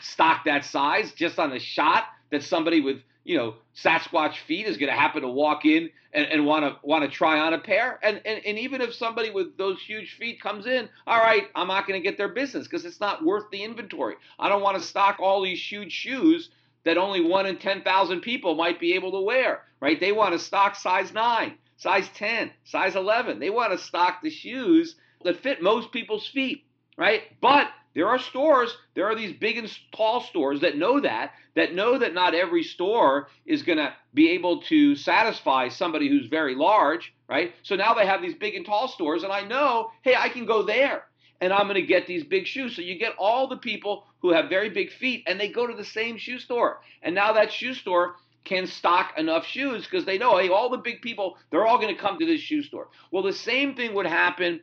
stock 0.01 0.47
that 0.47 0.65
size 0.65 1.13
just 1.13 1.39
on 1.39 1.51
the 1.51 1.59
shot 1.59 2.05
that 2.31 2.43
somebody 2.43 2.81
with 2.81 3.03
you 3.25 3.37
know 3.37 3.57
Sasquatch 3.77 4.39
feet 4.47 4.67
is 4.67 4.79
going 4.79 4.91
to 4.91 4.99
happen 4.99 5.21
to 5.21 5.29
walk 5.29 5.67
in 5.67 5.91
and 6.15 6.47
want 6.47 6.65
to 6.65 6.79
want 6.83 7.05
to 7.05 7.11
try 7.11 7.39
on 7.39 7.53
a 7.53 7.59
pair. 7.59 8.01
And, 8.03 8.23
and 8.25 8.41
and 8.47 8.59
even 8.59 8.81
if 8.81 8.95
somebody 8.95 9.29
with 9.29 9.59
those 9.59 9.79
huge 9.83 10.15
feet 10.15 10.41
comes 10.41 10.67
in, 10.67 10.89
all 11.07 11.19
right, 11.19 11.49
I'm 11.55 11.69
not 11.69 11.87
going 11.87 12.03
to 12.03 12.09
get 12.09 12.17
their 12.17 12.29
business 12.29 12.67
because 12.67 12.87
it's 12.87 13.01
not 13.01 13.23
worth 13.23 13.51
the 13.53 13.63
inventory. 13.63 14.15
I 14.39 14.49
don't 14.49 14.63
want 14.63 14.79
to 14.79 14.83
stock 14.83 15.19
all 15.21 15.43
these 15.43 15.63
huge 15.63 15.93
shoes 15.93 16.49
that 16.85 16.97
only 16.97 17.23
one 17.23 17.45
in 17.45 17.59
ten 17.59 17.83
thousand 17.83 18.23
people 18.23 18.55
might 18.55 18.81
be 18.81 18.95
able 18.95 19.13
to 19.13 19.21
wear. 19.21 19.65
Right? 19.79 20.01
They 20.01 20.13
want 20.13 20.33
to 20.33 20.39
stock 20.39 20.75
size 20.75 21.13
nine 21.13 21.59
size 21.81 22.09
10, 22.15 22.51
size 22.65 22.95
11. 22.95 23.41
They 23.41 23.51
want 23.51 23.73
to 23.73 23.79
stock 23.79 24.21
the 24.23 24.31
shoes 24.31 24.97
that 25.25 25.43
fit 25.43 25.63
most 25.63 25.93
people's 25.93 26.29
feet, 26.29 26.65
right? 26.97 27.23
But 27.41 27.69
there 27.95 28.09
are 28.09 28.19
stores, 28.19 28.77
there 28.95 29.07
are 29.07 29.17
these 29.17 29.33
big 29.33 29.57
and 29.57 29.71
tall 29.91 30.21
stores 30.21 30.61
that 30.61 30.77
know 30.77 31.01
that, 31.01 31.33
that 31.57 31.75
know 31.75 31.99
that 31.99 32.13
not 32.13 32.35
every 32.35 32.63
store 32.63 33.29
is 33.47 33.63
going 33.63 33.79
to 33.79 33.95
be 34.13 34.31
able 34.31 34.61
to 34.63 34.95
satisfy 34.95 35.69
somebody 35.69 36.09
who's 36.09 36.27
very 36.27 36.55
large, 36.55 37.15
right? 37.29 37.55
So 37.63 37.77
now 37.77 37.95
they 37.95 38.07
have 38.07 38.21
these 38.21 38.35
big 38.35 38.55
and 38.55 38.67
tall 38.67 38.87
stores, 38.87 39.23
and 39.23 39.33
I 39.33 39.41
know, 39.47 39.91
hey, 40.03 40.15
I 40.15 40.29
can 40.29 40.45
go 40.45 40.63
there 40.63 41.05
and 41.41 41.51
I'm 41.51 41.67
going 41.67 41.81
to 41.81 41.83
get 41.83 42.07
these 42.07 42.25
big 42.25 42.47
shoes. 42.47 42.77
So 42.77 42.83
you 42.83 42.99
get 42.99 43.15
all 43.19 43.49
the 43.49 43.57
people 43.57 44.05
who 44.21 44.33
have 44.35 44.51
very 44.51 44.69
big 44.69 44.93
feet 44.93 45.25
and 45.27 45.41
they 45.41 45.49
go 45.49 45.67
to 45.67 45.75
the 45.75 45.85
same 45.85 46.19
shoe 46.19 46.39
store. 46.39 46.81
And 47.03 47.15
now 47.15 47.33
that 47.33 47.51
shoe 47.51 47.73
store 47.73 48.17
can 48.45 48.67
stock 48.67 49.13
enough 49.19 49.47
shoes 49.47 49.85
because 49.85 50.05
they 50.05 50.19
know, 50.19 50.39
hey, 50.39 50.49
all 50.49 50.71
the 50.71 50.79
big 50.79 51.03
people, 51.03 51.37
they're 51.51 51.67
all 51.67 51.79
going 51.79 51.95
to 51.95 52.01
come 52.01 52.19
to 52.19 52.27
this 52.27 52.41
shoe 52.41 52.63
store. 52.63 52.89
Well, 53.11 53.23
the 53.23 53.33
same 53.33 53.75
thing 53.75 53.95
would 53.95 54.07
happen 54.07 54.61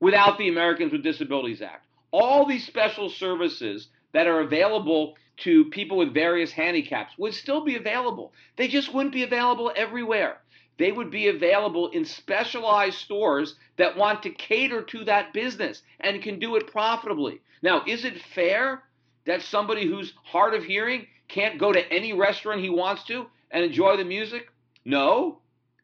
without 0.00 0.38
the 0.38 0.48
Americans 0.48 0.92
with 0.92 1.02
Disabilities 1.02 1.62
Act. 1.62 1.86
All 2.10 2.46
these 2.46 2.66
special 2.66 3.08
services 3.08 3.88
that 4.12 4.26
are 4.26 4.40
available 4.40 5.16
to 5.38 5.64
people 5.66 5.96
with 5.96 6.14
various 6.14 6.52
handicaps 6.52 7.12
would 7.18 7.34
still 7.34 7.64
be 7.64 7.76
available. 7.76 8.32
They 8.56 8.68
just 8.68 8.94
wouldn't 8.94 9.14
be 9.14 9.24
available 9.24 9.72
everywhere. 9.74 10.38
They 10.78 10.92
would 10.92 11.10
be 11.10 11.28
available 11.28 11.88
in 11.88 12.04
specialized 12.04 12.98
stores 12.98 13.56
that 13.76 13.96
want 13.96 14.22
to 14.24 14.30
cater 14.30 14.82
to 14.82 15.04
that 15.04 15.32
business 15.32 15.82
and 16.00 16.22
can 16.22 16.38
do 16.38 16.56
it 16.56 16.66
profitably. 16.66 17.40
Now, 17.62 17.82
is 17.86 18.04
it 18.04 18.20
fair 18.34 18.82
that 19.26 19.42
somebody 19.42 19.86
who's 19.86 20.12
hard 20.24 20.54
of 20.54 20.64
hearing 20.64 21.06
can't 21.28 21.58
go 21.58 21.72
to 21.72 21.92
any 21.92 22.12
restaurant 22.12 22.60
he 22.60 22.70
wants 22.70 23.04
to 23.04 23.26
and 23.50 23.64
enjoy 23.64 23.96
the 23.96 24.04
music? 24.04 24.48
No. 24.84 25.40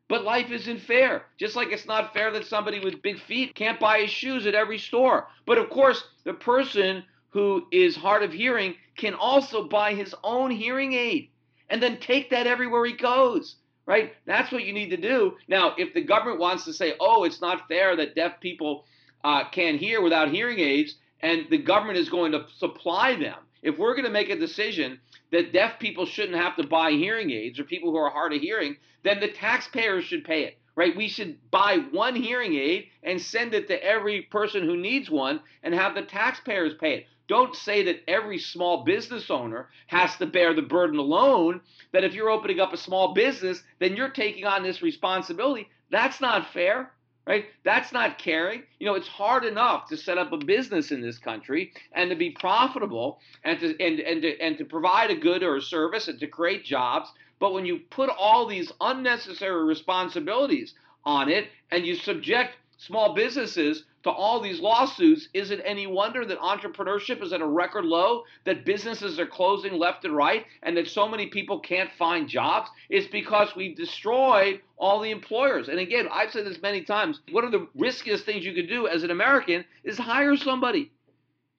But 0.08 0.24
life 0.24 0.50
isn't 0.50 0.80
fair. 0.80 1.22
Just 1.38 1.54
like 1.54 1.68
it's 1.70 1.86
not 1.86 2.12
fair 2.12 2.32
that 2.32 2.46
somebody 2.46 2.80
with 2.80 3.00
big 3.02 3.20
feet 3.20 3.54
can't 3.54 3.78
buy 3.78 4.00
his 4.00 4.10
shoes 4.10 4.46
at 4.46 4.54
every 4.54 4.78
store. 4.78 5.28
But 5.46 5.58
of 5.58 5.70
course, 5.70 6.02
the 6.24 6.34
person 6.34 7.04
who 7.30 7.66
is 7.70 7.96
hard 7.96 8.22
of 8.22 8.32
hearing 8.32 8.74
can 8.96 9.14
also 9.14 9.68
buy 9.68 9.94
his 9.94 10.14
own 10.24 10.50
hearing 10.50 10.94
aid 10.94 11.30
and 11.68 11.80
then 11.80 12.00
take 12.00 12.30
that 12.30 12.48
everywhere 12.48 12.84
he 12.84 12.92
goes. 12.92 13.56
Right? 13.86 14.12
That's 14.26 14.52
what 14.52 14.64
you 14.64 14.72
need 14.72 14.90
to 14.90 14.96
do. 14.96 15.36
Now, 15.48 15.74
if 15.78 15.94
the 15.94 16.02
government 16.04 16.38
wants 16.38 16.64
to 16.64 16.72
say, 16.72 16.94
oh, 17.00 17.24
it's 17.24 17.40
not 17.40 17.66
fair 17.66 17.96
that 17.96 18.14
deaf 18.14 18.40
people 18.40 18.84
uh, 19.24 19.48
can't 19.50 19.80
hear 19.80 20.00
without 20.00 20.30
hearing 20.30 20.60
aids, 20.60 20.96
and 21.22 21.46
the 21.50 21.58
government 21.58 21.98
is 21.98 22.08
going 22.08 22.32
to 22.32 22.46
supply 22.58 23.16
them, 23.16 23.38
if 23.62 23.78
we're 23.78 23.94
going 23.94 24.04
to 24.04 24.10
make 24.10 24.30
a 24.30 24.38
decision 24.38 25.00
that 25.32 25.52
deaf 25.52 25.78
people 25.78 26.06
shouldn't 26.06 26.38
have 26.38 26.56
to 26.56 26.66
buy 26.66 26.92
hearing 26.92 27.30
aids 27.30 27.58
or 27.58 27.64
people 27.64 27.90
who 27.90 27.98
are 27.98 28.10
hard 28.10 28.32
of 28.32 28.40
hearing, 28.40 28.76
then 29.04 29.20
the 29.20 29.28
taxpayers 29.28 30.04
should 30.04 30.24
pay 30.24 30.44
it, 30.44 30.58
right? 30.74 30.96
We 30.96 31.08
should 31.08 31.38
buy 31.50 31.78
one 31.90 32.16
hearing 32.16 32.54
aid 32.54 32.86
and 33.02 33.20
send 33.20 33.54
it 33.54 33.68
to 33.68 33.84
every 33.84 34.22
person 34.22 34.64
who 34.64 34.76
needs 34.76 35.10
one 35.10 35.40
and 35.62 35.74
have 35.74 35.94
the 35.94 36.02
taxpayers 36.02 36.74
pay 36.80 36.94
it. 36.94 37.06
Don't 37.28 37.54
say 37.54 37.84
that 37.84 38.02
every 38.08 38.38
small 38.38 38.82
business 38.82 39.30
owner 39.30 39.68
has 39.86 40.16
to 40.16 40.26
bear 40.26 40.52
the 40.52 40.62
burden 40.62 40.98
alone, 40.98 41.60
that 41.92 42.02
if 42.02 42.12
you're 42.12 42.30
opening 42.30 42.58
up 42.58 42.72
a 42.72 42.76
small 42.76 43.14
business, 43.14 43.62
then 43.78 43.94
you're 43.94 44.10
taking 44.10 44.46
on 44.46 44.64
this 44.64 44.82
responsibility. 44.82 45.68
That's 45.90 46.20
not 46.20 46.52
fair 46.52 46.90
right? 47.26 47.46
That's 47.64 47.92
not 47.92 48.18
caring. 48.18 48.62
You 48.78 48.86
know, 48.86 48.94
it's 48.94 49.08
hard 49.08 49.44
enough 49.44 49.88
to 49.88 49.96
set 49.96 50.18
up 50.18 50.32
a 50.32 50.36
business 50.38 50.90
in 50.90 51.00
this 51.00 51.18
country 51.18 51.72
and 51.92 52.10
to 52.10 52.16
be 52.16 52.30
profitable 52.30 53.20
and 53.44 53.58
to 53.60 53.68
and 53.82 54.00
and 54.00 54.22
to, 54.22 54.40
and 54.40 54.58
to 54.58 54.64
provide 54.64 55.10
a 55.10 55.16
good 55.16 55.42
or 55.42 55.56
a 55.56 55.62
service 55.62 56.08
and 56.08 56.18
to 56.20 56.26
create 56.26 56.64
jobs. 56.64 57.10
But 57.38 57.52
when 57.52 57.64
you 57.66 57.80
put 57.90 58.10
all 58.10 58.46
these 58.46 58.72
unnecessary 58.80 59.64
responsibilities 59.64 60.74
on 61.04 61.28
it 61.30 61.48
and 61.70 61.86
you 61.86 61.96
subject 61.96 62.56
small 62.76 63.14
businesses 63.14 63.84
to 64.02 64.10
all 64.10 64.40
these 64.40 64.60
lawsuits, 64.60 65.28
is 65.34 65.50
it 65.50 65.60
any 65.64 65.86
wonder 65.86 66.24
that 66.24 66.38
entrepreneurship 66.38 67.22
is 67.22 67.32
at 67.32 67.42
a 67.42 67.46
record 67.46 67.84
low, 67.84 68.24
that 68.44 68.64
businesses 68.64 69.18
are 69.18 69.26
closing 69.26 69.74
left 69.74 70.04
and 70.04 70.16
right, 70.16 70.46
and 70.62 70.76
that 70.76 70.88
so 70.88 71.06
many 71.06 71.26
people 71.26 71.60
can't 71.60 71.90
find 71.98 72.28
jobs? 72.28 72.70
It's 72.88 73.08
because 73.08 73.54
we 73.54 73.74
destroyed 73.74 74.60
all 74.78 75.00
the 75.00 75.10
employers. 75.10 75.68
And 75.68 75.78
again, 75.78 76.08
I've 76.10 76.30
said 76.30 76.46
this 76.46 76.62
many 76.62 76.82
times 76.82 77.20
one 77.30 77.44
of 77.44 77.52
the 77.52 77.68
riskiest 77.74 78.24
things 78.24 78.44
you 78.44 78.54
could 78.54 78.68
do 78.68 78.86
as 78.86 79.02
an 79.02 79.10
American 79.10 79.64
is 79.84 79.98
hire 79.98 80.36
somebody. 80.36 80.90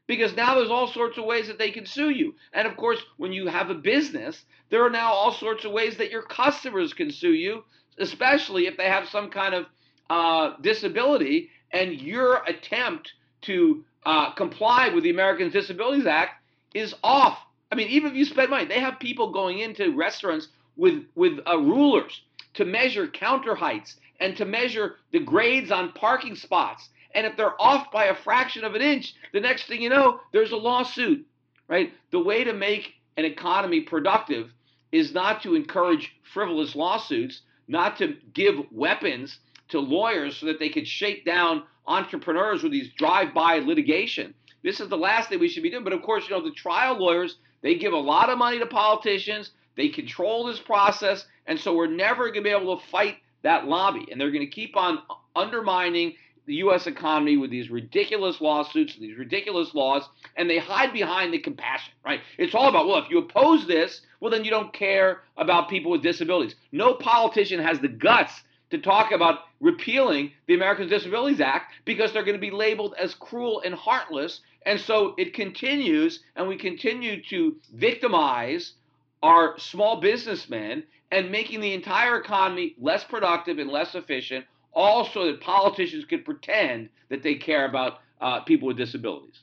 Because 0.07 0.35
now 0.35 0.55
there's 0.55 0.71
all 0.71 0.87
sorts 0.87 1.17
of 1.17 1.25
ways 1.25 1.47
that 1.47 1.59
they 1.59 1.71
can 1.71 1.85
sue 1.85 2.09
you. 2.09 2.33
And 2.51 2.67
of 2.67 2.75
course, 2.75 3.01
when 3.17 3.31
you 3.31 3.47
have 3.47 3.69
a 3.69 3.75
business, 3.75 4.43
there 4.69 4.83
are 4.83 4.89
now 4.89 5.11
all 5.13 5.31
sorts 5.31 5.63
of 5.63 5.71
ways 5.71 5.97
that 5.97 6.11
your 6.11 6.23
customers 6.23 6.93
can 6.93 7.11
sue 7.11 7.33
you, 7.33 7.63
especially 7.97 8.65
if 8.65 8.77
they 8.77 8.87
have 8.87 9.07
some 9.07 9.29
kind 9.29 9.53
of 9.53 9.65
uh, 10.09 10.57
disability 10.61 11.49
and 11.73 11.93
your 11.93 12.43
attempt 12.45 13.13
to 13.41 13.83
uh, 14.05 14.31
comply 14.33 14.89
with 14.89 15.03
the 15.03 15.09
Americans 15.09 15.53
Disabilities 15.53 16.05
Act 16.05 16.41
is 16.73 16.93
off. 17.03 17.37
I 17.71 17.75
mean, 17.75 17.87
even 17.87 18.11
if 18.11 18.17
you 18.17 18.25
spend 18.25 18.49
money, 18.49 18.65
they 18.65 18.79
have 18.79 18.99
people 18.99 19.31
going 19.31 19.59
into 19.59 19.95
restaurants 19.95 20.49
with 20.75 21.05
with 21.15 21.39
uh, 21.47 21.57
rulers 21.57 22.21
to 22.55 22.65
measure 22.65 23.07
counter 23.07 23.55
heights 23.55 23.95
and 24.19 24.35
to 24.37 24.45
measure 24.45 24.95
the 25.11 25.19
grades 25.19 25.71
on 25.71 25.93
parking 25.93 26.35
spots. 26.35 26.89
And 27.13 27.25
if 27.25 27.35
they're 27.35 27.59
off 27.61 27.91
by 27.91 28.05
a 28.05 28.15
fraction 28.15 28.63
of 28.63 28.75
an 28.75 28.81
inch, 28.81 29.13
the 29.33 29.39
next 29.39 29.67
thing 29.67 29.81
you 29.81 29.89
know, 29.89 30.19
there's 30.31 30.51
a 30.51 30.57
lawsuit. 30.57 31.25
Right? 31.67 31.93
The 32.11 32.19
way 32.19 32.43
to 32.43 32.53
make 32.53 32.93
an 33.17 33.25
economy 33.25 33.81
productive 33.81 34.51
is 34.91 35.13
not 35.13 35.41
to 35.43 35.55
encourage 35.55 36.11
frivolous 36.33 36.75
lawsuits, 36.75 37.41
not 37.67 37.97
to 37.97 38.17
give 38.33 38.55
weapons 38.71 39.39
to 39.71 39.79
lawyers 39.79 40.37
so 40.37 40.45
that 40.45 40.59
they 40.59 40.69
could 40.69 40.87
shake 40.87 41.25
down 41.25 41.63
entrepreneurs 41.87 42.63
with 42.63 42.71
these 42.71 42.91
drive-by 42.93 43.59
litigation. 43.59 44.33
This 44.63 44.79
is 44.79 44.89
the 44.89 44.97
last 44.97 45.29
thing 45.29 45.39
we 45.39 45.49
should 45.49 45.63
be 45.63 45.71
doing. 45.71 45.83
But 45.83 45.93
of 45.93 46.03
course, 46.03 46.29
you 46.29 46.35
know, 46.35 46.43
the 46.43 46.51
trial 46.51 46.97
lawyers, 46.97 47.37
they 47.61 47.75
give 47.75 47.93
a 47.93 47.97
lot 47.97 48.29
of 48.29 48.37
money 48.37 48.59
to 48.59 48.65
politicians. 48.65 49.51
They 49.75 49.89
control 49.89 50.45
this 50.45 50.59
process. 50.59 51.25
And 51.47 51.59
so 51.59 51.75
we're 51.75 51.87
never 51.87 52.25
going 52.25 52.43
to 52.43 52.49
be 52.49 52.49
able 52.49 52.77
to 52.77 52.85
fight 52.87 53.17
that 53.43 53.65
lobby. 53.65 54.07
And 54.11 54.21
they're 54.21 54.31
going 54.31 54.45
to 54.45 54.51
keep 54.51 54.77
on 54.77 54.99
undermining 55.35 56.13
the 56.47 56.55
U.S. 56.55 56.87
economy 56.87 57.37
with 57.37 57.51
these 57.51 57.69
ridiculous 57.69 58.41
lawsuits, 58.41 58.95
and 58.95 59.03
these 59.03 59.17
ridiculous 59.17 59.75
laws, 59.75 60.09
and 60.35 60.49
they 60.49 60.57
hide 60.57 60.91
behind 60.91 61.31
the 61.31 61.37
compassion, 61.37 61.93
right? 62.03 62.19
It's 62.39 62.55
all 62.55 62.67
about, 62.67 62.87
well, 62.87 62.97
if 62.97 63.11
you 63.11 63.19
oppose 63.19 63.67
this, 63.67 64.01
well, 64.19 64.31
then 64.31 64.43
you 64.43 64.49
don't 64.49 64.73
care 64.73 65.21
about 65.37 65.69
people 65.69 65.91
with 65.91 66.01
disabilities. 66.01 66.55
No 66.71 66.95
politician 66.95 67.59
has 67.59 67.79
the 67.79 67.87
guts 67.87 68.33
to 68.71 68.79
talk 68.79 69.11
about 69.11 69.39
repealing 69.59 70.31
the 70.47 70.55
Americans 70.55 70.89
with 70.89 70.99
Disabilities 70.99 71.41
Act 71.41 71.73
because 71.85 72.11
they're 72.11 72.23
going 72.23 72.37
to 72.37 72.41
be 72.41 72.51
labeled 72.51 72.95
as 72.97 73.13
cruel 73.13 73.61
and 73.63 73.75
heartless. 73.75 74.41
And 74.65 74.79
so 74.79 75.13
it 75.17 75.33
continues, 75.33 76.23
and 76.35 76.47
we 76.47 76.57
continue 76.57 77.21
to 77.23 77.57
victimize 77.73 78.73
our 79.21 79.59
small 79.59 80.01
businessmen 80.01 80.83
and 81.11 81.31
making 81.31 81.61
the 81.61 81.73
entire 81.73 82.19
economy 82.19 82.75
less 82.79 83.03
productive 83.03 83.59
and 83.59 83.69
less 83.69 83.95
efficient, 83.95 84.45
all 84.73 85.05
so 85.05 85.25
that 85.25 85.41
politicians 85.41 86.05
can 86.05 86.23
pretend 86.23 86.89
that 87.09 87.21
they 87.21 87.35
care 87.35 87.65
about 87.65 87.99
uh, 88.21 88.39
people 88.41 88.67
with 88.67 88.77
disabilities. 88.77 89.39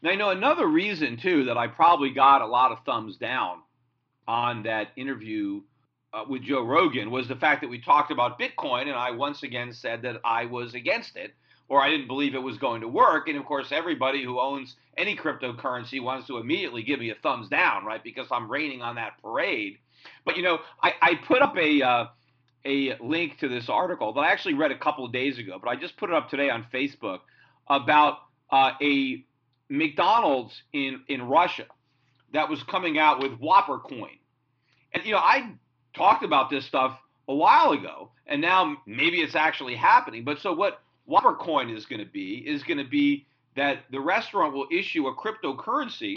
Now, 0.00 0.12
you 0.12 0.16
know, 0.16 0.30
another 0.30 0.66
reason, 0.66 1.16
too, 1.16 1.44
that 1.46 1.58
I 1.58 1.66
probably 1.66 2.10
got 2.10 2.40
a 2.40 2.46
lot 2.46 2.70
of 2.70 2.78
thumbs 2.84 3.16
down 3.16 3.58
on 4.28 4.62
that 4.62 4.88
interview 4.96 5.62
uh, 6.12 6.24
with 6.28 6.42
Joe 6.42 6.62
Rogan 6.62 7.10
was 7.10 7.28
the 7.28 7.36
fact 7.36 7.60
that 7.62 7.68
we 7.68 7.80
talked 7.80 8.10
about 8.10 8.38
Bitcoin, 8.38 8.82
and 8.82 8.92
I 8.92 9.10
once 9.10 9.42
again 9.42 9.72
said 9.72 10.02
that 10.02 10.20
I 10.24 10.46
was 10.46 10.74
against 10.74 11.16
it 11.16 11.34
or 11.68 11.82
I 11.82 11.90
didn't 11.90 12.06
believe 12.06 12.34
it 12.34 12.42
was 12.42 12.56
going 12.56 12.80
to 12.80 12.88
work. 12.88 13.28
And 13.28 13.36
of 13.36 13.44
course, 13.44 13.72
everybody 13.72 14.24
who 14.24 14.40
owns 14.40 14.76
any 14.96 15.14
cryptocurrency 15.14 16.02
wants 16.02 16.26
to 16.28 16.38
immediately 16.38 16.82
give 16.82 16.98
me 16.98 17.10
a 17.10 17.14
thumbs 17.14 17.48
down, 17.48 17.84
right? 17.84 18.02
Because 18.02 18.26
I'm 18.30 18.50
raining 18.50 18.82
on 18.82 18.94
that 18.96 19.20
parade. 19.22 19.78
But 20.24 20.36
you 20.36 20.42
know, 20.42 20.58
I, 20.82 20.94
I 21.00 21.14
put 21.26 21.42
up 21.42 21.56
a 21.56 21.82
uh, 21.82 22.06
a 22.64 22.96
link 23.00 23.38
to 23.38 23.48
this 23.48 23.68
article 23.68 24.12
that 24.14 24.20
I 24.20 24.32
actually 24.32 24.54
read 24.54 24.72
a 24.72 24.78
couple 24.78 25.04
of 25.04 25.12
days 25.12 25.38
ago, 25.38 25.58
but 25.62 25.68
I 25.68 25.76
just 25.76 25.96
put 25.96 26.10
it 26.10 26.16
up 26.16 26.30
today 26.30 26.50
on 26.50 26.66
Facebook 26.72 27.20
about 27.68 28.18
uh, 28.50 28.72
a 28.80 29.24
McDonald's 29.68 30.62
in 30.72 31.02
in 31.08 31.22
Russia 31.22 31.66
that 32.32 32.48
was 32.48 32.62
coming 32.62 32.98
out 32.98 33.20
with 33.20 33.38
Whopper 33.38 33.78
coin. 33.78 34.16
And 34.94 35.04
you 35.04 35.12
know, 35.12 35.18
I 35.18 35.52
talked 35.98 36.24
about 36.24 36.48
this 36.48 36.64
stuff 36.64 36.98
a 37.28 37.34
while 37.34 37.72
ago, 37.72 38.10
and 38.26 38.40
now 38.40 38.76
maybe 38.86 39.18
it's 39.18 39.34
actually 39.34 39.74
happening. 39.74 40.24
But 40.24 40.38
so 40.38 40.52
what 40.54 40.80
Whopper 41.06 41.34
coin 41.34 41.68
is 41.68 41.84
going 41.86 42.00
to 42.00 42.10
be 42.10 42.36
is 42.46 42.62
going 42.62 42.78
to 42.78 42.88
be 42.88 43.26
that 43.56 43.80
the 43.90 44.00
restaurant 44.00 44.54
will 44.54 44.68
issue 44.70 45.08
a 45.08 45.14
cryptocurrency 45.14 46.16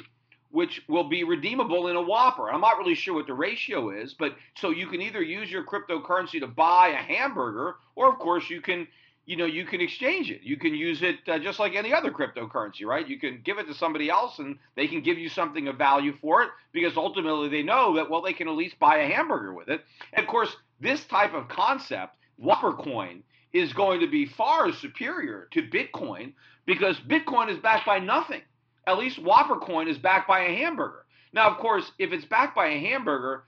which 0.51 0.81
will 0.89 1.05
be 1.05 1.23
redeemable 1.23 1.87
in 1.87 1.95
a 1.95 2.01
Whopper. 2.01 2.51
I'm 2.51 2.61
not 2.61 2.77
really 2.77 2.93
sure 2.93 3.15
what 3.15 3.25
the 3.25 3.33
ratio 3.33 3.89
is, 3.89 4.13
but 4.13 4.35
so 4.57 4.69
you 4.69 4.85
can 4.87 5.01
either 5.01 5.21
use 5.21 5.49
your 5.49 5.63
cryptocurrency 5.63 6.41
to 6.41 6.47
buy 6.47 6.89
a 6.89 6.95
hamburger, 6.95 7.75
or 7.95 8.11
of 8.11 8.19
course 8.19 8.49
you 8.49 8.59
can, 8.61 8.85
you 9.25 9.37
know, 9.37 9.45
you 9.45 9.65
can 9.65 9.81
exchange 9.81 10.31
it. 10.31 10.41
You 10.41 10.57
can 10.57 10.73
use 10.73 11.03
it 11.03 11.17
uh, 11.27 11.39
just 11.39 11.59
like 11.59 11.75
any 11.75 11.93
other 11.93 12.11
cryptocurrency, 12.11 12.85
right? 12.85 13.07
You 13.07 13.19
can 13.19 13.41
give 13.43 13.59
it 13.59 13.67
to 13.67 13.73
somebody 13.73 14.09
else, 14.09 14.39
and 14.39 14.57
they 14.75 14.87
can 14.87 15.01
give 15.01 15.17
you 15.17 15.29
something 15.29 15.67
of 15.67 15.77
value 15.77 16.13
for 16.21 16.43
it 16.43 16.49
because 16.71 16.97
ultimately 16.97 17.49
they 17.49 17.63
know 17.63 17.95
that 17.95 18.09
well 18.09 18.21
they 18.21 18.33
can 18.33 18.47
at 18.47 18.55
least 18.55 18.79
buy 18.79 18.97
a 18.97 19.07
hamburger 19.07 19.53
with 19.53 19.69
it. 19.69 19.81
And 20.13 20.23
of 20.23 20.29
course, 20.29 20.55
this 20.79 21.05
type 21.05 21.33
of 21.33 21.47
concept, 21.47 22.15
Whopper 22.37 22.73
coin, 22.73 23.23
is 23.53 23.73
going 23.73 23.99
to 23.99 24.07
be 24.07 24.25
far 24.25 24.71
superior 24.73 25.47
to 25.51 25.61
Bitcoin 25.61 26.33
because 26.65 26.97
Bitcoin 26.99 27.49
is 27.49 27.57
backed 27.59 27.85
by 27.85 27.99
nothing. 27.99 28.41
At 28.87 28.97
least 28.97 29.21
Whopper 29.21 29.57
coin 29.57 29.87
is 29.87 29.97
backed 29.97 30.27
by 30.27 30.41
a 30.41 30.55
hamburger. 30.55 31.05
Now, 31.33 31.49
of 31.49 31.57
course, 31.57 31.91
if 31.99 32.11
it's 32.11 32.25
backed 32.25 32.55
by 32.55 32.67
a 32.67 32.79
hamburger, 32.79 33.43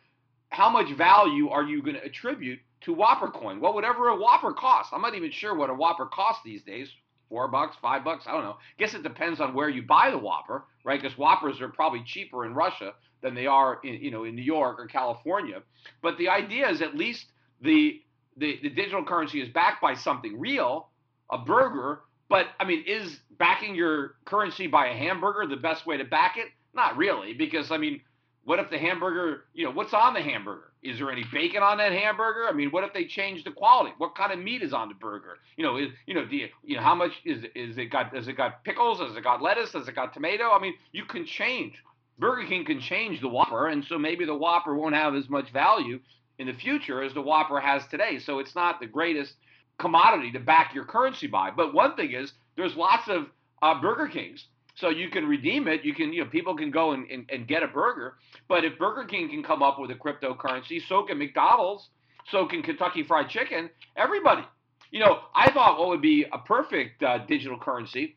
how 0.50 0.70
much 0.70 0.92
value 0.96 1.50
are 1.50 1.64
you 1.64 1.82
going 1.82 1.96
to 1.96 2.04
attribute 2.04 2.60
to 2.84 2.94
Whopper 2.94 3.30
coin? 3.30 3.60
Well, 3.60 3.74
whatever 3.74 4.10
a 4.10 4.16
Whopper 4.16 4.54
costs. 4.54 4.92
I'm 4.94 5.02
not 5.02 5.16
even 5.16 5.32
sure 5.32 5.56
what 5.56 5.70
a 5.70 5.74
Whopper 5.74 6.06
costs 6.06 6.42
these 6.44 6.64
days. 6.64 6.90
Four 7.30 7.48
bucks, 7.48 7.76
five 7.82 8.04
bucks, 8.04 8.26
I 8.28 8.32
don't 8.34 8.44
know. 8.44 8.58
Guess 8.78 8.94
it 8.94 9.02
depends 9.02 9.42
on 9.42 9.54
where 9.54 9.70
you 9.70 9.82
buy 9.82 10.12
the 10.12 10.18
Whopper, 10.18 10.66
right? 10.84 11.02
Because 11.02 11.18
Whoppers 11.18 11.62
are 11.62 11.70
probably 11.70 12.04
cheaper 12.06 12.46
in 12.46 12.54
Russia 12.54 12.94
than 13.22 13.34
they 13.34 13.48
are 13.48 13.80
in, 13.84 13.96
you 13.96 14.12
know, 14.12 14.26
in 14.26 14.36
New 14.36 14.44
York 14.44 14.80
or 14.80 14.86
California. 14.86 15.64
But 16.02 16.18
the 16.18 16.30
idea 16.30 16.70
is 16.70 16.82
at 16.82 16.96
least 16.96 17.26
the 17.62 18.02
the, 18.36 18.60
the 18.64 18.70
digital 18.70 19.04
currency 19.04 19.42
is 19.42 19.50
backed 19.50 19.82
by 19.82 19.94
something 19.94 20.40
real, 20.40 20.90
a 21.32 21.38
burger. 21.38 22.02
But 22.30 22.48
I 22.60 22.66
mean, 22.66 22.84
is 22.86 23.20
backing 23.38 23.76
your 23.76 24.16
currency 24.26 24.68
by 24.68 24.88
a 24.88 24.94
hamburger 24.94 25.48
the 25.48 25.62
best 25.62 25.86
way 25.86 25.98
to 25.98 26.04
back 26.04 26.38
it? 26.38 26.48
Not 26.76 26.98
really, 26.98 27.34
because 27.34 27.72
I 27.72 27.78
mean, 27.78 28.02
what 28.46 28.60
if 28.60 28.70
the 28.70 28.78
hamburger, 28.78 29.46
you 29.54 29.66
know, 29.66 29.72
what's 29.72 29.94
on 29.94 30.14
the 30.14 30.22
hamburger? 30.22 30.72
Is 30.82 30.98
there 30.98 31.10
any 31.10 31.24
bacon 31.32 31.64
on 31.64 31.78
that 31.78 31.94
hamburger? 31.94 32.46
I 32.48 32.52
mean, 32.52 32.70
what 32.72 32.84
if 32.84 32.94
they 32.94 33.06
change 33.06 33.46
the 33.46 33.52
quality? 33.52 33.94
What 33.98 34.16
kind 34.16 34.34
of 34.34 34.40
meat 34.40 34.62
is 34.62 34.74
on 34.74 34.90
the 34.90 34.96
burger? 34.96 35.38
You 35.56 35.64
know, 35.64 35.78
is, 35.78 35.90
you 36.06 36.14
know, 36.14 36.26
do 36.26 36.36
you, 36.36 36.50
you 36.64 36.76
know, 36.76 36.82
how 36.82 36.94
much 36.94 37.12
is 37.24 37.46
is 37.56 37.78
it 37.78 37.86
got? 37.86 38.14
Has 38.14 38.28
it 38.28 38.36
got 38.36 38.64
pickles? 38.66 39.00
Has 39.00 39.16
it 39.16 39.24
got 39.24 39.42
lettuce? 39.42 39.72
Has 39.74 39.88
it 39.88 39.96
got 39.96 40.14
tomato? 40.14 40.52
I 40.52 40.60
mean, 40.60 40.74
you 40.92 41.06
can 41.06 41.26
change. 41.26 41.76
Burger 42.20 42.46
King 42.48 42.66
can 42.66 42.80
change 42.80 43.22
the 43.22 43.30
Whopper, 43.30 43.68
and 43.68 43.84
so 43.84 43.98
maybe 43.98 44.26
the 44.26 44.36
Whopper 44.36 44.76
won't 44.76 44.94
have 44.94 45.16
as 45.16 45.30
much 45.30 45.52
value 45.52 46.00
in 46.38 46.48
the 46.48 46.54
future 46.54 47.02
as 47.02 47.14
the 47.14 47.22
Whopper 47.22 47.60
has 47.60 47.88
today. 47.88 48.20
So 48.20 48.40
it's 48.40 48.56
not 48.56 48.80
the 48.80 48.86
greatest 48.86 49.34
commodity 49.80 50.32
to 50.34 50.40
back 50.40 50.76
your 50.76 50.86
currency 50.86 51.28
by. 51.28 51.50
But 51.52 51.74
one 51.74 51.96
thing 51.96 52.12
is, 52.12 52.34
there's 52.56 52.76
lots 52.76 53.08
of 53.08 53.28
uh, 53.62 53.80
Burger 53.82 54.08
Kings. 54.08 54.46
So 54.76 54.90
you 54.90 55.10
can 55.10 55.28
redeem 55.28 55.68
it. 55.68 55.84
You 55.84 55.94
can, 55.94 56.12
you 56.12 56.24
know, 56.24 56.30
people 56.30 56.56
can 56.56 56.72
go 56.72 56.94
and, 56.94 57.08
and, 57.10 57.30
and 57.32 57.48
get 57.48 57.64
a 57.64 57.68
burger. 57.68 58.16
But 58.48 58.66
if 58.66 58.78
Burger 58.80 59.06
King 59.06 59.30
can 59.30 59.44
come 59.44 59.62
up 59.62 59.80
with 59.80 59.92
a 59.92 59.96
cryptocurrency, 59.96 60.82
so 60.88 61.04
can 61.04 61.20
McDonald's, 61.20 61.90
so 62.32 62.46
can 62.48 62.64
Kentucky 62.64 63.04
Fried 63.04 63.30
Chicken, 63.30 63.70
everybody. 63.96 64.44
You 64.92 65.00
know, 65.00 65.20
I 65.36 65.52
thought 65.52 65.80
what 65.80 65.90
would 65.90 66.02
be 66.02 66.26
a 66.32 66.40
perfect 66.40 67.04
uh, 67.04 67.20
digital 67.20 67.60
currency 67.60 68.16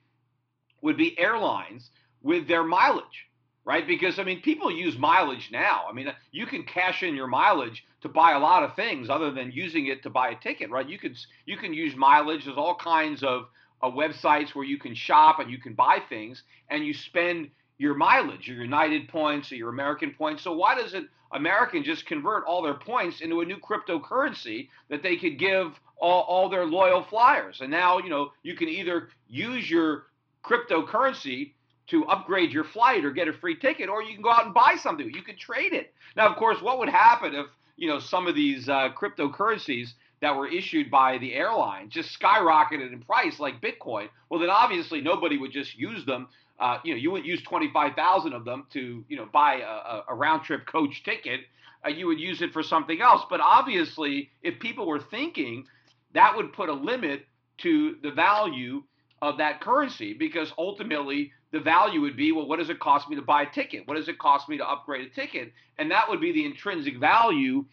would 0.82 0.96
be 0.96 1.18
airlines 1.18 1.90
with 2.22 2.48
their 2.48 2.64
mileage 2.64 3.26
right? 3.66 3.86
Because 3.86 4.18
I 4.18 4.22
mean, 4.22 4.40
people 4.40 4.70
use 4.70 4.96
mileage 4.96 5.50
now. 5.52 5.82
I 5.90 5.92
mean, 5.92 6.06
you 6.30 6.46
can 6.46 6.62
cash 6.62 7.02
in 7.02 7.14
your 7.14 7.26
mileage 7.26 7.84
to 8.00 8.08
buy 8.08 8.32
a 8.32 8.38
lot 8.38 8.62
of 8.62 8.76
things 8.76 9.10
other 9.10 9.32
than 9.32 9.50
using 9.50 9.86
it 9.86 10.04
to 10.04 10.10
buy 10.10 10.30
a 10.30 10.36
ticket, 10.36 10.70
right? 10.70 10.88
You 10.88 10.98
could 10.98 11.18
you 11.44 11.58
can 11.58 11.74
use 11.74 11.94
mileage. 11.96 12.44
There's 12.46 12.56
all 12.56 12.76
kinds 12.76 13.22
of 13.22 13.48
uh, 13.82 13.90
websites 13.90 14.54
where 14.54 14.64
you 14.64 14.78
can 14.78 14.94
shop 14.94 15.38
and 15.38 15.50
you 15.50 15.58
can 15.58 15.74
buy 15.74 15.98
things, 16.08 16.42
and 16.70 16.84
you 16.84 16.94
spend 16.94 17.50
your 17.78 17.94
mileage, 17.94 18.48
your 18.48 18.62
United 18.62 19.08
points 19.08 19.52
or 19.52 19.56
your 19.56 19.68
American 19.68 20.12
points. 20.12 20.42
So 20.42 20.52
why 20.52 20.74
doesn't 20.74 21.08
American 21.32 21.84
just 21.84 22.06
convert 22.06 22.44
all 22.46 22.62
their 22.62 22.74
points 22.74 23.20
into 23.20 23.40
a 23.40 23.44
new 23.44 23.58
cryptocurrency 23.58 24.68
that 24.88 25.02
they 25.02 25.16
could 25.16 25.38
give 25.38 25.78
all, 25.98 26.22
all 26.22 26.48
their 26.48 26.64
loyal 26.64 27.02
flyers? 27.04 27.60
And 27.60 27.70
now 27.70 27.98
you 27.98 28.08
know 28.08 28.30
you 28.42 28.54
can 28.56 28.68
either 28.68 29.08
use 29.28 29.68
your 29.68 30.04
cryptocurrency 30.44 31.52
to 31.88 32.04
upgrade 32.06 32.52
your 32.52 32.64
flight 32.64 33.04
or 33.04 33.10
get 33.10 33.28
a 33.28 33.32
free 33.32 33.56
ticket, 33.56 33.88
or 33.88 34.02
you 34.02 34.14
can 34.14 34.22
go 34.22 34.30
out 34.30 34.44
and 34.44 34.54
buy 34.54 34.74
something. 34.80 35.08
You 35.14 35.22
could 35.22 35.38
trade 35.38 35.72
it. 35.72 35.92
Now, 36.16 36.28
of 36.28 36.36
course, 36.36 36.60
what 36.60 36.78
would 36.78 36.88
happen 36.88 37.34
if 37.34 37.46
you 37.76 37.88
know 37.88 37.98
some 37.98 38.26
of 38.26 38.34
these 38.34 38.68
uh, 38.68 38.88
cryptocurrencies 38.96 39.90
that 40.20 40.34
were 40.34 40.48
issued 40.48 40.90
by 40.90 41.18
the 41.18 41.34
airline 41.34 41.90
just 41.90 42.18
skyrocketed 42.18 42.92
in 42.92 43.00
price, 43.02 43.38
like 43.38 43.60
Bitcoin? 43.60 44.08
Well, 44.30 44.40
then 44.40 44.50
obviously 44.50 45.00
nobody 45.00 45.38
would 45.38 45.52
just 45.52 45.76
use 45.76 46.04
them. 46.04 46.28
Uh, 46.58 46.78
you 46.84 46.94
know, 46.94 46.98
you 46.98 47.10
wouldn't 47.10 47.26
use 47.26 47.42
twenty 47.42 47.70
five 47.72 47.94
thousand 47.94 48.32
of 48.32 48.44
them 48.44 48.66
to 48.72 49.04
you 49.08 49.16
know 49.16 49.28
buy 49.32 49.56
a, 49.60 50.12
a 50.12 50.14
round 50.14 50.42
trip 50.42 50.66
coach 50.66 51.02
ticket. 51.04 51.40
Uh, 51.84 51.90
you 51.90 52.06
would 52.06 52.18
use 52.18 52.40
it 52.40 52.52
for 52.52 52.62
something 52.62 53.00
else. 53.00 53.22
But 53.28 53.40
obviously, 53.40 54.30
if 54.42 54.58
people 54.58 54.86
were 54.86 55.00
thinking, 55.00 55.66
that 56.14 56.34
would 56.34 56.52
put 56.52 56.68
a 56.68 56.72
limit 56.72 57.26
to 57.58 57.96
the 58.02 58.10
value 58.10 58.82
of 59.22 59.38
that 59.38 59.60
currency 59.60 60.12
because 60.12 60.52
ultimately 60.58 61.32
the 61.52 61.60
value 61.60 62.00
would 62.02 62.16
be 62.16 62.32
well 62.32 62.46
what 62.46 62.58
does 62.58 62.68
it 62.68 62.78
cost 62.80 63.08
me 63.08 63.16
to 63.16 63.22
buy 63.22 63.42
a 63.42 63.50
ticket 63.50 63.86
what 63.86 63.94
does 63.96 64.08
it 64.08 64.18
cost 64.18 64.48
me 64.48 64.58
to 64.58 64.68
upgrade 64.68 65.06
a 65.06 65.14
ticket 65.14 65.52
and 65.78 65.90
that 65.90 66.08
would 66.08 66.20
be 66.20 66.32
the 66.32 66.44
intrinsic 66.44 66.98
value 66.98 67.64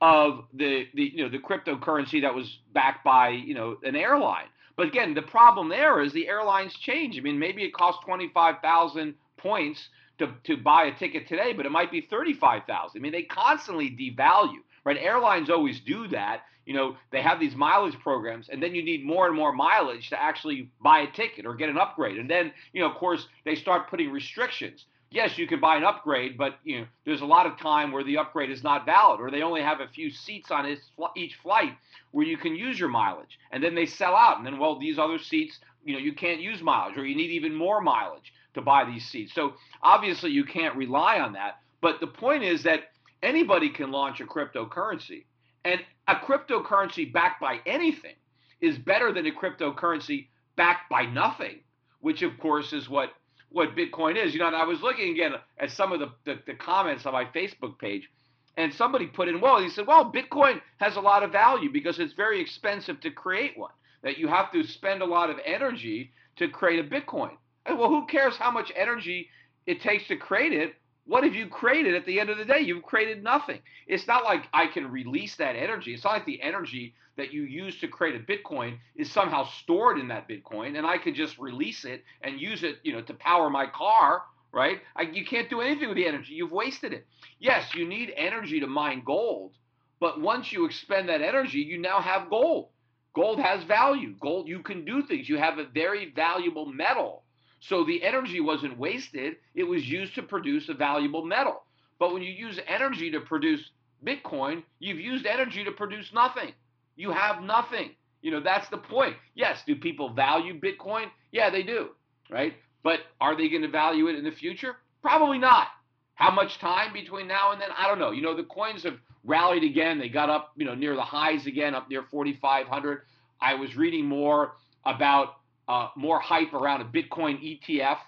of 0.00 0.44
the, 0.54 0.86
the 0.94 1.12
you 1.14 1.22
know 1.22 1.28
the 1.28 1.38
cryptocurrency 1.38 2.22
that 2.22 2.34
was 2.34 2.58
backed 2.72 3.04
by 3.04 3.30
you 3.30 3.54
know 3.54 3.76
an 3.82 3.96
airline. 3.96 4.46
But 4.76 4.88
again 4.88 5.14
the 5.14 5.22
problem 5.22 5.68
there 5.68 6.00
is 6.00 6.12
the 6.12 6.28
airlines 6.28 6.74
change. 6.74 7.18
I 7.18 7.20
mean 7.20 7.38
maybe 7.38 7.62
it 7.64 7.72
costs 7.72 8.02
25000 8.04 9.14
points 9.36 9.88
to, 10.18 10.34
to 10.44 10.56
buy 10.56 10.84
a 10.84 10.94
ticket 10.98 11.26
today 11.26 11.54
but 11.54 11.64
it 11.64 11.72
might 11.72 11.90
be 11.90 12.02
35000 12.02 12.98
i 12.98 13.00
mean 13.00 13.10
they 13.10 13.22
constantly 13.22 13.88
devalue 13.88 14.60
right? 14.84 14.96
Airlines 14.98 15.50
always 15.50 15.80
do 15.80 16.08
that. 16.08 16.42
You 16.66 16.74
know, 16.74 16.96
they 17.10 17.22
have 17.22 17.40
these 17.40 17.56
mileage 17.56 17.98
programs, 17.98 18.48
and 18.48 18.62
then 18.62 18.74
you 18.74 18.84
need 18.84 19.04
more 19.04 19.26
and 19.26 19.34
more 19.34 19.52
mileage 19.52 20.10
to 20.10 20.22
actually 20.22 20.70
buy 20.82 21.00
a 21.00 21.10
ticket 21.10 21.46
or 21.46 21.54
get 21.54 21.68
an 21.68 21.78
upgrade. 21.78 22.18
And 22.18 22.30
then, 22.30 22.52
you 22.72 22.80
know, 22.80 22.90
of 22.90 22.96
course, 22.96 23.26
they 23.44 23.54
start 23.54 23.88
putting 23.88 24.10
restrictions. 24.10 24.86
Yes, 25.10 25.36
you 25.38 25.46
can 25.46 25.60
buy 25.60 25.76
an 25.76 25.84
upgrade, 25.84 26.38
but 26.38 26.54
you 26.64 26.80
know 26.80 26.86
there's 27.04 27.20
a 27.20 27.26
lot 27.26 27.46
of 27.46 27.58
time 27.58 27.92
where 27.92 28.04
the 28.04 28.18
upgrade 28.18 28.50
is 28.50 28.62
not 28.62 28.86
valid, 28.86 29.20
or 29.20 29.30
they 29.30 29.42
only 29.42 29.62
have 29.62 29.80
a 29.80 29.88
few 29.88 30.10
seats 30.10 30.50
on 30.50 30.76
each 31.16 31.34
flight 31.36 31.72
where 32.12 32.26
you 32.26 32.36
can 32.36 32.54
use 32.54 32.78
your 32.78 32.88
mileage, 32.88 33.38
and 33.52 33.62
then 33.62 33.74
they 33.74 33.86
sell 33.86 34.14
out, 34.14 34.38
and 34.38 34.46
then 34.46 34.58
well 34.58 34.78
these 34.78 34.98
other 34.98 35.18
seats, 35.18 35.58
you 35.84 35.92
know, 35.92 36.00
you 36.00 36.12
can't 36.12 36.40
use 36.40 36.62
mileage, 36.62 36.96
or 36.96 37.06
you 37.06 37.16
need 37.16 37.30
even 37.30 37.54
more 37.54 37.80
mileage 37.80 38.32
to 38.54 38.60
buy 38.60 38.84
these 38.84 39.06
seats. 39.06 39.34
So 39.34 39.54
obviously 39.82 40.30
you 40.30 40.44
can't 40.44 40.74
rely 40.76 41.20
on 41.20 41.32
that. 41.34 41.58
But 41.80 42.00
the 42.00 42.06
point 42.06 42.42
is 42.42 42.64
that 42.64 42.90
anybody 43.22 43.70
can 43.70 43.90
launch 43.90 44.20
a 44.20 44.26
cryptocurrency, 44.26 45.24
and 45.64 45.80
a 46.08 46.16
cryptocurrency 46.16 47.12
backed 47.12 47.40
by 47.40 47.60
anything 47.66 48.14
is 48.60 48.76
better 48.78 49.12
than 49.12 49.26
a 49.26 49.30
cryptocurrency 49.30 50.26
backed 50.56 50.90
by 50.90 51.06
nothing, 51.06 51.60
which 52.00 52.22
of 52.22 52.38
course 52.38 52.72
is 52.72 52.88
what 52.88 53.10
what 53.50 53.76
Bitcoin 53.76 54.22
is. 54.22 54.32
You 54.32 54.40
know, 54.40 54.48
and 54.48 54.56
I 54.56 54.64
was 54.64 54.80
looking 54.80 55.12
again 55.12 55.32
at 55.58 55.70
some 55.70 55.92
of 55.92 56.00
the, 56.00 56.10
the, 56.24 56.40
the 56.46 56.54
comments 56.54 57.06
on 57.06 57.12
my 57.12 57.24
Facebook 57.26 57.78
page, 57.78 58.08
and 58.56 58.72
somebody 58.74 59.06
put 59.06 59.28
in, 59.28 59.40
well, 59.40 59.60
he 59.60 59.68
said, 59.70 59.86
well, 59.86 60.10
Bitcoin 60.12 60.60
has 60.78 60.96
a 60.96 61.00
lot 61.00 61.22
of 61.22 61.32
value 61.32 61.70
because 61.72 61.98
it's 61.98 62.14
very 62.14 62.40
expensive 62.40 63.00
to 63.00 63.10
create 63.10 63.56
one. 63.56 63.72
That 64.02 64.18
you 64.18 64.28
have 64.28 64.50
to 64.52 64.64
spend 64.64 65.02
a 65.02 65.06
lot 65.06 65.28
of 65.28 65.36
energy 65.44 66.12
to 66.36 66.48
create 66.48 66.80
a 66.80 66.88
Bitcoin. 66.88 67.32
And 67.66 67.78
well, 67.78 67.90
who 67.90 68.06
cares 68.06 68.36
how 68.36 68.50
much 68.50 68.72
energy 68.74 69.28
it 69.66 69.82
takes 69.82 70.08
to 70.08 70.16
create 70.16 70.52
it? 70.52 70.74
What 71.10 71.24
have 71.24 71.34
you 71.34 71.48
created 71.48 71.96
at 71.96 72.06
the 72.06 72.20
end 72.20 72.30
of 72.30 72.38
the 72.38 72.44
day? 72.44 72.60
You've 72.60 72.84
created 72.84 73.24
nothing. 73.24 73.58
It's 73.88 74.06
not 74.06 74.22
like 74.22 74.48
I 74.52 74.68
can 74.68 74.92
release 74.92 75.34
that 75.38 75.56
energy. 75.56 75.92
It's 75.92 76.04
not 76.04 76.12
like 76.12 76.24
the 76.24 76.40
energy 76.40 76.94
that 77.16 77.32
you 77.32 77.42
use 77.42 77.80
to 77.80 77.88
create 77.88 78.14
a 78.14 78.20
Bitcoin 78.20 78.78
is 78.94 79.10
somehow 79.10 79.48
stored 79.60 79.98
in 79.98 80.06
that 80.06 80.28
Bitcoin, 80.28 80.78
and 80.78 80.86
I 80.86 80.98
could 80.98 81.16
just 81.16 81.36
release 81.36 81.84
it 81.84 82.04
and 82.22 82.40
use 82.40 82.62
it, 82.62 82.78
you 82.84 82.92
know, 82.92 83.02
to 83.02 83.14
power 83.14 83.50
my 83.50 83.66
car, 83.66 84.22
right? 84.52 84.78
I, 84.94 85.02
you 85.02 85.24
can't 85.24 85.50
do 85.50 85.60
anything 85.60 85.88
with 85.88 85.96
the 85.96 86.06
energy. 86.06 86.34
You've 86.34 86.52
wasted 86.52 86.92
it. 86.92 87.04
Yes, 87.40 87.74
you 87.74 87.88
need 87.88 88.12
energy 88.16 88.60
to 88.60 88.68
mine 88.68 89.02
gold, 89.04 89.54
but 89.98 90.20
once 90.20 90.52
you 90.52 90.64
expend 90.64 91.08
that 91.08 91.22
energy, 91.22 91.58
you 91.58 91.78
now 91.78 92.00
have 92.00 92.30
gold. 92.30 92.68
Gold 93.16 93.40
has 93.40 93.64
value. 93.64 94.14
Gold, 94.20 94.46
you 94.46 94.60
can 94.60 94.84
do 94.84 95.02
things. 95.02 95.28
You 95.28 95.38
have 95.38 95.58
a 95.58 95.64
very 95.64 96.12
valuable 96.12 96.66
metal. 96.66 97.24
So 97.60 97.84
the 97.84 98.02
energy 98.02 98.40
wasn't 98.40 98.78
wasted, 98.78 99.36
it 99.54 99.64
was 99.64 99.86
used 99.86 100.14
to 100.14 100.22
produce 100.22 100.68
a 100.68 100.74
valuable 100.74 101.24
metal. 101.24 101.62
But 101.98 102.14
when 102.14 102.22
you 102.22 102.32
use 102.32 102.58
energy 102.66 103.10
to 103.10 103.20
produce 103.20 103.70
Bitcoin, 104.04 104.62
you've 104.78 104.98
used 104.98 105.26
energy 105.26 105.62
to 105.64 105.70
produce 105.70 106.10
nothing. 106.12 106.52
You 106.96 107.12
have 107.12 107.42
nothing. 107.42 107.90
You 108.22 108.30
know, 108.30 108.40
that's 108.40 108.68
the 108.68 108.78
point. 108.78 109.16
Yes, 109.34 109.62
do 109.66 109.76
people 109.76 110.12
value 110.12 110.58
Bitcoin? 110.58 111.06
Yeah, 111.32 111.50
they 111.50 111.62
do, 111.62 111.90
right? 112.30 112.54
But 112.82 113.00
are 113.20 113.36
they 113.36 113.48
going 113.48 113.62
to 113.62 113.68
value 113.68 114.08
it 114.08 114.16
in 114.16 114.24
the 114.24 114.30
future? 114.30 114.76
Probably 115.02 115.38
not. 115.38 115.68
How 116.14 116.30
much 116.30 116.58
time 116.58 116.92
between 116.92 117.28
now 117.28 117.52
and 117.52 117.60
then? 117.60 117.68
I 117.76 117.88
don't 117.88 117.98
know. 117.98 118.10
You 118.10 118.22
know, 118.22 118.36
the 118.36 118.44
coins 118.44 118.82
have 118.84 118.98
rallied 119.24 119.64
again. 119.64 119.98
They 119.98 120.08
got 120.08 120.30
up, 120.30 120.52
you 120.56 120.64
know, 120.64 120.74
near 120.74 120.94
the 120.94 121.02
highs 121.02 121.46
again, 121.46 121.74
up 121.74 121.88
near 121.88 122.02
4,500. 122.02 123.02
I 123.40 123.54
was 123.54 123.76
reading 123.76 124.06
more 124.06 124.52
about 124.84 125.36
uh, 125.70 125.88
more 125.94 126.18
hype 126.18 126.52
around 126.52 126.80
a 126.80 126.84
Bitcoin 126.84 127.40
ETF, 127.40 127.98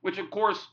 which 0.00 0.16
of 0.16 0.30
course 0.30 0.66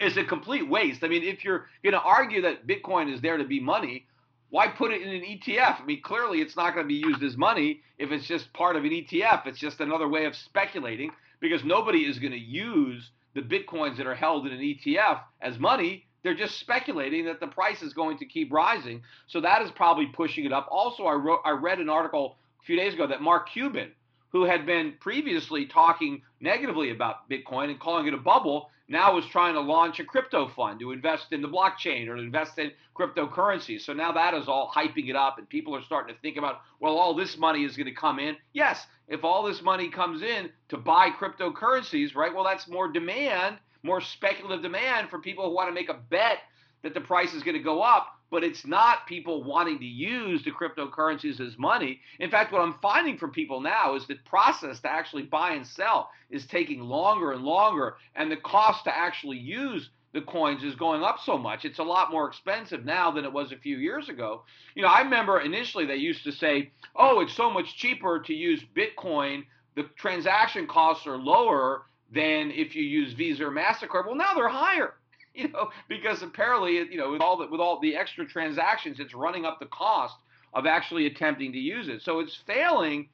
is 0.00 0.16
a 0.16 0.24
complete 0.24 0.68
waste. 0.68 1.04
I 1.04 1.08
mean, 1.08 1.22
if 1.22 1.44
you're 1.44 1.66
going 1.84 1.92
to 1.92 2.00
argue 2.00 2.42
that 2.42 2.66
Bitcoin 2.66 3.12
is 3.12 3.20
there 3.20 3.36
to 3.36 3.44
be 3.44 3.60
money, 3.60 4.06
why 4.50 4.66
put 4.66 4.90
it 4.90 5.02
in 5.02 5.08
an 5.08 5.20
ETF? 5.20 5.80
I 5.80 5.84
mean, 5.84 6.02
clearly 6.02 6.40
it's 6.40 6.56
not 6.56 6.74
going 6.74 6.84
to 6.84 6.88
be 6.88 6.94
used 6.94 7.22
as 7.22 7.36
money 7.36 7.82
if 7.96 8.10
it's 8.10 8.26
just 8.26 8.52
part 8.54 8.74
of 8.74 8.84
an 8.84 8.90
ETF. 8.90 9.46
It's 9.46 9.60
just 9.60 9.78
another 9.80 10.08
way 10.08 10.24
of 10.24 10.34
speculating 10.34 11.12
because 11.38 11.62
nobody 11.62 12.00
is 12.00 12.18
going 12.18 12.32
to 12.32 12.38
use 12.38 13.10
the 13.34 13.42
bitcoins 13.42 13.98
that 13.98 14.06
are 14.06 14.16
held 14.16 14.48
in 14.48 14.52
an 14.52 14.60
ETF 14.60 15.20
as 15.40 15.60
money. 15.60 16.06
They're 16.24 16.34
just 16.34 16.58
speculating 16.58 17.26
that 17.26 17.38
the 17.38 17.46
price 17.46 17.82
is 17.82 17.92
going 17.92 18.18
to 18.18 18.26
keep 18.26 18.52
rising. 18.52 19.02
So 19.28 19.40
that 19.42 19.62
is 19.62 19.70
probably 19.70 20.06
pushing 20.06 20.44
it 20.44 20.52
up. 20.52 20.66
Also, 20.72 21.04
I 21.04 21.14
wrote, 21.14 21.40
I 21.44 21.50
read 21.50 21.78
an 21.78 21.88
article 21.88 22.36
a 22.60 22.64
few 22.64 22.74
days 22.74 22.94
ago 22.94 23.06
that 23.06 23.22
Mark 23.22 23.50
Cuban, 23.50 23.92
who 24.30 24.44
had 24.44 24.66
been 24.66 24.94
previously 25.00 25.66
talking 25.66 26.22
negatively 26.40 26.90
about 26.90 27.28
Bitcoin 27.30 27.70
and 27.70 27.80
calling 27.80 28.06
it 28.06 28.14
a 28.14 28.18
bubble, 28.18 28.70
now 28.88 29.18
is 29.18 29.26
trying 29.26 29.54
to 29.54 29.60
launch 29.60 30.00
a 30.00 30.04
crypto 30.04 30.48
fund 30.48 30.80
to 30.80 30.92
invest 30.92 31.32
in 31.32 31.42
the 31.42 31.48
blockchain 31.48 32.08
or 32.08 32.16
to 32.16 32.22
invest 32.22 32.58
in 32.58 32.72
cryptocurrencies. 32.96 33.82
So 33.82 33.92
now 33.92 34.12
that 34.12 34.34
is 34.34 34.48
all 34.48 34.72
hyping 34.74 35.08
it 35.08 35.16
up, 35.16 35.38
and 35.38 35.48
people 35.48 35.74
are 35.76 35.82
starting 35.82 36.14
to 36.14 36.20
think 36.20 36.36
about, 36.36 36.60
well, 36.80 36.96
all 36.96 37.14
this 37.14 37.36
money 37.36 37.64
is 37.64 37.76
going 37.76 37.86
to 37.86 37.94
come 37.94 38.18
in. 38.18 38.36
Yes, 38.52 38.86
if 39.06 39.24
all 39.24 39.42
this 39.42 39.62
money 39.62 39.90
comes 39.90 40.22
in 40.22 40.50
to 40.68 40.78
buy 40.78 41.10
cryptocurrencies, 41.10 42.14
right? 42.14 42.34
Well, 42.34 42.44
that's 42.44 42.68
more 42.68 42.90
demand, 42.90 43.58
more 43.82 44.00
speculative 44.00 44.62
demand 44.62 45.10
for 45.10 45.18
people 45.18 45.48
who 45.48 45.54
want 45.54 45.68
to 45.68 45.74
make 45.74 45.90
a 45.90 46.00
bet 46.10 46.38
that 46.82 46.94
the 46.94 47.00
price 47.00 47.34
is 47.34 47.42
going 47.42 47.56
to 47.56 47.62
go 47.62 47.82
up 47.82 48.17
but 48.30 48.44
it's 48.44 48.66
not 48.66 49.06
people 49.06 49.42
wanting 49.42 49.78
to 49.78 49.86
use 49.86 50.44
the 50.44 50.50
cryptocurrencies 50.50 51.40
as 51.40 51.58
money. 51.58 52.00
In 52.18 52.30
fact, 52.30 52.52
what 52.52 52.60
I'm 52.60 52.78
finding 52.82 53.16
from 53.16 53.30
people 53.30 53.60
now 53.60 53.94
is 53.94 54.06
that 54.06 54.18
the 54.18 54.30
process 54.30 54.80
to 54.80 54.90
actually 54.90 55.22
buy 55.22 55.52
and 55.52 55.66
sell 55.66 56.10
is 56.30 56.46
taking 56.46 56.80
longer 56.80 57.32
and 57.32 57.42
longer, 57.44 57.96
and 58.14 58.30
the 58.30 58.36
cost 58.36 58.84
to 58.84 58.96
actually 58.96 59.38
use 59.38 59.90
the 60.12 60.20
coins 60.22 60.64
is 60.64 60.74
going 60.74 61.02
up 61.02 61.18
so 61.24 61.36
much. 61.36 61.64
It's 61.64 61.78
a 61.78 61.84
lot 61.84 62.10
more 62.10 62.26
expensive 62.26 62.84
now 62.84 63.10
than 63.10 63.24
it 63.24 63.32
was 63.32 63.52
a 63.52 63.56
few 63.56 63.76
years 63.76 64.08
ago. 64.08 64.42
You 64.74 64.82
know, 64.82 64.88
I 64.88 65.02
remember 65.02 65.40
initially 65.40 65.84
they 65.84 65.96
used 65.96 66.24
to 66.24 66.32
say, 66.32 66.70
oh, 66.96 67.20
it's 67.20 67.34
so 67.34 67.50
much 67.50 67.76
cheaper 67.76 68.20
to 68.20 68.34
use 68.34 68.62
Bitcoin. 68.74 69.44
The 69.76 69.84
transaction 69.96 70.66
costs 70.66 71.06
are 71.06 71.18
lower 71.18 71.82
than 72.10 72.50
if 72.50 72.74
you 72.74 72.82
use 72.82 73.12
Visa 73.12 73.46
or 73.46 73.50
MasterCard. 73.50 74.06
Well, 74.06 74.14
now 74.14 74.32
they're 74.34 74.48
higher 74.48 74.94
you 75.42 75.48
know, 75.48 75.70
because 75.88 76.22
apparently, 76.22 76.74
you 76.74 76.96
know, 76.96 77.12
with 77.12 77.22
all 77.22 77.36
the 77.36 77.46
with 77.46 77.60
all 77.60 77.78
the 77.80 77.94
extra 77.94 78.26
transactions, 78.26 78.98
it's 78.98 79.14
running 79.14 79.44
up 79.44 79.60
the 79.60 79.66
cost 79.66 80.16
of 80.52 80.66
actually 80.66 81.06
attempting 81.06 81.52
to 81.52 81.58
use 81.58 81.88
it. 81.88 82.02
So 82.02 82.18
it's 82.18 82.36
failing 82.46 83.08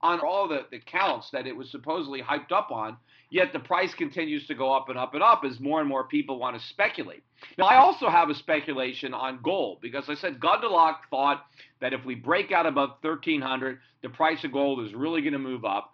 on 0.00 0.20
all 0.20 0.48
the, 0.48 0.66
the 0.72 0.80
counts 0.80 1.30
that 1.30 1.46
it 1.46 1.56
was 1.56 1.70
supposedly 1.70 2.20
hyped 2.20 2.50
up 2.50 2.70
on, 2.72 2.96
yet 3.30 3.52
the 3.52 3.60
price 3.60 3.94
continues 3.94 4.46
to 4.46 4.54
go 4.54 4.72
up 4.72 4.88
and 4.88 4.98
up 4.98 5.14
and 5.14 5.22
up 5.22 5.42
as 5.44 5.60
more 5.60 5.80
and 5.80 5.88
more 5.88 6.04
people 6.04 6.38
want 6.38 6.60
to 6.60 6.66
speculate. 6.68 7.22
Now, 7.56 7.66
I 7.66 7.76
also 7.76 8.08
have 8.08 8.28
a 8.30 8.34
speculation 8.34 9.14
on 9.14 9.40
gold 9.42 9.78
because 9.80 10.08
I 10.08 10.14
said 10.14 10.40
Gundlach 10.40 10.96
thought 11.10 11.44
that 11.80 11.92
if 11.92 12.04
we 12.04 12.14
break 12.14 12.50
out 12.50 12.66
above 12.66 12.90
1300, 13.02 13.78
the 14.02 14.08
price 14.08 14.42
of 14.44 14.52
gold 14.52 14.84
is 14.84 14.94
really 14.94 15.20
going 15.20 15.32
to 15.32 15.38
move 15.38 15.64
up. 15.64 15.92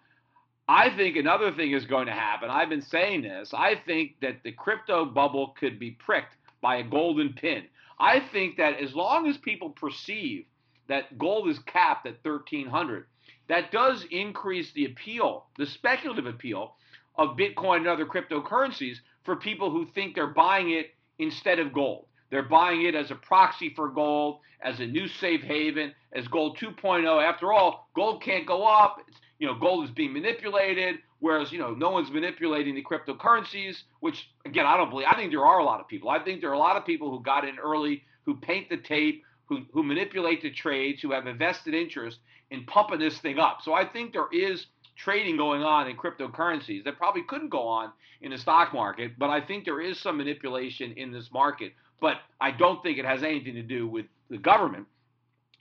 I 0.67 0.89
think 0.95 1.15
another 1.15 1.51
thing 1.51 1.71
is 1.73 1.85
going 1.85 2.07
to 2.07 2.11
happen. 2.11 2.49
I've 2.49 2.69
been 2.69 2.81
saying 2.81 3.21
this. 3.21 3.53
I 3.53 3.75
think 3.85 4.15
that 4.21 4.41
the 4.43 4.51
crypto 4.51 5.05
bubble 5.05 5.55
could 5.59 5.79
be 5.79 5.91
pricked 5.91 6.35
by 6.61 6.77
a 6.77 6.83
golden 6.83 7.33
pin. 7.33 7.65
I 7.99 8.19
think 8.31 8.57
that 8.57 8.81
as 8.81 8.95
long 8.95 9.27
as 9.27 9.37
people 9.37 9.69
perceive 9.69 10.45
that 10.87 11.17
gold 11.17 11.49
is 11.49 11.59
capped 11.59 12.07
at 12.07 12.17
1300, 12.23 13.05
that 13.47 13.71
does 13.71 14.05
increase 14.09 14.71
the 14.73 14.85
appeal, 14.85 15.45
the 15.57 15.67
speculative 15.67 16.25
appeal 16.25 16.75
of 17.15 17.37
Bitcoin 17.37 17.77
and 17.77 17.87
other 17.87 18.05
cryptocurrencies 18.05 18.97
for 19.23 19.35
people 19.35 19.69
who 19.69 19.85
think 19.93 20.15
they're 20.15 20.27
buying 20.27 20.71
it 20.71 20.95
instead 21.19 21.59
of 21.59 21.73
gold. 21.73 22.07
They're 22.31 22.43
buying 22.43 22.83
it 22.85 22.95
as 22.95 23.11
a 23.11 23.15
proxy 23.15 23.71
for 23.75 23.89
gold, 23.89 24.39
as 24.61 24.79
a 24.79 24.85
new 24.85 25.07
safe 25.07 25.41
haven, 25.41 25.93
as 26.13 26.27
gold 26.27 26.57
2.0. 26.57 27.23
After 27.23 27.53
all, 27.53 27.89
gold 27.95 28.23
can't 28.23 28.47
go 28.47 28.65
up. 28.65 28.97
It's, 29.07 29.17
you 29.39 29.47
know, 29.47 29.55
gold 29.55 29.85
is 29.85 29.91
being 29.91 30.13
manipulated, 30.13 30.97
whereas, 31.19 31.51
you 31.51 31.59
know, 31.59 31.73
no 31.73 31.89
one's 31.89 32.11
manipulating 32.11 32.75
the 32.75 32.83
cryptocurrencies, 32.83 33.83
which, 33.99 34.29
again, 34.45 34.65
I 34.65 34.77
don't 34.77 34.89
believe. 34.89 35.07
I 35.09 35.15
think 35.15 35.31
there 35.31 35.45
are 35.45 35.59
a 35.59 35.63
lot 35.63 35.79
of 35.79 35.87
people. 35.87 36.09
I 36.09 36.19
think 36.19 36.41
there 36.41 36.49
are 36.49 36.53
a 36.53 36.59
lot 36.59 36.77
of 36.77 36.85
people 36.85 37.11
who 37.11 37.21
got 37.21 37.47
in 37.47 37.59
early, 37.59 38.03
who 38.23 38.35
paint 38.37 38.69
the 38.69 38.77
tape, 38.77 39.23
who, 39.45 39.61
who 39.73 39.83
manipulate 39.83 40.41
the 40.41 40.51
trades, 40.51 41.01
who 41.01 41.11
have 41.11 41.27
a 41.27 41.33
vested 41.33 41.73
interest 41.73 42.19
in 42.51 42.65
pumping 42.65 42.99
this 42.99 43.17
thing 43.19 43.39
up. 43.39 43.59
So 43.61 43.73
I 43.73 43.85
think 43.85 44.13
there 44.13 44.29
is 44.31 44.67
trading 44.95 45.35
going 45.37 45.61
on 45.61 45.89
in 45.89 45.97
cryptocurrencies 45.97 46.83
that 46.85 46.97
probably 46.97 47.23
couldn't 47.23 47.49
go 47.49 47.67
on 47.67 47.91
in 48.21 48.31
the 48.31 48.37
stock 48.37 48.73
market, 48.73 49.19
but 49.19 49.29
I 49.29 49.41
think 49.41 49.65
there 49.65 49.81
is 49.81 49.99
some 49.99 50.17
manipulation 50.17 50.93
in 50.93 51.11
this 51.11 51.29
market. 51.31 51.73
But 51.99 52.17
I 52.39 52.51
don't 52.51 52.81
think 52.81 52.97
it 52.97 53.05
has 53.05 53.23
anything 53.23 53.55
to 53.55 53.63
do 53.63 53.87
with 53.87 54.05
the 54.29 54.37
government. 54.37 54.87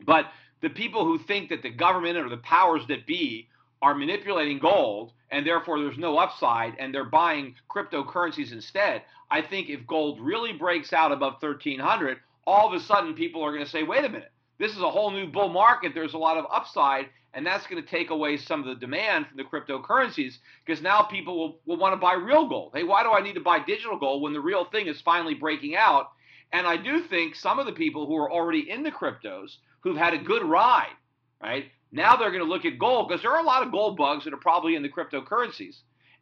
But 0.05 0.27
the 0.63 0.71
people 0.71 1.05
who 1.05 1.19
think 1.19 1.51
that 1.51 1.63
the 1.63 1.71
government 1.71 2.17
or 2.17 2.29
the 2.29 2.39
powers 2.39 2.83
that 2.89 3.07
be 3.07 3.49
are 3.85 3.95
manipulating 3.95 4.59
gold 4.59 5.13
and 5.31 5.47
therefore 5.47 5.79
there's 5.79 5.99
no 5.99 6.17
upside 6.17 6.73
and 6.79 6.93
they're 6.93 7.05
buying 7.05 7.55
cryptocurrencies 7.71 8.51
instead. 8.51 9.03
I 9.31 9.43
think 9.43 9.69
if 9.69 9.87
gold 9.87 10.21
really 10.21 10.55
breaks 10.55 10.95
out 10.95 11.13
above 11.13 11.35
1300, 11.35 12.17
all 12.47 12.67
of 12.67 12.73
a 12.73 12.81
sudden 12.83 13.13
people 13.13 13.43
are 13.45 13.53
going 13.53 13.65
to 13.65 13.71
say, 13.71 13.83
wait 13.83 14.07
a 14.07 14.09
minute, 14.09 14.33
this 14.59 14.73
is 14.73 14.81
a 14.81 14.91
whole 14.91 15.11
new 15.11 15.27
bull 15.27 15.51
market. 15.51 15.93
There's 15.95 16.15
a 16.15 16.19
lot 16.19 16.39
of 16.39 16.47
upside, 16.51 17.07
and 17.35 17.47
that's 17.47 17.67
going 17.67 17.83
to 17.83 17.89
take 17.89 18.09
away 18.09 18.39
some 18.39 18.61
of 18.61 18.67
the 18.67 18.75
demand 18.75 19.27
from 19.27 19.37
the 19.37 19.45
cryptocurrencies 19.45 20.39
because 20.65 20.81
now 20.81 21.03
people 21.03 21.39
will, 21.39 21.59
will 21.67 21.77
want 21.77 21.93
to 21.93 22.01
buy 22.01 22.15
real 22.15 22.49
gold. 22.49 22.73
Hey, 22.75 22.85
why 22.85 23.03
do 23.03 23.11
I 23.11 23.21
need 23.21 23.35
to 23.35 23.41
buy 23.41 23.59
digital 23.59 23.99
gold 23.99 24.23
when 24.23 24.33
the 24.33 24.41
real 24.41 24.65
thing 24.65 24.87
is 24.87 25.03
finally 25.03 25.35
breaking 25.35 25.77
out? 25.77 26.13
And 26.53 26.67
I 26.67 26.79
do 26.79 27.03
think 27.03 27.35
some 27.35 27.59
of 27.59 27.67
the 27.67 27.73
people 27.73 28.07
who 28.07 28.17
are 28.17 28.33
already 28.33 28.71
in 28.71 28.83
the 28.83 28.93
cryptos 28.93 29.57
who've 29.81 29.97
had 29.97 30.15
a 30.15 30.19
good 30.19 30.43
ride, 30.43 30.95
right? 31.43 31.67
Now 31.95 32.17
they're 32.17 32.33
going 32.33 32.43
to 32.43 32.49
look 32.49 32.65
at 32.65 32.77
gold 32.77 33.09
because 33.09 33.23
there 33.23 33.31
are 33.31 33.41
a 33.41 33.47
lot 33.47 33.65
of 33.65 33.71
gold 33.71 33.97
bugs 33.97 34.25
that 34.25 34.35
are 34.35 34.39
probably 34.39 34.75
in 34.75 34.83
the 34.83 34.89
cryptocurrencies. 34.89 35.77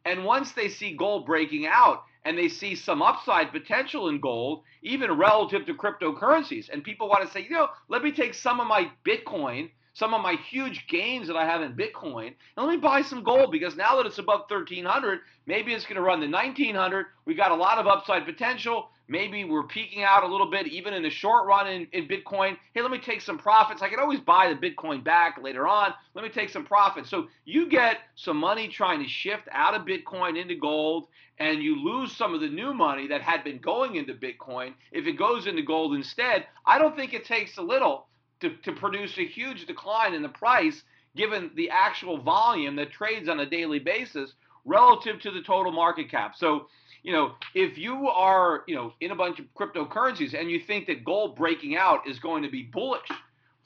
And 0.05 0.23
once 0.23 0.51
they 0.51 0.69
see 0.69 0.95
gold 0.95 1.25
breaking 1.25 1.65
out 1.65 2.03
and 2.23 2.37
they 2.37 2.47
see 2.47 2.75
some 2.75 3.01
upside 3.01 3.51
potential 3.51 4.07
in 4.09 4.19
gold, 4.19 4.61
even 4.83 5.11
relative 5.17 5.65
to 5.65 5.73
cryptocurrencies. 5.73 6.69
And 6.71 6.83
people 6.83 7.09
want 7.09 7.25
to 7.25 7.31
say, 7.31 7.41
you 7.41 7.49
know, 7.49 7.69
let 7.89 8.03
me 8.03 8.11
take 8.11 8.35
some 8.35 8.59
of 8.59 8.67
my 8.67 8.91
Bitcoin, 9.03 9.71
some 9.93 10.13
of 10.13 10.21
my 10.21 10.35
huge 10.47 10.85
gains 10.87 11.25
that 11.27 11.35
I 11.35 11.45
have 11.45 11.63
in 11.63 11.73
Bitcoin, 11.73 12.27
and 12.27 12.67
let 12.67 12.69
me 12.69 12.77
buy 12.77 13.01
some 13.01 13.23
gold 13.23 13.51
because 13.51 13.75
now 13.75 13.97
that 13.97 14.05
it's 14.05 14.19
above 14.19 14.41
1300, 14.49 15.21
maybe 15.47 15.73
it's 15.73 15.85
going 15.85 15.95
to 15.95 16.01
run 16.01 16.19
the 16.19 16.29
1900. 16.29 17.07
We've 17.25 17.35
got 17.35 17.51
a 17.51 17.55
lot 17.55 17.79
of 17.79 17.87
upside 17.87 18.25
potential. 18.25 18.89
Maybe 19.07 19.43
we're 19.43 19.67
peaking 19.67 20.03
out 20.03 20.23
a 20.23 20.27
little 20.27 20.49
bit, 20.49 20.67
even 20.67 20.93
in 20.93 21.03
the 21.03 21.09
short 21.09 21.45
run 21.45 21.67
in, 21.67 21.87
in 21.91 22.07
Bitcoin. 22.07 22.57
Hey, 22.73 22.81
let 22.81 22.91
me 22.91 22.99
take 22.99 23.21
some 23.21 23.37
profits. 23.37 23.81
I 23.81 23.89
can 23.89 23.99
always 23.99 24.21
buy 24.21 24.53
the 24.53 24.69
Bitcoin 24.69 25.03
back 25.03 25.37
later 25.41 25.67
on. 25.67 25.93
Let 26.13 26.23
me 26.23 26.29
take 26.29 26.49
some 26.49 26.65
profits. 26.65 27.09
So 27.09 27.27
you 27.43 27.67
get 27.67 27.97
some 28.15 28.37
money 28.37 28.69
trying 28.69 29.03
to 29.03 29.09
shift 29.09 29.47
out 29.51 29.75
of 29.75 29.85
Bitcoin 29.85 30.41
into 30.41 30.55
gold, 30.55 31.07
and 31.37 31.61
you 31.61 31.83
lose 31.83 32.15
some 32.15 32.33
of 32.33 32.39
the 32.39 32.47
new 32.47 32.73
money 32.73 33.07
that 33.07 33.21
had 33.21 33.43
been 33.43 33.59
going 33.59 33.95
into 33.95 34.13
Bitcoin. 34.13 34.73
If 34.91 35.05
it 35.05 35.13
goes 35.13 35.47
into 35.47 35.63
gold 35.63 35.95
instead, 35.95 36.45
I 36.65 36.77
don't 36.79 36.95
think 36.95 37.13
it 37.13 37.25
takes 37.25 37.57
a 37.57 37.61
little 37.61 38.07
to, 38.39 38.55
to 38.63 38.71
produce 38.71 39.17
a 39.17 39.25
huge 39.25 39.65
decline 39.65 40.13
in 40.13 40.21
the 40.21 40.29
price 40.29 40.83
given 41.15 41.51
the 41.55 41.69
actual 41.69 42.17
volume 42.17 42.75
that 42.77 42.91
trades 42.91 43.29
on 43.29 43.39
a 43.39 43.45
daily 43.45 43.79
basis 43.79 44.33
relative 44.65 45.19
to 45.21 45.31
the 45.31 45.41
total 45.41 45.71
market 45.71 46.09
cap. 46.09 46.35
So 46.35 46.67
you 47.03 47.11
know, 47.11 47.33
if 47.53 47.77
you 47.77 48.07
are, 48.07 48.63
you 48.65 48.75
know, 48.75 48.93
in 49.01 49.11
a 49.11 49.15
bunch 49.15 49.39
of 49.39 49.45
cryptocurrencies 49.53 50.33
and 50.33 50.49
you 50.49 50.59
think 50.59 50.87
that 50.87 51.03
gold 51.03 51.35
breaking 51.35 51.75
out 51.75 52.07
is 52.07 52.17
going 52.17 52.43
to 52.43 52.49
be 52.49 52.63
bullish 52.63 53.07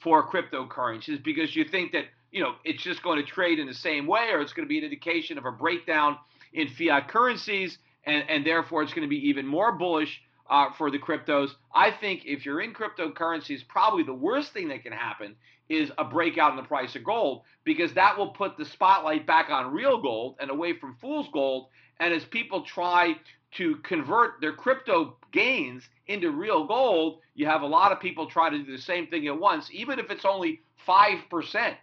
for 0.00 0.28
cryptocurrencies 0.28 1.22
because 1.22 1.54
you 1.54 1.64
think 1.64 1.92
that, 1.92 2.04
you 2.32 2.42
know, 2.42 2.54
it's 2.64 2.82
just 2.82 3.02
going 3.02 3.24
to 3.24 3.24
trade 3.24 3.58
in 3.60 3.66
the 3.66 3.74
same 3.74 4.06
way 4.06 4.30
or 4.32 4.40
it's 4.40 4.52
going 4.52 4.66
to 4.66 4.68
be 4.68 4.78
an 4.78 4.84
indication 4.84 5.38
of 5.38 5.44
a 5.44 5.52
breakdown 5.52 6.18
in 6.52 6.68
fiat 6.68 7.08
currencies 7.08 7.78
and, 8.04 8.28
and 8.28 8.44
therefore 8.44 8.82
it's 8.82 8.92
going 8.92 9.06
to 9.06 9.08
be 9.08 9.28
even 9.28 9.46
more 9.46 9.72
bullish 9.72 10.20
uh, 10.50 10.72
for 10.76 10.90
the 10.90 10.98
cryptos. 10.98 11.50
I 11.72 11.92
think 11.92 12.22
if 12.24 12.44
you're 12.44 12.60
in 12.60 12.74
cryptocurrencies, 12.74 13.66
probably 13.68 14.02
the 14.02 14.14
worst 14.14 14.52
thing 14.52 14.68
that 14.68 14.82
can 14.82 14.92
happen 14.92 15.36
is 15.68 15.92
a 15.98 16.04
breakout 16.04 16.50
in 16.50 16.56
the 16.56 16.62
price 16.62 16.96
of 16.96 17.04
gold 17.04 17.42
because 17.64 17.92
that 17.94 18.16
will 18.16 18.30
put 18.30 18.56
the 18.56 18.64
spotlight 18.64 19.26
back 19.26 19.50
on 19.50 19.72
real 19.72 20.00
gold 20.00 20.36
and 20.40 20.50
away 20.50 20.72
from 20.72 20.96
fool's 21.00 21.28
gold 21.32 21.68
and 22.00 22.14
as 22.14 22.24
people 22.24 22.62
try 22.62 23.16
to 23.50 23.76
convert 23.76 24.40
their 24.40 24.52
crypto 24.52 25.16
gains 25.32 25.82
into 26.06 26.30
real 26.30 26.66
gold, 26.66 27.20
you 27.34 27.46
have 27.46 27.62
a 27.62 27.66
lot 27.66 27.92
of 27.92 28.00
people 28.00 28.26
try 28.26 28.50
to 28.50 28.58
do 28.58 28.76
the 28.76 28.82
same 28.82 29.06
thing 29.06 29.26
at 29.26 29.38
once, 29.38 29.68
even 29.72 29.98
if 29.98 30.10
it's 30.10 30.24
only 30.24 30.60
5% 30.86 31.74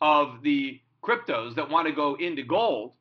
of 0.00 0.42
the 0.42 0.80
cryptos 1.02 1.54
that 1.56 1.68
want 1.68 1.86
to 1.86 1.92
go 1.92 2.14
into 2.16 2.42
gold. 2.42 2.92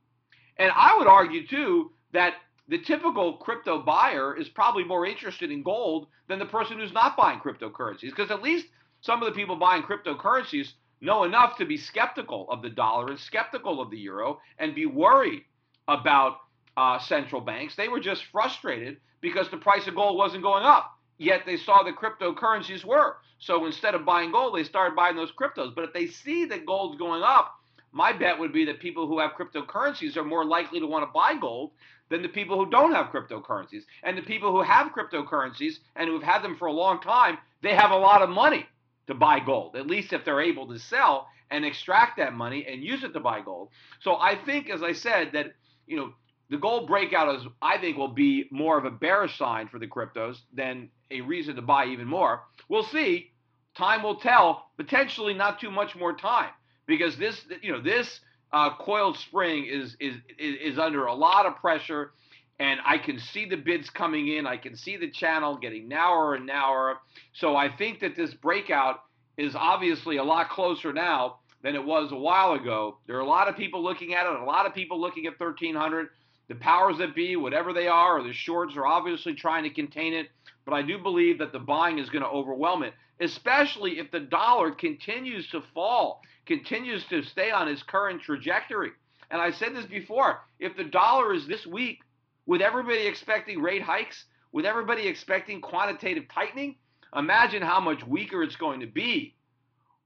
And 0.58 0.72
I 0.76 0.98
would 0.98 1.08
argue, 1.08 1.48
too, 1.48 1.92
that 2.14 2.36
the 2.68 2.80
typical 2.80 3.34
crypto 3.38 3.82
buyer 3.82 4.36
is 4.36 4.50
probably 4.50 4.84
more 4.84 5.06
interested 5.06 5.52
in 5.52 5.64
gold 5.64 6.08
than 6.28 6.40
the 6.40 6.46
person 6.46 6.78
who's 6.78 6.94
not 6.94 7.18
buying 7.18 7.40
cryptocurrencies, 7.40 8.10
because 8.10 8.32
at 8.32 8.44
least 8.44 8.68
some 9.02 9.22
of 9.22 9.28
the 9.28 9.40
people 9.40 9.56
buying 9.56 9.84
cryptocurrencies 9.84 10.74
know 11.02 11.24
enough 11.24 11.58
to 11.58 11.66
be 11.66 11.78
skeptical 11.78 12.46
of 12.50 12.62
the 12.62 12.70
dollar 12.70 13.08
and 13.10 13.20
skeptical 13.20 13.82
of 13.82 13.90
the 13.90 13.98
euro 13.98 14.40
and 14.58 14.76
be 14.76 14.86
worried 14.86 15.44
about 15.88 16.38
uh, 16.80 16.98
central 16.98 17.42
banks. 17.42 17.76
They 17.76 17.90
were 17.90 18.00
just 18.00 18.24
frustrated 18.32 18.98
because 19.20 19.50
the 19.50 19.58
price 19.58 19.86
of 19.88 19.96
gold 19.96 20.18
wasn't 20.18 20.44
going 20.44 20.64
up. 20.64 20.98
Yet 21.18 21.42
they 21.46 21.58
saw 21.58 21.84
the 21.84 21.92
cryptocurrencies 21.92 22.86
were. 22.86 23.18
So 23.40 23.66
instead 23.66 23.96
of 23.96 24.06
buying 24.06 24.32
gold, 24.32 24.56
they 24.56 24.64
started 24.64 24.96
buying 24.96 25.18
those 25.18 25.34
cryptos. 25.34 25.76
But 25.76 25.84
if 25.84 25.94
they 25.94 26.08
see 26.08 26.46
that 26.46 26.66
gold's 26.66 26.98
going 26.98 27.22
up, 27.22 27.54
my 27.92 28.14
bet 28.14 28.40
would 28.40 28.54
be 28.54 28.64
that 28.66 28.80
people 28.80 29.08
who 29.08 29.20
have 29.20 29.32
cryptocurrencies 29.32 30.16
are 30.16 30.24
more 30.24 30.46
likely 30.46 30.80
to 30.80 30.88
want 30.88 31.04
to 31.04 31.12
buy 31.14 31.36
gold 31.36 31.72
than 32.10 32.22
the 32.22 32.30
people 32.30 32.58
who 32.58 32.72
don't 32.72 32.94
have 32.94 33.08
cryptocurrencies. 33.08 33.82
And 34.04 34.18
the 34.18 34.22
people 34.22 34.52
who 34.52 34.62
have 34.62 34.94
cryptocurrencies 34.94 35.80
and 35.98 36.08
who've 36.08 36.24
had 36.24 36.42
them 36.42 36.56
for 36.56 36.68
a 36.68 36.72
long 36.72 37.02
time, 37.02 37.40
they 37.62 37.76
have 37.76 37.92
a 37.92 37.98
lot 37.98 38.22
of 38.22 38.30
money 38.30 38.66
to 39.08 39.14
buy 39.14 39.42
gold, 39.42 39.76
at 39.76 39.88
least 39.88 40.14
if 40.14 40.24
they're 40.24 40.40
able 40.40 40.68
to 40.70 40.80
sell 40.80 41.28
and 41.52 41.66
extract 41.66 42.16
that 42.18 42.34
money 42.34 42.66
and 42.70 42.82
use 42.82 43.04
it 43.04 43.12
to 43.14 43.20
buy 43.20 43.42
gold. 43.42 43.70
So 44.00 44.16
I 44.16 44.36
think, 44.46 44.70
as 44.70 44.82
I 44.82 44.94
said, 44.94 45.32
that 45.34 45.48
you 45.86 45.98
know 45.98 46.14
the 46.50 46.58
gold 46.58 46.88
breakout 46.88 47.36
is, 47.36 47.48
I 47.62 47.78
think, 47.78 47.98
will 47.98 48.08
be 48.08 48.48
more 48.52 48.78
of 48.78 48.86
a 48.86 48.92
bearish 48.92 49.38
sign 49.38 49.68
for 49.68 49.78
the 49.80 49.88
cryptos 49.88 50.38
than 50.54 50.90
a 51.12 51.22
reason 51.22 51.56
to 51.56 51.62
buy 51.62 51.86
even 51.86 52.08
more. 52.08 52.44
We'll 52.70 52.84
see. 52.84 53.32
Time 53.78 54.02
will 54.02 54.16
tell. 54.16 54.72
Potentially 54.78 55.34
not 55.34 55.60
too 55.60 55.70
much 55.70 55.96
more 55.96 56.14
time 56.14 56.50
because 56.88 57.18
this, 57.18 57.40
you 57.62 57.72
know, 57.72 57.82
this 57.82 58.20
uh, 58.52 58.76
coiled 58.78 59.18
spring 59.18 59.66
is 59.66 59.96
is 60.00 60.16
is 60.40 60.80
under 60.80 61.06
a 61.06 61.14
lot 61.14 61.46
of 61.46 61.56
pressure, 61.58 62.14
and 62.58 62.80
I 62.84 62.98
can 62.98 63.20
see 63.20 63.46
the 63.46 63.58
bids 63.58 63.92
coming 63.92 64.28
in. 64.28 64.48
I 64.48 64.58
can 64.58 64.76
see 64.76 64.98
the 64.98 65.12
channel 65.12 65.56
getting 65.56 65.88
narrower 65.88 66.34
and 66.34 66.48
narrower. 66.48 66.98
So 67.34 67.56
I 67.56 67.70
think 67.70 68.00
that 68.00 68.16
this 68.16 68.34
breakout 68.34 69.02
is 69.38 69.56
obviously 69.56 70.18
a 70.18 70.24
lot 70.24 70.50
closer 70.50 70.92
now 70.92 71.38
than 71.62 71.76
it 71.76 71.84
was 71.84 72.12
a 72.12 72.18
while 72.18 72.54
ago. 72.54 72.98
There 73.06 73.18
are 73.18 73.22
a 73.22 73.28
lot 73.28 73.48
of 73.48 73.56
people 73.56 73.84
looking 73.84 74.14
at 74.14 74.26
it. 74.26 74.40
A 74.40 74.44
lot 74.44 74.66
of 74.66 74.74
people 74.74 75.00
looking 75.00 75.28
at 75.28 75.40
1300 75.40 76.10
the 76.50 76.56
powers 76.56 76.98
that 76.98 77.16
be, 77.16 77.36
whatever 77.36 77.72
they 77.72 77.88
are, 77.88 78.20
or 78.20 78.24
the 78.24 78.34
shorts 78.34 78.76
are 78.76 78.86
obviously 78.86 79.34
trying 79.34 79.64
to 79.64 79.70
contain 79.70 80.14
it. 80.14 80.28
But 80.66 80.74
I 80.74 80.82
do 80.82 80.98
believe 80.98 81.38
that 81.38 81.54
the 81.54 81.60
buying 81.60 82.00
is 82.00 82.10
going 82.10 82.24
to 82.24 82.30
overwhelm 82.30 82.84
it, 82.84 82.94
especially 83.22 84.00
if 84.00 84.12
the 84.12 84.20
dollar 84.20 84.72
continues 84.72 85.48
to 85.52 85.62
fall, 85.74 86.22
continues 86.46 87.06
to 87.06 87.22
stay 87.22 87.52
on 87.52 87.68
its 87.68 87.84
current 87.84 88.22
trajectory. 88.22 88.92
And 89.32 89.40
I 89.40 89.52
said 89.52 89.76
this 89.76 89.86
before 89.86 90.42
if 90.60 90.76
the 90.76 90.84
dollar 90.84 91.34
is 91.34 91.48
this 91.48 91.66
weak, 91.66 92.00
with 92.48 92.62
everybody 92.62 93.06
expecting 93.06 93.62
rate 93.62 93.84
hikes, 93.84 94.26
with 94.52 94.66
everybody 94.66 95.08
expecting 95.08 95.62
quantitative 95.62 96.24
tightening, 96.34 96.76
imagine 97.16 97.62
how 97.62 97.80
much 97.80 98.06
weaker 98.08 98.42
it's 98.42 98.56
going 98.56 98.80
to 98.80 98.88
be 98.88 99.36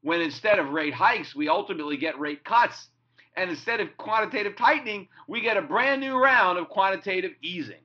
when 0.01 0.19
instead 0.19 0.59
of 0.59 0.71
rate 0.71 0.93
hikes, 0.93 1.33
we 1.33 1.47
ultimately 1.47 1.95
get 1.95 2.19
rate 2.19 2.43
cuts 2.43 2.89
and 3.35 3.49
instead 3.49 3.79
of 3.79 3.95
quantitative 3.97 4.55
tightening, 4.55 5.07
we 5.27 5.41
get 5.41 5.57
a 5.57 5.61
brand 5.61 6.01
new 6.01 6.17
round 6.17 6.57
of 6.57 6.69
quantitative 6.69 7.31
easing. 7.41 7.77